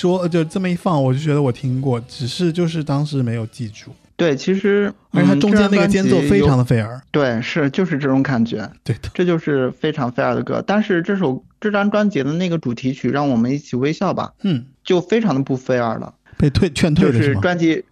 [0.00, 3.92] 说，呃就这么一放，我就觉得我听过，只是就是当时没有记住。
[4.16, 7.00] 对，其实而且它嗯中间那个间奏非常的的费耳。
[7.10, 10.62] 对，是就是这种感觉，对的，这就是非常菲儿的歌。
[10.66, 17.34] 但是这首这张专辑的那个主题曲《让我们一起微笑吧》嗯，就非常的不菲儿了，被退劝退就是的是？
[17.40, 17.84] 专辑，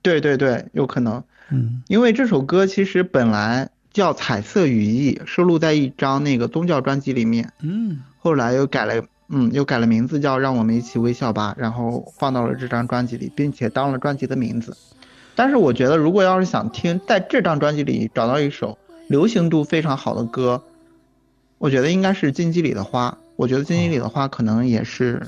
[0.00, 1.22] 对对对，有可能。
[1.50, 14.76] 嗯因为这首歌其实本来叫《彩色羽翼》，收录在一张那个宗教专辑里面，嗯后来又改了，嗯，又改了名字叫《让我们一起微笑吧》，然后放到了这张专辑里，并且当了专辑的名字。
[15.36, 18.76] 但是我觉得，如果要是想听在这张专辑里找到一首
[19.06, 20.60] 流行度非常好的歌，
[21.58, 23.16] 我觉得应该是金鸡里的花。
[23.36, 25.22] 我觉得金鸡里的花可能也是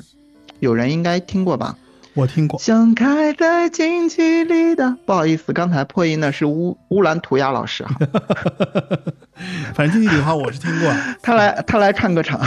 [0.58, 1.78] 有人应该听过吧。
[2.14, 2.58] 我听过。
[2.60, 7.94] 想开在荆棘里的，不好意思，刚才破音的是乌乌兰图雅老师哈，
[9.74, 10.92] 反正经济里的话，我是听过。
[11.22, 12.40] 他来他来唱个场。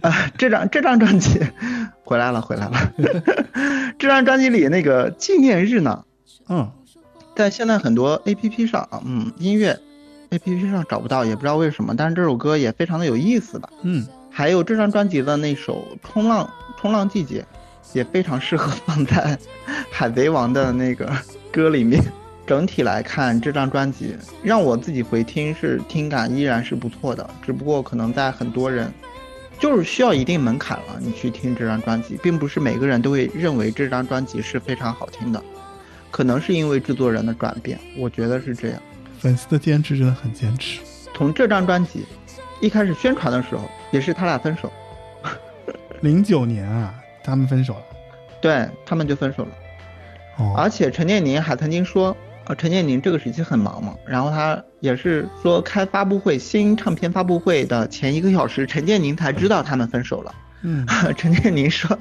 [0.00, 1.38] 啊，这张这张专辑
[2.04, 2.92] 回来了回来了，
[3.98, 6.04] 这张专辑里那个纪念日呢，
[6.48, 6.70] 嗯，
[7.36, 9.78] 在现在很多 A P P 上，嗯，音乐
[10.30, 13.68] A P P 上找不到，也不知道为什么，但是这首歌也非常的有意思吧。
[13.82, 16.48] 嗯，还有这张专辑的那首《冲浪
[16.80, 17.42] 冲浪季节》，
[17.92, 19.36] 也非常适合放在
[19.90, 21.10] 《海贼王》的那个
[21.52, 22.02] 歌里面。
[22.46, 28.92] 整体来看，这张专辑让我自己回听是听感依然是不错的，只不过可能在很多人
[29.60, 35.40] 就是需要一定门槛了，你去听这张专辑，并不是每个人都会认为这张专辑是非常好听的，
[36.10, 38.82] 可能是因为制作人的转变，我觉得是这样。
[39.20, 40.80] 粉丝的坚持真的很坚持。
[41.14, 42.04] 从这张专辑
[42.60, 44.72] 一开始宣传的时候，也是他俩分手，
[46.00, 46.92] 零九年啊，
[47.30, 47.82] 他们分手了。
[48.42, 49.50] 对他们就分手了。
[50.38, 60.34] 哦，而且陈建宁还曾经说，呃，陈建宁这个时期很忙嘛，然后他也是说开发布会，新唱片发布会的前一个小时，陈建宁才知道他们分手了。
[60.62, 60.86] 嗯，
[61.16, 61.98] 陈建宁说，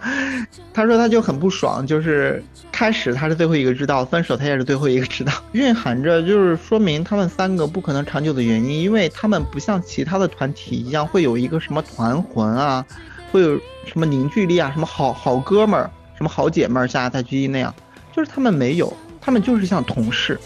[0.73, 12.85] 他说他就很不爽，就是开始他是最后一个知道，分手他也是最后一个知道， 蕴含着就是说明他们三个不可能长久的原因，因为他们不像其他的团体一样会有一个什么团魂啊，
[13.31, 17.73] 会有什么凝聚力啊，什么好好哥们儿、什么好姐妹儿下在居一那样，
[18.15, 20.39] 就是他们没有，他们就是像同事，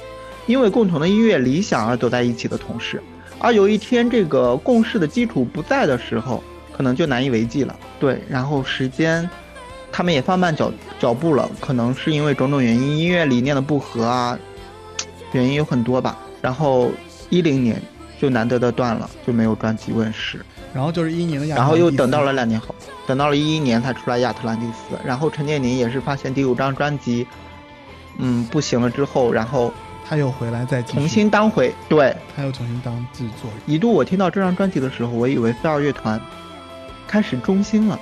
[0.46, 3.02] 因为共同的音乐理想而走在一起的同事，
[3.40, 6.44] 而有一天这个共事的基础不在的时候。
[6.76, 7.80] 可能就难以为继了。
[8.00, 9.30] 对，然后时间，
[9.92, 14.36] 他们也放慢脚脚步了，可能是因为种种原因，音乐理念的不合啊，
[15.34, 16.18] 原因有很多吧。
[16.42, 16.90] 然后
[17.30, 17.80] 一零年
[18.20, 20.44] 就难得的断了，就没有专辑问世。
[20.74, 22.74] 然后就是一一年的亚特然后兰蒂斯，又等到了两年后，
[23.06, 24.98] 等到了一一年才出来亚特兰蒂斯。
[25.06, 27.28] 然后陈建宁也是发现第五张专辑，
[28.18, 29.72] 嗯，不行了之后，然后
[30.10, 31.72] 他又回来再重，新当回。
[31.88, 33.62] 对，他又重新当制作人。
[33.68, 36.20] 一度我听到这张专辑的时候，我以为飞儿乐团
[37.08, 38.00] 开始中兴了，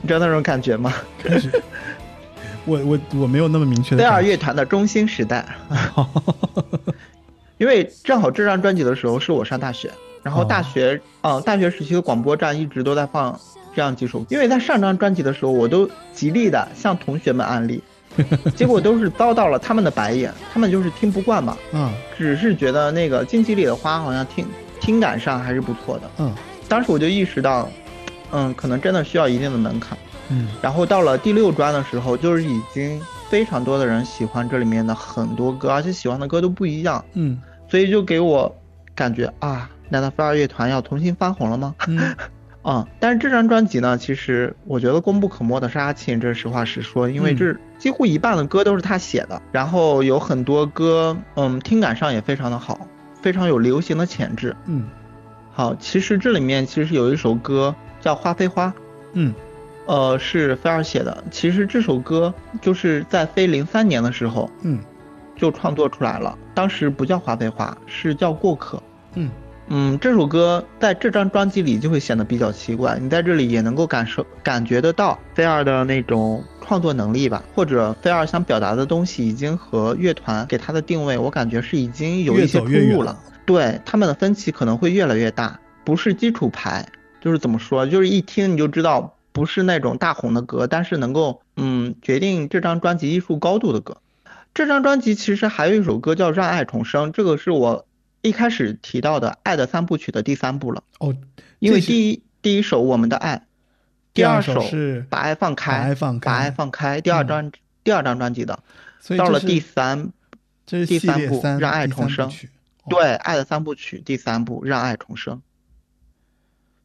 [0.00, 0.94] 你知道那种感觉吗？
[1.22, 1.62] 开始，
[2.64, 4.22] 我我我没有那么明确的飞儿。
[4.22, 5.44] 乐团的中心时代。
[7.58, 9.90] 因为正好这张专辑的时候是我上大学，
[10.22, 13.38] 然后大学，嗯、大学时期的广播站一直都在放
[13.74, 14.26] 这样几首歌。
[14.30, 17.82] 因为在上张专辑的时候，我都极力的向同学们安利，
[18.56, 24.46] 结果都是遭到了他们的白眼，他们就是听不惯嘛，嗯只是觉得那个荆棘里的花好像听
[24.80, 26.10] 听感上还是不错的。
[26.18, 26.34] 嗯
[26.68, 27.68] 当时我就意识到，
[28.30, 29.96] 嗯，可能真的需要一定的门槛。
[30.30, 38.54] 嗯然后到了第六专的时候，就是已经非常多的人喜欢这里面的很多歌，而且喜欢的歌都不一样，嗯所以就给我
[38.94, 41.74] 感觉啊，难道飞儿乐团要重新翻红了吗？
[41.86, 41.98] 嗯
[42.62, 52.86] 啊、但是这张专辑呢，其实我觉得功不可没的是阿沁，这是实话实说，因为嗯这几乎一半的歌都是他写的，然后有很多歌，嗯，听感上也非常的好，
[53.22, 54.54] 非常有流行的潜质。
[54.66, 54.86] 嗯
[55.50, 58.66] 好，其实这里面其实有一首歌叫《花非花》，
[59.14, 59.32] 嗯
[59.86, 61.24] 呃，是菲儿写的。
[61.30, 64.78] 其实这首歌就是在飞零三年的时候嗯
[65.38, 68.76] 就创作出来了，当时不叫《花非花》，是叫《过客》。
[69.14, 69.30] 嗯
[69.70, 83.18] 嗯，这首歌在这张专辑里就会显得比较奇怪，你在这里也能够感受、感觉得到菲儿的那种创作能力吧，或者菲儿想表达的东西已经和乐团给他的定位，我感觉是已经有一些出入了。
[83.44, 86.88] 对，他们的分歧可能会越来越大，不是基础牌，
[87.20, 93.98] 就是怎么说，就是一听你就知道不是那种大红的歌，但是能够嗯决定这张专辑艺术高度的歌。
[94.58, 97.86] 这张专辑其实还有一首歌叫《让爱重生》，这个是我
[98.22, 101.14] 一开始提到的《爱的三部曲》的第三部了，哦，
[101.60, 103.36] 因为第一第一首《我们的爱》，
[104.12, 107.52] 第二首是把爱放开，把爱放开把爱放开，第二张、
[107.84, 108.58] 第二张专辑的，
[109.16, 110.10] 到了第三
[110.66, 112.28] 这是第三部让爱重生
[112.88, 115.36] 对，《爱的三部曲》第三部《让爱重生》。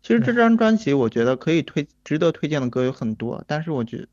[0.03, 4.07] 其实这张专辑我觉得可以推，值得推荐的歌有很多，但是我觉得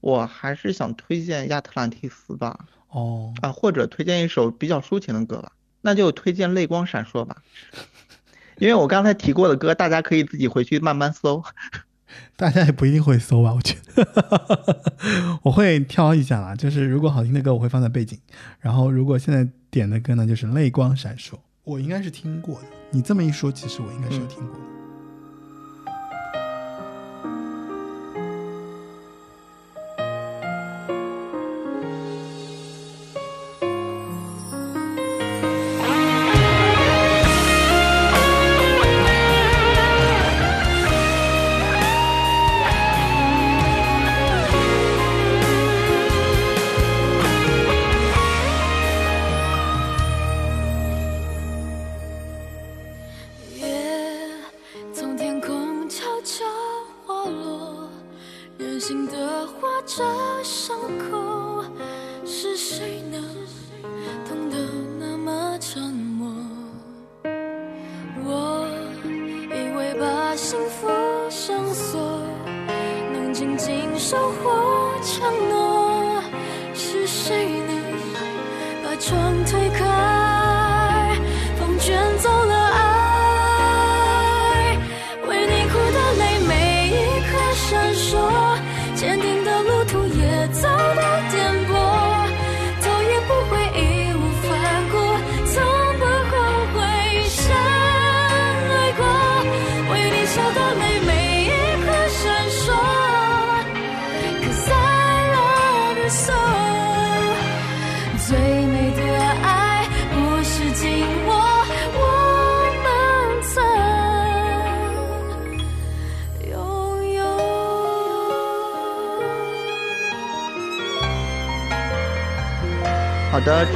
[0.00, 5.52] 我还是想推荐《亚特兰蒂斯》吧，哦，啊，或者推荐一首比较抒情的歌吧，
[5.82, 7.36] 那就推荐《泪光闪烁》吧，
[8.58, 11.42] 因为我刚才提过的歌，大家可以自己回去慢慢搜。
[12.36, 14.80] 大家也不一定会搜吧，我觉得
[15.44, 16.56] 我会挑一下啦。
[16.56, 18.16] 就是如果好听的歌，我会放在背景；
[18.60, 21.34] 然后如果现在点的歌呢，就是泪光闪烁。
[21.64, 24.60] 我应该是听过的，你这么一说，其实我应该是有听过的。
[24.60, 24.77] 夜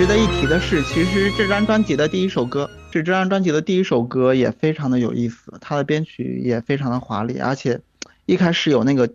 [0.03, 7.81] 值得一提的是，其实这张专辑的第一首歌是这张专辑的第一首歌，也非常的有意思，它的编曲也非常的华丽，而且
[8.27, 9.09] 一开始有那个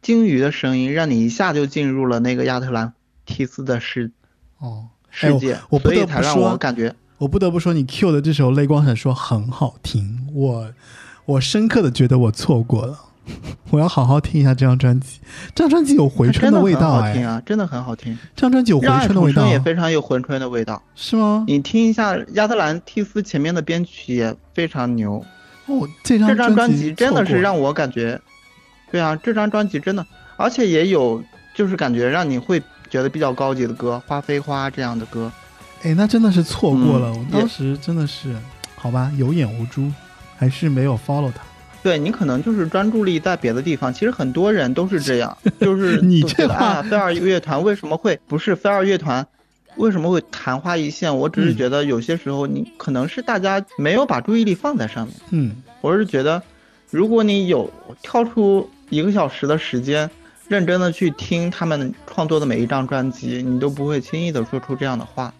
[0.00, 2.94] 鲸鱼的声音，让你一下就进入了那个亚特兰
[3.26, 4.10] 蒂斯的世
[4.60, 6.88] 哦，哎世界，我我不得不说我感觉，
[7.18, 10.72] 我我不得不说，你 Q 的这首《泪光闪烁》很好听，我
[11.26, 12.98] 我深刻的觉得我错过了，
[13.70, 15.18] 我要好好听一下这张专辑。
[15.54, 18.16] 这张专辑有回春的味道哎，很好听啊，真的很好听。
[18.36, 20.82] 这张专辑有回春的味道，也非常有回春的味道。
[20.94, 21.44] 是吗？
[21.46, 25.24] 你听一下亚特兰蒂斯前面的编曲也非常牛，
[25.66, 28.20] 哦，这张这张专辑辑真的是让我感觉，
[28.92, 30.06] 对啊，这张专辑真的，
[30.36, 31.22] 而且也有
[31.54, 35.32] 就是感觉让你会觉得比较高级的歌，《花非花》这样的歌。
[35.82, 37.10] 哎，那真的是错过了。
[37.10, 38.36] 嗯我当时真的是，
[38.76, 39.90] 好吧，有眼无珠，
[40.36, 41.40] 还是没有 follow 他。
[41.84, 49.24] 对你可能就是专注力在别的地方，其实很多人都是这样， 就是你觉这话得啊，飞儿乐团为什么会不是飞儿乐团？
[49.76, 51.14] 为什么会昙花一现？
[51.16, 55.14] 我只是嗯觉得有些时候你可能是大家没有把注意力放在上面。
[55.30, 56.42] 嗯，我是觉得，
[56.90, 57.70] 如果你有
[58.00, 60.08] 跳出一个小时的时间，
[60.48, 65.34] 认真的去听他们创作的每一张专辑，你都不会轻易的说出这样的话，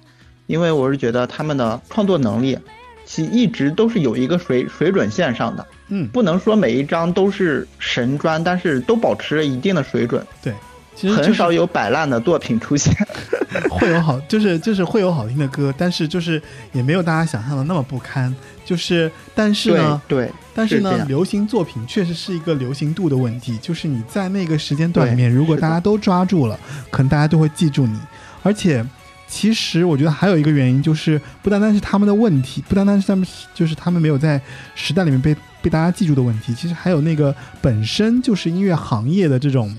[0.46, 2.58] 因为我是觉得他们的创作能力，
[3.04, 10.52] 其一直都是有一个水水准线上的，嗯，不能说每一张都是神专，但是都保持着一定的水准，对，
[10.94, 12.94] 其实、就是、很少有摆烂的作品出现。
[13.70, 18.34] 会有好，就是就是会有好听的歌，但是就是也没有大家想象的那么不堪。
[18.64, 23.56] 就是，但是呢，对，对但是呢，是流行作品确实是一个流行度的问题。
[23.58, 26.58] 就是你在那个时间段里面，如果大家都抓住了，
[26.90, 27.96] 可能大家都会记住你。
[28.42, 28.84] 而且，
[29.26, 34.40] 其实我觉得还有一个原因，就是不单单是他们的问题，不单单是他们，就是他们没有在
[34.74, 36.54] 时代里面被被大家记住的问题。
[36.54, 39.74] 其实还有那个本身就是音乐行业的这种。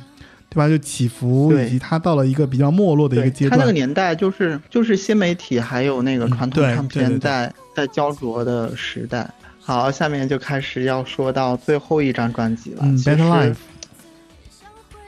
[0.48, 0.70] 对吧？
[0.70, 3.58] 就起伏，对以及它到了一个比较没落的一个阶段。
[3.58, 9.30] 他那个年代就是就是新媒体还有那个嗯传统对唱片在在焦灼的时代。
[9.60, 13.56] 好，下面就开始要说到最后一张专辑了，嗯，Better Life。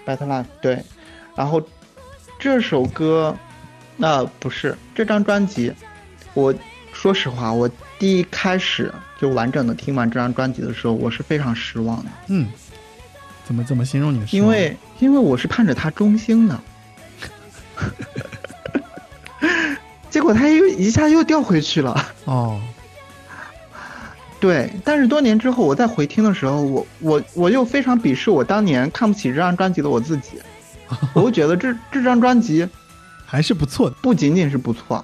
[0.06, 0.84] Better Life 对，
[1.34, 1.62] 然后
[2.38, 3.34] 这首歌，
[3.98, 5.74] 那、不是这张专辑，
[6.34, 6.54] 我
[6.94, 12.48] 说实话，我第一开始就完整的听完这张专辑的时候，我是非常失望的，嗯，
[13.44, 14.44] 怎么怎么形容你的失望？
[14.44, 16.60] 因为因为我是盼着他中兴的，
[20.10, 22.06] 结果他又一下又掉回去了。
[22.26, 22.62] 哦，
[24.40, 30.40] 对，但是多年之后我再回听的时候，我我我又非常鄙视我当年看不起这张专辑的我自己，
[31.14, 32.68] 我就觉得这这张专辑
[33.28, 33.96] 还是不错的。
[34.02, 35.04] 不仅仅是不错，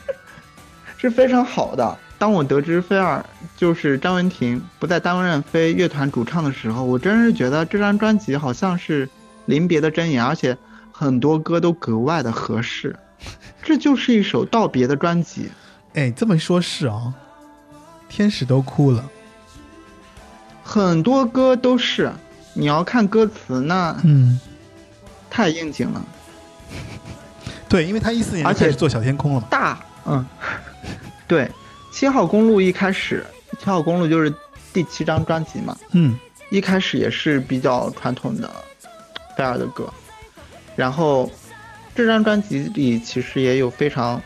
[0.96, 1.96] 是非常好的。
[2.18, 3.24] 当我得知菲尔
[3.56, 9.08] 就是张文婷不再担任非乐团主唱的时候，我真是觉得这张专辑好像是
[9.44, 10.56] 临别的箴言，而且
[10.90, 12.96] 很多歌都格外的合适。
[13.62, 15.50] 这就是一首道别的专辑。
[15.94, 17.14] 哎，这么一说，是啊，
[18.08, 19.04] 天使都哭了。
[20.64, 22.10] 很多歌都是，
[22.54, 24.40] 你要看歌词，那嗯，
[25.30, 26.04] 太应景了。
[27.68, 29.46] 对，因为他一四年就而且开始做小天空了嘛。
[29.50, 30.24] 大，嗯，
[31.26, 31.50] 对，
[31.92, 33.24] 七号公路一开始，
[33.58, 34.32] 七号公路就是
[34.72, 36.18] 第七张专辑嘛，嗯
[36.50, 38.50] 一开始也是比较传统的
[39.36, 39.92] 菲尔的歌，
[40.74, 41.30] 然后
[41.94, 44.18] 这张专辑里其实也有非常，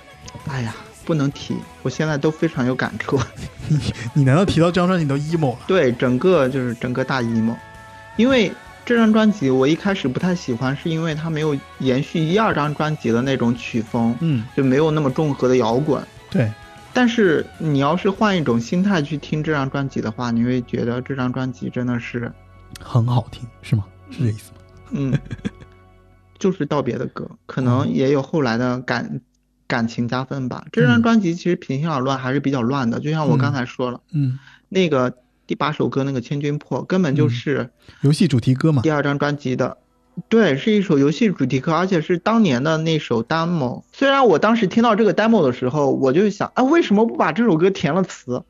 [0.49, 0.73] 哎呀，
[1.05, 3.19] 不能提，我现在都非常有感触。
[4.15, 5.59] 你难道提到这张专辑你都 emo 了？
[5.67, 7.57] 对，整个就是整个大 emo，
[8.17, 8.53] 因为
[8.85, 16.03] 这张专辑我一开始不太喜欢，是因为它没有延续一二张专辑的那种曲风，嗯，就没有那么重合的摇滚。
[16.31, 16.51] 对，
[16.93, 22.31] 但是你要是换一种心态去听这张专辑的话，你会觉得这张专辑真的是，
[22.81, 23.85] 很好听，是吗？
[24.11, 24.59] 是这意思吗？
[24.91, 25.19] 嗯，
[26.39, 29.21] 就是道别的歌，可能也有后来的感
[29.69, 30.67] 感情加分吧。
[30.73, 34.39] 这张专辑其实平心而论还是比较乱的，就像我刚才说了，嗯，
[34.69, 35.15] 那个
[35.53, 37.69] 第八首歌那个《千军破》根本就是
[38.01, 38.91] 游戏主题歌嘛第。
[38.91, 39.77] 二张专辑的。
[40.31, 43.83] 对，是一首游戏主题歌，而且是当年的那首 demo。
[43.93, 48.43] 虽然我当时听到这个 demo 的时候，我就想，啊，为什么不把这首歌填了词？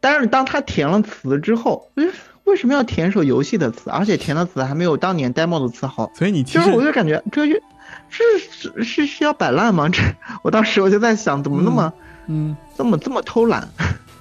[0.00, 2.10] 但是当他填了词之后，为
[2.44, 3.90] 为什么要填一首游戏的词？
[3.90, 6.10] 而且填的词还没有当年 demo 的词好。
[6.14, 7.60] 所以你其其实我就感觉这乐
[8.08, 9.90] 是是是是要摆烂吗？
[9.90, 10.00] 这
[10.42, 11.92] 我当时我就在想，怎么那么、
[12.28, 13.68] 嗯这么这么偷懒？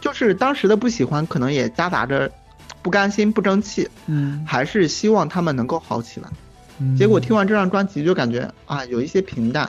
[0.05, 2.31] 就是当时的不喜欢，可能也夹杂着
[2.83, 6.29] 不甘心、不争气，嗯还是希望他们能够好起来。
[6.77, 9.67] 嗯，结果听完这张专辑就感觉啊，有一些平淡，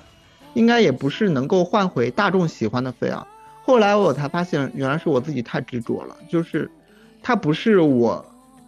[0.53, 3.27] 应该也不是能够换回大众喜欢的菲儿。
[3.63, 6.71] 后来我才发现，原来是我自己太执着了，就是
[7.23, 8.23] 他不是我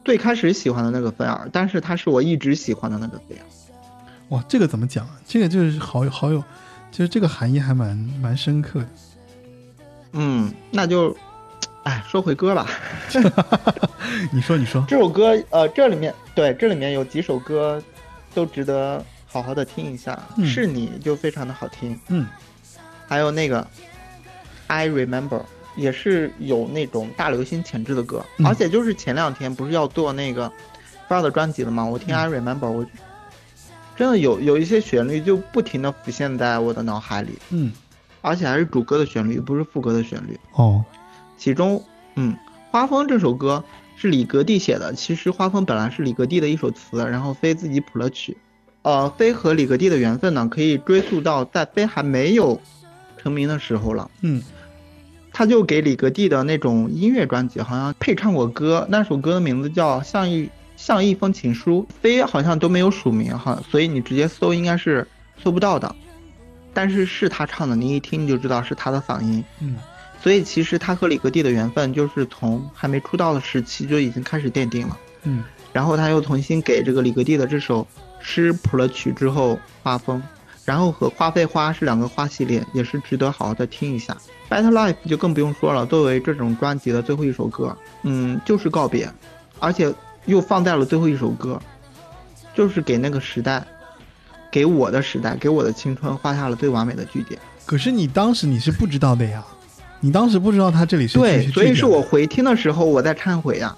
[0.06, 3.44] 最开始喜欢的那个菲儿，但是他是我一直喜欢的那个菲儿。
[4.30, 5.20] 哇，这个怎么讲啊？
[5.26, 6.42] 这个就是好有好有，
[6.90, 8.88] 就是这个含义还蛮蛮深刻的。
[10.12, 11.14] 嗯，那就，
[11.84, 12.66] 哎，说回歌吧。
[14.32, 17.82] 你说，你说，这首歌，呃，这里面对，这里面有几首歌
[18.34, 20.18] 都值得好好的听一下。
[20.36, 22.26] 嗯是你就非常的好听，嗯，
[23.06, 23.66] 还有那个
[24.66, 25.28] I Remember》，
[25.76, 28.24] 也是有那种大流行潜质的歌。
[28.38, 30.50] 嗯而且就是前两天不是要做那个
[31.09, 31.84] r 的专辑了吗？
[31.84, 32.86] 我听《I 嗯 Remember》，我
[33.96, 37.72] 真的有有一些旋律就不停的浮现在我的脑海里，嗯，
[38.20, 40.38] 而且还是主歌的旋律，不是副歌的旋律。
[40.52, 40.84] 哦，
[41.39, 41.82] 其中，
[42.16, 42.35] 嗯，
[42.70, 43.65] 《花风》这首歌
[43.97, 44.93] 是李格弟写的。
[44.93, 48.36] 其实《花风》本来是李格弟的一首词，然后飞自己谱了曲。
[48.82, 52.60] 呃，飞和李格弟的缘分呢，可以追溯到在飞还没有
[53.16, 54.10] 成名的时候了。
[54.20, 54.43] 嗯
[55.31, 65.06] 他就给李格弟的那种音乐专辑好像配唱过歌，那首歌的名字叫《像一像一封情书》，飞好像都没有署名哈，所以你直接搜应该是
[65.40, 65.94] 搜不到的。
[66.74, 69.44] 但是是他唱的，你一听你就知道是他的嗓音。
[69.60, 69.77] 嗯
[70.22, 74.98] 所以其实他和李格弟的缘分就是从还没出道的时期就已经开始奠定了。
[75.24, 77.86] 嗯然后他又重新给这个李格弟的这首
[78.20, 80.20] 诗谱了曲之后，画风，
[80.64, 84.16] 然后和花非花是两个花系列，也是值得好好的听一下。
[84.48, 89.08] Better Life 就更不用说了，作为这种专辑的最后一首歌，嗯，就是告别，
[89.60, 89.92] 而且
[90.24, 91.60] 又放在了最后一首歌，
[92.54, 93.64] 就是给那个时代，
[94.50, 97.38] 给我的时代，给我的青春画下了最完美的句点。
[97.66, 99.44] 可是你当时你是不知道的呀，
[100.00, 103.76] 你当时不知道他这里是对，所以是我回听的时候我在忏悔呀，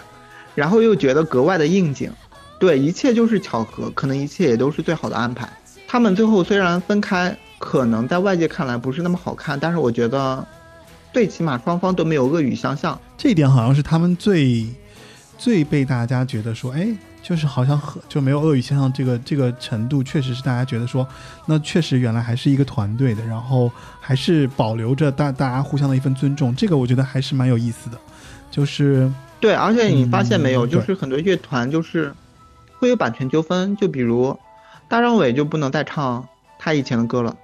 [0.54, 2.12] 然后又觉得格外的应景。
[2.58, 5.48] 对，一切就是巧合，可能一切也都是最好的安排。
[5.88, 10.46] 他们最后虽然分开，可能在外界看来不是那么好看，但是我觉得，
[11.12, 12.96] 最起码双方都没有恶语相向。
[13.18, 14.66] 这一点好像是他们最
[15.36, 16.86] 最被大家觉得说，哎，
[17.22, 21.06] 就是好像和就没有恶语相向这个这个程度，确实是大家觉得说，
[21.46, 23.70] 那确实原来还是一个团队的，然后
[24.00, 27.96] 还是保留着大大家互相的一份尊重，这个我觉得还是蛮有意思的。
[28.50, 32.12] 就是对，而且你发现没有，嗯就是很多乐团就是
[32.78, 34.38] 会有版权纠纷，就比如
[34.88, 36.26] 大张伟就不能再唱
[36.58, 37.34] 他以前的歌了，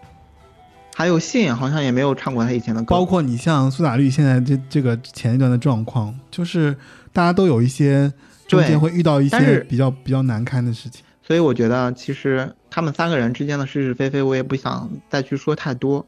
[0.94, 6.76] 还有信好像也没有唱过他以前的歌，包括你像苏打绿现在这这个前一段的状况，就是
[7.12, 8.12] 大家都有一些
[8.48, 11.04] 中间会遇到一些比较比较难堪的事情。
[11.22, 16.04] 所以我觉得，其实他们三个人之间的是是非非，我也不想再去说太多。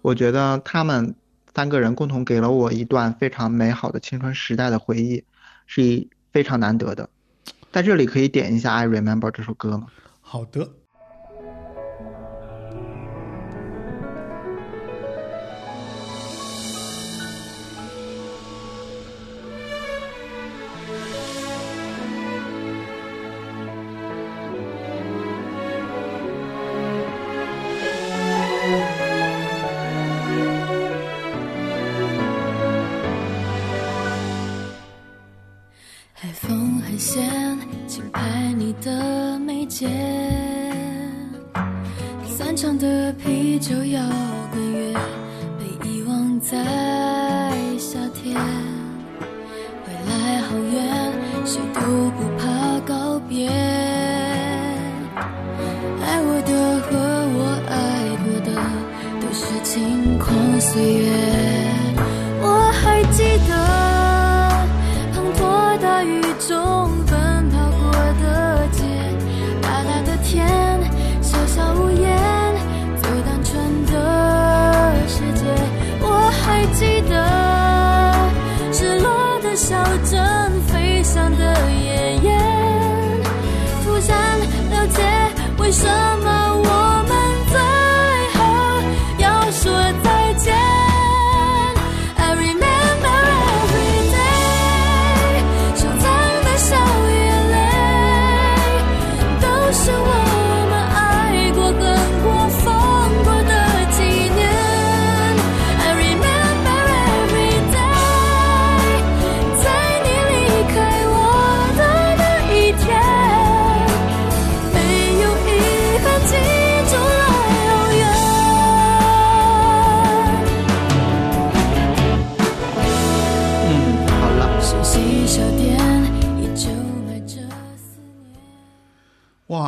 [0.00, 1.14] 我觉得他们
[1.52, 5.24] 三个人共同给了我一段非常美好的青春时代的回忆，
[5.66, 7.10] 是一非常难得的。
[7.72, 9.88] 在这里可以点一下《I Remember》这首歌吗？
[10.20, 10.70] 好的，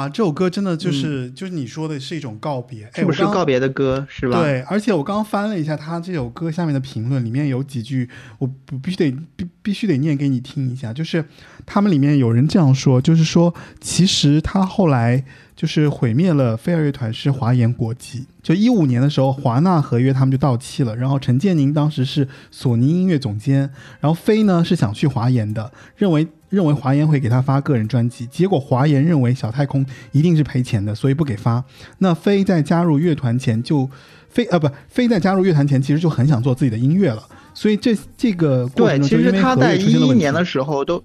[0.07, 8.09] 哇，这首歌真的就是、就是你说的是一种告别，哎，是不是告别的歌是吧？，对，而且我刚刚翻了一下他这首歌下面的评论，里面有几句
[8.39, 11.25] 我必必须得必必须得念给你听一下，就是
[11.65, 15.25] 他们里面有人这样说，就是说其实他后来
[15.57, 18.27] 就是毁灭了飞儿乐团是华研国际。
[18.43, 23.69] 就一五年的时候，华纳合约他们就到期了，然后陈建宁当时是索尼音乐总监，
[23.99, 31.63] 然后飞呢是想去华研的，认为认为华研会给他发个人专辑，结果华研认为小太空一定是赔钱的，所以不给发。
[31.99, 33.89] 那飞在加入乐团前就
[34.29, 37.23] 飞啊不飞在加入乐团前其实就很想做自己的音乐了，
[37.55, 41.03] 所以这这个过程对，中其实就因为合他在一一年的时候都，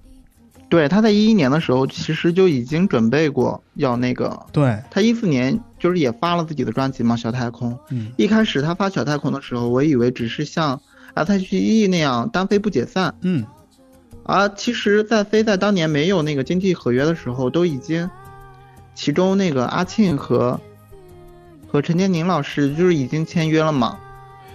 [0.68, 7.72] 对，他在一一年的时候其实就已经准备过要那个，对，他一四年就是也发了自己的专辑嘛，《小太空》。
[7.90, 10.80] 嗯一开始他发《小太空》的时候，我以为只是像
[11.14, 13.44] S.H.E 那样单飞不解散，嗯
[14.24, 18.08] 而其实，在飞在当年没有那个经济合约的时候，都已经，
[18.94, 20.60] 其中那个阿庆和
[21.66, 23.98] 和陈建宁老师就是已经签约了嘛，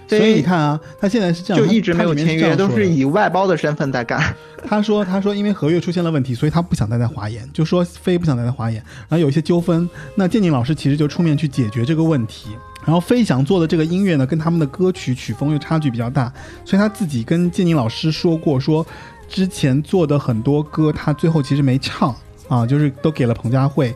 [0.08, 4.34] 所以你看啊，他现在是这样，就一直没有签约，都是以外包的身份在干。
[4.66, 9.88] 他说：“他说因为合约出现了问题，所以他不想待在华研，就说飞不想待在华研，然后有一些纠纷。
[10.14, 12.50] 那建宁老师其实就出面去解决这个问题。
[12.84, 16.32] 然后飞翔做的这个音乐呢，跟他们的歌曲曲风又差距比较大，
[16.64, 18.84] 所以他自己跟建宁老师说过，说
[19.28, 22.14] 之前做的很多歌他最后其实没唱
[22.48, 23.94] 啊，就是都给了彭佳慧。”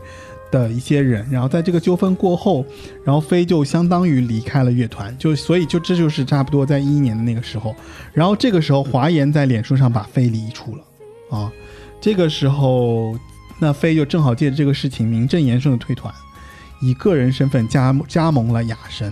[0.53, 2.63] 的一些人，然后在这个纠纷过后，
[3.03, 7.75] 然后飞就相当于离开了乐团，就所以就这就是差不多在一一年的那个时候，
[8.13, 10.83] 然后这个时候华研在脸书上把飞离出了
[11.35, 11.51] 啊，
[11.99, 13.17] 这个时候
[13.57, 16.13] 那飞就正好借着这个事情名正言顺的退团，
[16.83, 19.11] 以个人身份加加盟了雅神，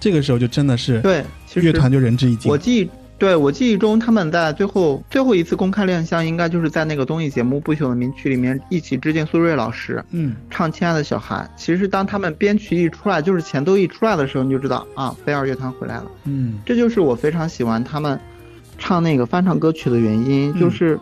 [0.00, 1.24] 这个时候就真的是对，
[1.54, 2.58] 乐团就仁至义尽我。
[2.58, 2.90] 记忆，
[3.22, 11.36] 对我记忆中，他们在最后最后一次公开亮相，应该就是在那个综艺节目《不朽的名曲》里面一起致敬苏芮老师，嗯，唱《亲爱的小孩》。
[11.56, 16.06] 其实当他们编曲一出来，就是前奏一出来的时候，你就知道啊，飞儿乐团回来了。
[16.24, 18.18] 嗯，这就是我非常喜欢他们
[18.76, 20.98] 唱那个翻唱歌曲的原因，嗯就是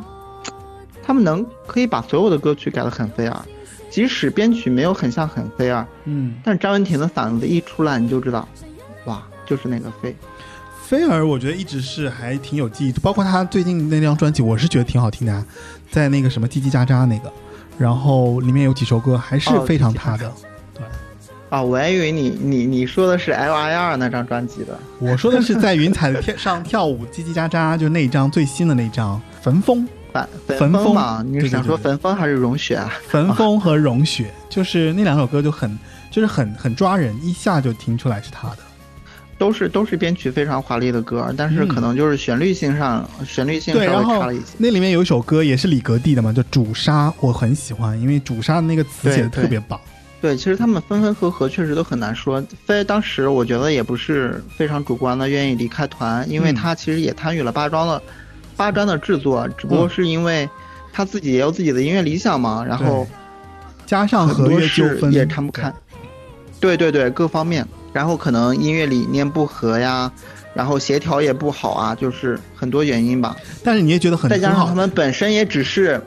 [1.03, 3.41] 他们能可以把所有的歌曲改得很飞儿，
[3.89, 8.47] 即使编曲没有很像很飞儿，嗯，但是张文婷的嗓子一出来，你就知道，
[9.07, 10.15] 哇，就是那个飞。
[10.91, 15.47] 菲儿我觉得一直是还挺有记忆，包括他最近那张专辑，我是觉得挺好听的、啊，
[15.89, 17.33] 在那个什么叽叽喳喳那个，
[17.79, 20.33] 然后里面有几首歌还是哦非常叽叽喳喳他的。
[21.49, 24.77] 啊，我还以为你你你说的是 L I R 那张专辑的。
[24.99, 32.93] 我说的是在云彩的天上跳舞，叽叽喳喳，就那张最新的那张《焚风》，反 焚焚风你对对是想说对对焚风还是融雪啊？
[33.07, 35.79] 焚风和融雪，就是那两首歌就很
[36.11, 38.57] 就是很很抓人，一下就听出来是他的。
[39.41, 44.45] 都是都是编曲非常华丽的歌，但是嗯可能就是旋律性上、旋律性，稍微差了一些。
[44.59, 49.81] 那里面有一首歌也是李格弟的嘛，叫《主杀》，我很喜欢，因为《主杀》的那个词写的特别棒。
[50.21, 52.45] 对，其实他们分分合合确实都很难说。
[52.67, 58.03] 飞当时我觉得也不是非常主观的愿意离开团，因为嗯他其实也参与了八庄的
[58.59, 60.47] 八专的制作，只不过嗯是因为
[60.93, 63.09] 他自己也有自己的音乐理想嘛，然后
[63.87, 65.73] 加上很多合约纠纷也看不开。
[66.61, 70.11] 对对对，各方面，然后可能音乐理念不合呀，
[70.55, 73.37] 然后协调也不好啊，就是很多原因吧。
[73.65, 76.01] 但是你也觉得很再加，上他们本身也只是，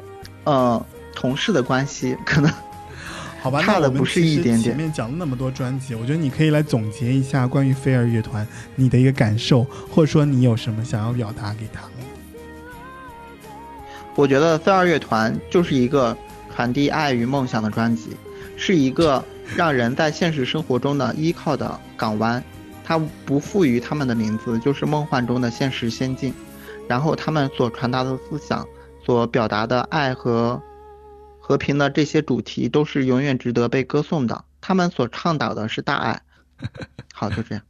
[0.44, 0.84] 呃，
[1.14, 2.52] 同事的关系， 可能
[3.42, 3.62] 好吧？
[3.62, 11.92] 差的不是一点点前面讲了那么多专辑，我觉得你可以来总结一下关于飞儿乐团你的一个感受，或者说你有什么想要表达给他们。
[14.16, 16.16] 我觉得飞儿乐团就是一个
[16.56, 18.16] 传递爱与梦想的专辑，
[18.56, 19.24] 是一个
[19.56, 22.44] 让人在现实生活中的依靠的港湾。
[22.86, 26.34] 它不赋予他们的名字，就是梦幻中的现实仙境。
[26.90, 28.68] 然后他们所传达的思想，
[29.06, 30.62] 所表达的爱和
[31.40, 34.44] 和平的这些主题，都是永远值得被歌颂的。
[34.60, 36.22] 他们所倡导的是大爱。
[37.14, 37.64] 好，就这样。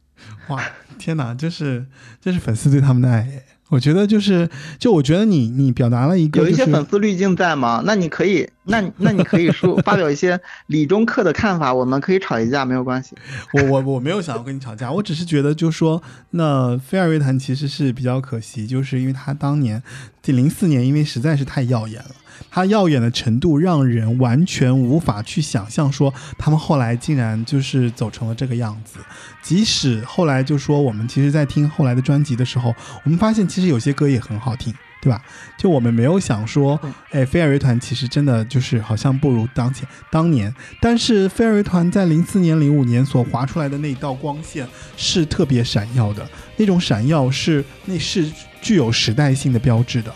[0.48, 0.60] 哇，
[0.98, 1.86] 天哪，这是
[2.20, 3.44] 这是粉丝对他们的爱耶。
[3.74, 4.48] 我觉得就是，
[4.78, 7.82] 就我觉得你你表达了一个、就是，有一些粉丝滤镜在吗？
[7.84, 13.16] 那你可以，那那你可以说发表一些理中客的看法，我们可以吵一架，没有关系。
[13.52, 19.82] 我我我没有想要跟你吵架，我只是觉得就说，那菲儿乐坛其实是比较可惜，就是因为他当年
[20.22, 22.14] 这零四年，因为实在是太耀眼了，
[22.50, 28.98] 他耀眼的程度让人完全无法去想象，说他们后来竟然就是走成了这个样子。
[29.42, 32.74] 即使后来就说我们其实，在听后来的专辑的时候，
[33.04, 34.74] 我们发现其实有些歌也很好听。
[35.02, 35.20] 对吧？
[35.58, 36.80] 就我们没有想说，
[37.10, 40.50] 哎，飞儿乐团其实真的就是好像不如当前当年，
[40.80, 44.66] 但是飞儿乐团在零四年、零五年所划出来的那一道光线
[44.96, 48.32] 是特别闪耀的，那种闪耀是那是
[48.62, 50.10] 具有时代性的标志的。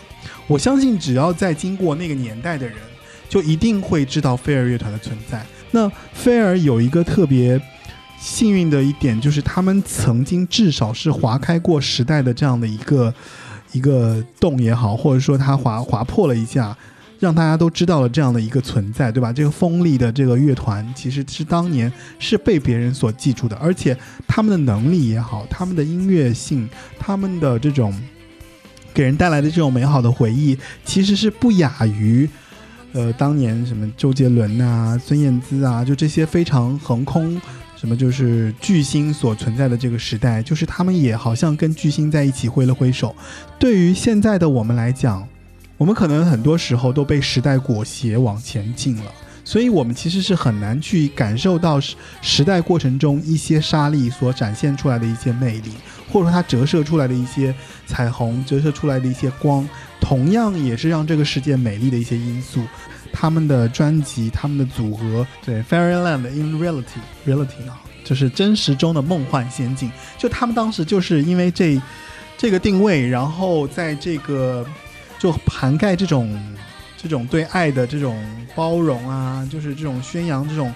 [0.49, 2.75] 我相信，只要在经过那个年代的人，
[3.29, 5.45] 就一定会知道飞儿乐团的存在。
[5.71, 7.61] 那飞儿有一个特别
[8.19, 13.13] 幸运的一点，就是他们曾经至少是划开过时代的这样的一个。
[13.71, 16.75] 一个洞也好，或者说它划划破了一下，
[17.19, 19.31] 让大家都知道了这样的一个存在，对吧？
[19.31, 23.95] 这个锋利的这个乐团其实是当年是被别人所记住的，而且
[24.27, 26.67] 他们的能力也好，他们的音乐性，
[26.97, 27.93] 他们的这种
[28.99, 32.29] 给人带来的这种美好的回忆，其实是不亚于。
[32.91, 37.41] 呃，当年什么周杰伦啊、孙燕姿啊，就这些非常横空，
[37.77, 43.15] 什么就是巨星所存在的这个时代，就是他们也好像跟巨星在一起挥了挥手。
[43.57, 45.25] 对于现在的我们来讲，
[45.77, 49.09] 我们可能很多时候都被时代裹挟往前进了，
[49.49, 55.71] 所以我们其实是很难去感受到时时代过程中一些沙粒所展现出来的一些魅力，
[56.07, 57.51] 或者说它折射出来的一些
[57.87, 59.67] 彩虹，折射出来的一些光。
[59.99, 62.61] 同样也是让这个世界美丽的一些因素，
[63.11, 69.91] 他们的专辑，他们的组合，对，Fairyland in Reality，Reality 啊，就是真实中的梦幻仙境。
[70.15, 71.81] 就他们当时就是因为这
[72.37, 74.63] 这个定位，然后在这个
[75.17, 76.39] 就涵盖这种
[77.01, 78.21] 这种对爱的这种
[78.55, 80.73] 包容啊，就是这种宣扬这种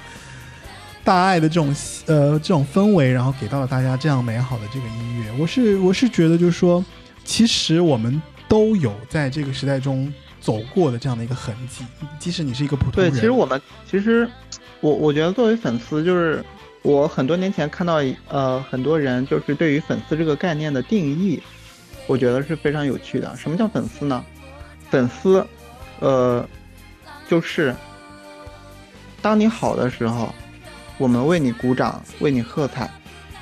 [1.04, 1.76] 大爱的这种
[2.06, 5.32] 呃这种氛围，然后给到了大家这样美好的这个音乐。
[5.38, 6.84] 我是我是觉得就是说，
[7.24, 8.22] 其实我们。
[8.50, 11.84] 都有在这个时代中走过的这样的一个痕迹，
[12.20, 13.12] 即使你是一个普通人。
[13.12, 13.60] 对，其实我们
[13.90, 14.30] 其实，
[14.80, 16.44] 我我觉得作为粉丝，就是
[16.84, 21.42] 我很多年前看到呃很多人就是对于粉丝这个概念的定义，
[22.06, 23.36] 我觉得是非常有趣的。
[23.36, 24.24] 什么叫粉丝呢？
[24.92, 25.44] 粉丝，
[26.00, 26.48] 呃，
[27.28, 27.76] 就是
[29.22, 30.34] 当你好的时候，
[30.98, 32.88] 我们为你鼓掌，为你喝彩；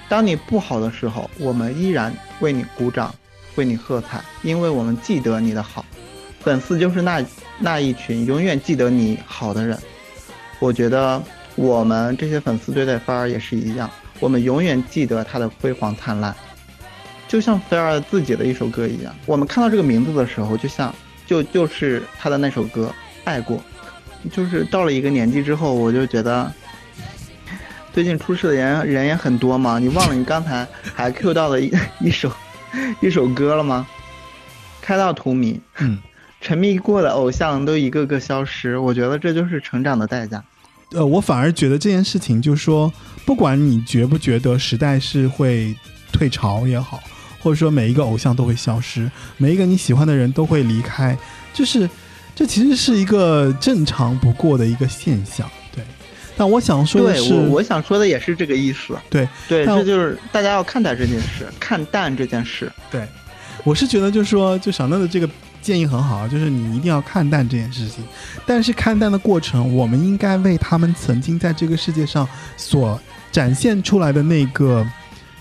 [0.07, 3.13] 当你不好的时候，我们依然为你鼓掌。
[3.55, 5.85] 为你喝彩，因为我们记得你的好，
[6.39, 7.21] 粉丝就是那
[7.59, 9.77] 那一群永远记得你好的人。
[10.59, 11.21] 我觉得
[11.55, 13.91] 我们这些粉丝对待菲儿也是一样，
[14.21, 16.33] 我们永远记得他的辉煌灿烂，
[17.27, 19.13] 就像菲儿自己的一首歌一样。
[19.25, 20.95] 我们看到这个名字的时候，就像
[21.31, 22.93] 就就是他的那首歌
[23.23, 23.57] 《爱过》，
[24.35, 26.51] 就是到了一个年纪之后，我就觉得，
[27.93, 29.79] 最近出事的人人也很多嘛。
[29.79, 31.71] 你忘了你刚才还 Q 到的一
[32.01, 32.29] 一首。
[32.99, 33.87] 一首歌了吗？
[34.81, 35.97] 开到荼蘼，嗯，
[36.41, 40.43] 沉迷过的偶像都一个个消失，我觉得这就是成长的代价。
[40.91, 42.91] 呃，我反而觉得这件事情，就是说，
[43.25, 45.73] 不管你觉不觉得时代是会
[46.11, 47.01] 退潮也好，
[47.41, 51.17] 或者说每一个偶像都会消失，每一个你喜欢的人都会离开，
[51.53, 51.89] 就是
[52.35, 55.49] 这其实是一个正常不过的一个现象。
[55.73, 55.83] 对
[56.37, 58.97] 但我想说的是，我我想说的也是这个意思。
[59.09, 62.71] 对对，这就是大家要看待这件事，看淡这件事。
[62.89, 63.05] 对，
[63.63, 65.29] 我是觉得就是说，就小乐的这个
[65.61, 68.03] 建议很好，就是你一定要看淡这件事情。
[68.45, 72.27] 但是看淡的过程，我们应该为他们曾经在这个世界上
[72.57, 72.99] 所
[73.31, 74.85] 展现出来的那个，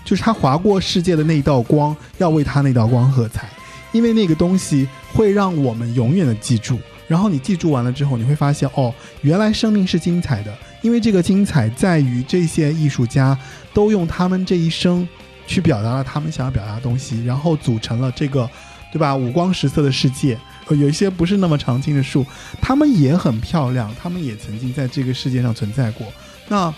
[0.03, 3.49] 就是他划过世界的那一道光，要为他那道光喝彩，
[3.91, 6.79] 因为那个东西会让我们永远的记住。
[7.07, 10.57] 然后你记住完了之后，你会发现，哦，原来生命是精彩的。
[10.81, 13.37] 因为这个精彩在于这些艺术家
[13.73, 15.07] 都用他们这一生
[15.45, 18.49] 去表达了他们想要表达的东西，然后组成了这个，
[18.91, 19.15] 对吧？
[19.15, 22.25] 五光十色的世界，有一些不是那么常青的树，
[22.61, 26.07] 它们也很漂亮，它们也曾经在这个世界上存在过。
[26.47, 26.73] 那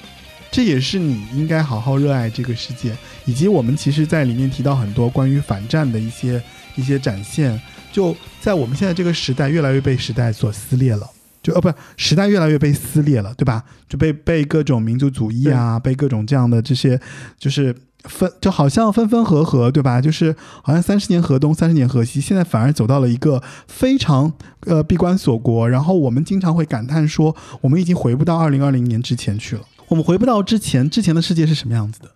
[0.53, 6.39] 这也是你应该好好热爱这个世界，以及我们其实在里面提到很多关于反战的一些
[6.75, 7.59] 一些展现，
[7.91, 11.09] 就在我们现在这个时代越来越被时代所撕裂了。
[11.41, 13.63] 就呃不，时代越来越被撕裂了，对吧？
[13.89, 17.01] 就被被各种民族主义啊，被各种这样的这些，
[17.39, 19.99] 就是分就好像分分合合，对吧？
[19.99, 24.31] 就是好像三十年河东，三十年河西，现在反而走到了一个非常
[24.67, 25.67] 呃闭关锁国。
[25.67, 29.63] 然后我们经常会感叹说，我们已经回不到二零二零年之前去了，
[29.93, 32.09] 我们回不到之前，之前的世界是什么样子的？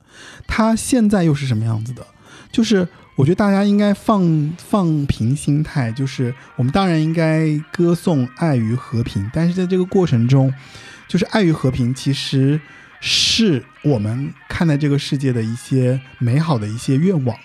[0.47, 2.05] 它现在又是什么样子的？
[2.51, 2.87] 就是。
[3.17, 10.53] 我觉得大家应该放放平心态，就是我们当然应该歌颂爱与和平，但是在这个过程中，
[11.07, 12.61] 就是爱与和平其实
[13.01, 17.35] 是我们看待这个世界的一些美好的一些愿望，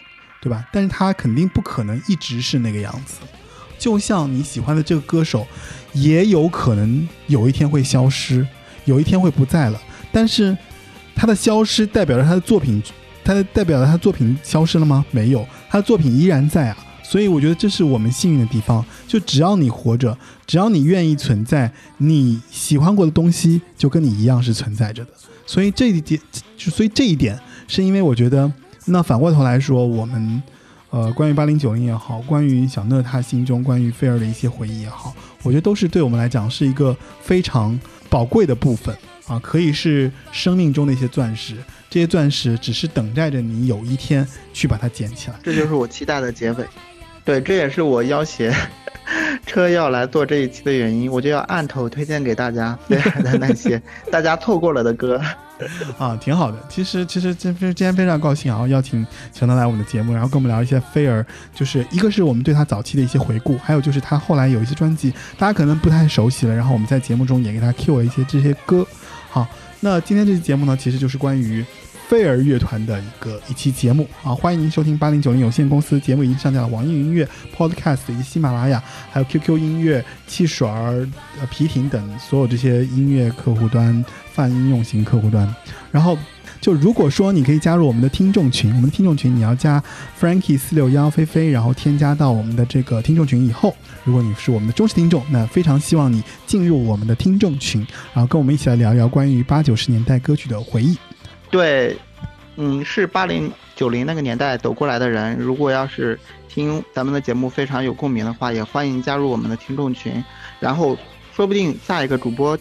[0.43, 0.63] 对吧？
[0.71, 3.21] 但是它肯定不可能一直是那个样子，
[3.79, 5.47] 就像你喜欢的这个歌手，
[5.95, 8.47] 也有可能有一天会消失，
[8.85, 9.81] 有一天会不在了，
[10.13, 10.57] 但是
[11.17, 12.81] 他的消失代表着他的作品。
[13.25, 15.05] 他的代表了他作品消失了吗？
[15.13, 16.77] 没有，他的作品依然在啊。
[17.05, 18.85] 所以我觉得这是我们幸运的地方。
[19.07, 25.11] 就只要你活着，只要你愿意存在，你喜欢过的东西就跟你一样是存在着的。
[25.47, 26.21] 所以这一点，
[26.57, 28.53] 就所以这一点，是因为我觉得，
[28.87, 30.43] 那反过头来说，我们，
[30.91, 35.15] 呃，关于八零九零也好，关于小乐他心中关于菲儿的一些回忆也好，
[35.45, 37.79] 我觉得都是对我们来讲是一个非常
[38.11, 38.93] 宝贵的部分
[39.27, 41.57] 啊，可以是生命中的一些钻石。
[41.89, 46.65] 这些钻石只是等待着你有一天去把它捡起来，这就是我期待的结尾。
[47.25, 48.53] 对，这也是我要挟
[49.47, 53.81] 车要来做这一期的原因，我就要按头推荐给大家飞儿的那些
[54.11, 55.21] 大家错过了的歌。
[55.99, 56.59] 啊，挺好的。
[56.69, 61.25] 其实，其实今今天非常高兴啊，邀请乔丹来我们的节目，然后跟我们聊一些菲儿，
[61.55, 68.87] 就是一个是我们对他早期的一些回顾，还有就是他后来有一些专辑，大家可能不太熟悉了，然后我们在节目中也给他 Q 了一些这些歌。
[69.31, 69.47] 好，
[69.81, 71.65] 那今天这期节目呢，其实就是关于。
[72.13, 77.27] 飞儿乐团的一个一期节目啊，欢迎您收听八零九零有限公司节目已经上架了网易云音乐、
[77.57, 81.09] Podcast 以及喜马拉雅，还有 QQ 音乐、汽水儿、
[81.41, 85.49] 呃皮艇等所有这些音乐客户端泛应用型客户端。
[85.91, 86.19] 然后，
[86.61, 89.83] 就如果说你可以加入我们的听众群，我们的听众群你要加
[90.21, 93.75] Frankie 四六幺菲菲，然后添加到我们的这个听众群以后，
[94.05, 97.81] 如果你是我们的忠实听众，那非常希望你进入我们的听众群，
[98.13, 100.95] 然后跟我们一起来聊一聊关于八九十年代歌曲的回忆。
[101.53, 101.97] 对，
[102.57, 106.19] 嗯，是八零九零那个年代走过来的人，如果要是
[106.49, 110.13] 听咱们的节目非常有共鸣的话，也欢迎加入我们的听众群，
[110.59, 110.97] 然后
[111.37, 112.59] 说不定下一个主播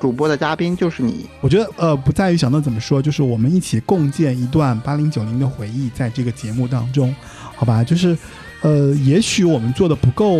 [0.00, 1.26] 主播的嘉宾就是你。
[1.40, 7.14] 我觉得呃，不在于小乐怎么说，就是我们一起共建一段八零九零的回忆，在这个节目当中，
[7.56, 7.82] 好吧？
[7.82, 8.16] 就是
[8.60, 10.38] 呃，也许我们做的不够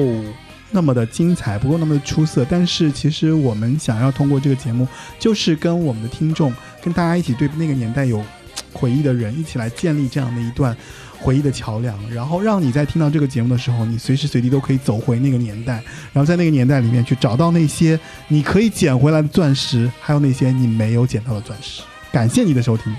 [0.73, 4.89] 那么的精彩，不够那么的出色，但是其实我们想要通过这个节目，
[5.19, 8.25] 就是跟我们的听众，跟大家一起对那个年代有
[8.73, 10.77] 回忆的人，一起来建立这样的一段。
[11.25, 15.75] 回忆的桥梁，然后让你在听到这个节目的时候，你随时随地都可以走回那个年代，
[16.13, 17.97] 然后在那个年代里面去找到那些
[18.27, 21.83] 你可以捡回来的钻石，还有那些你没有捡到的钻石。
[22.11, 22.93] 感谢你的收听，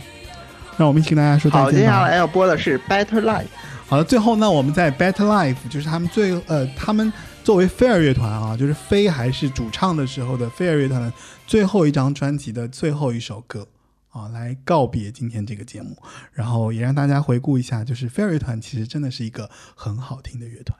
[0.78, 1.84] 让我们一起跟大家说再好，接。
[1.84, 3.42] 下来要播的是《Better Life》。
[3.88, 7.12] 好了，最后呢，我们在 Better Life，就是他们最呃，他们
[7.44, 11.12] 作为飞儿乐团啊，就是飞还是主唱的时候的飞儿乐团的
[11.46, 13.68] 最后一张专辑的最后一首歌
[14.10, 15.98] 啊，来告别今天这个节目，
[16.32, 20.80] 然后也让大家回顾一下，就是飞儿乐团其实真的是一个很好听的乐团。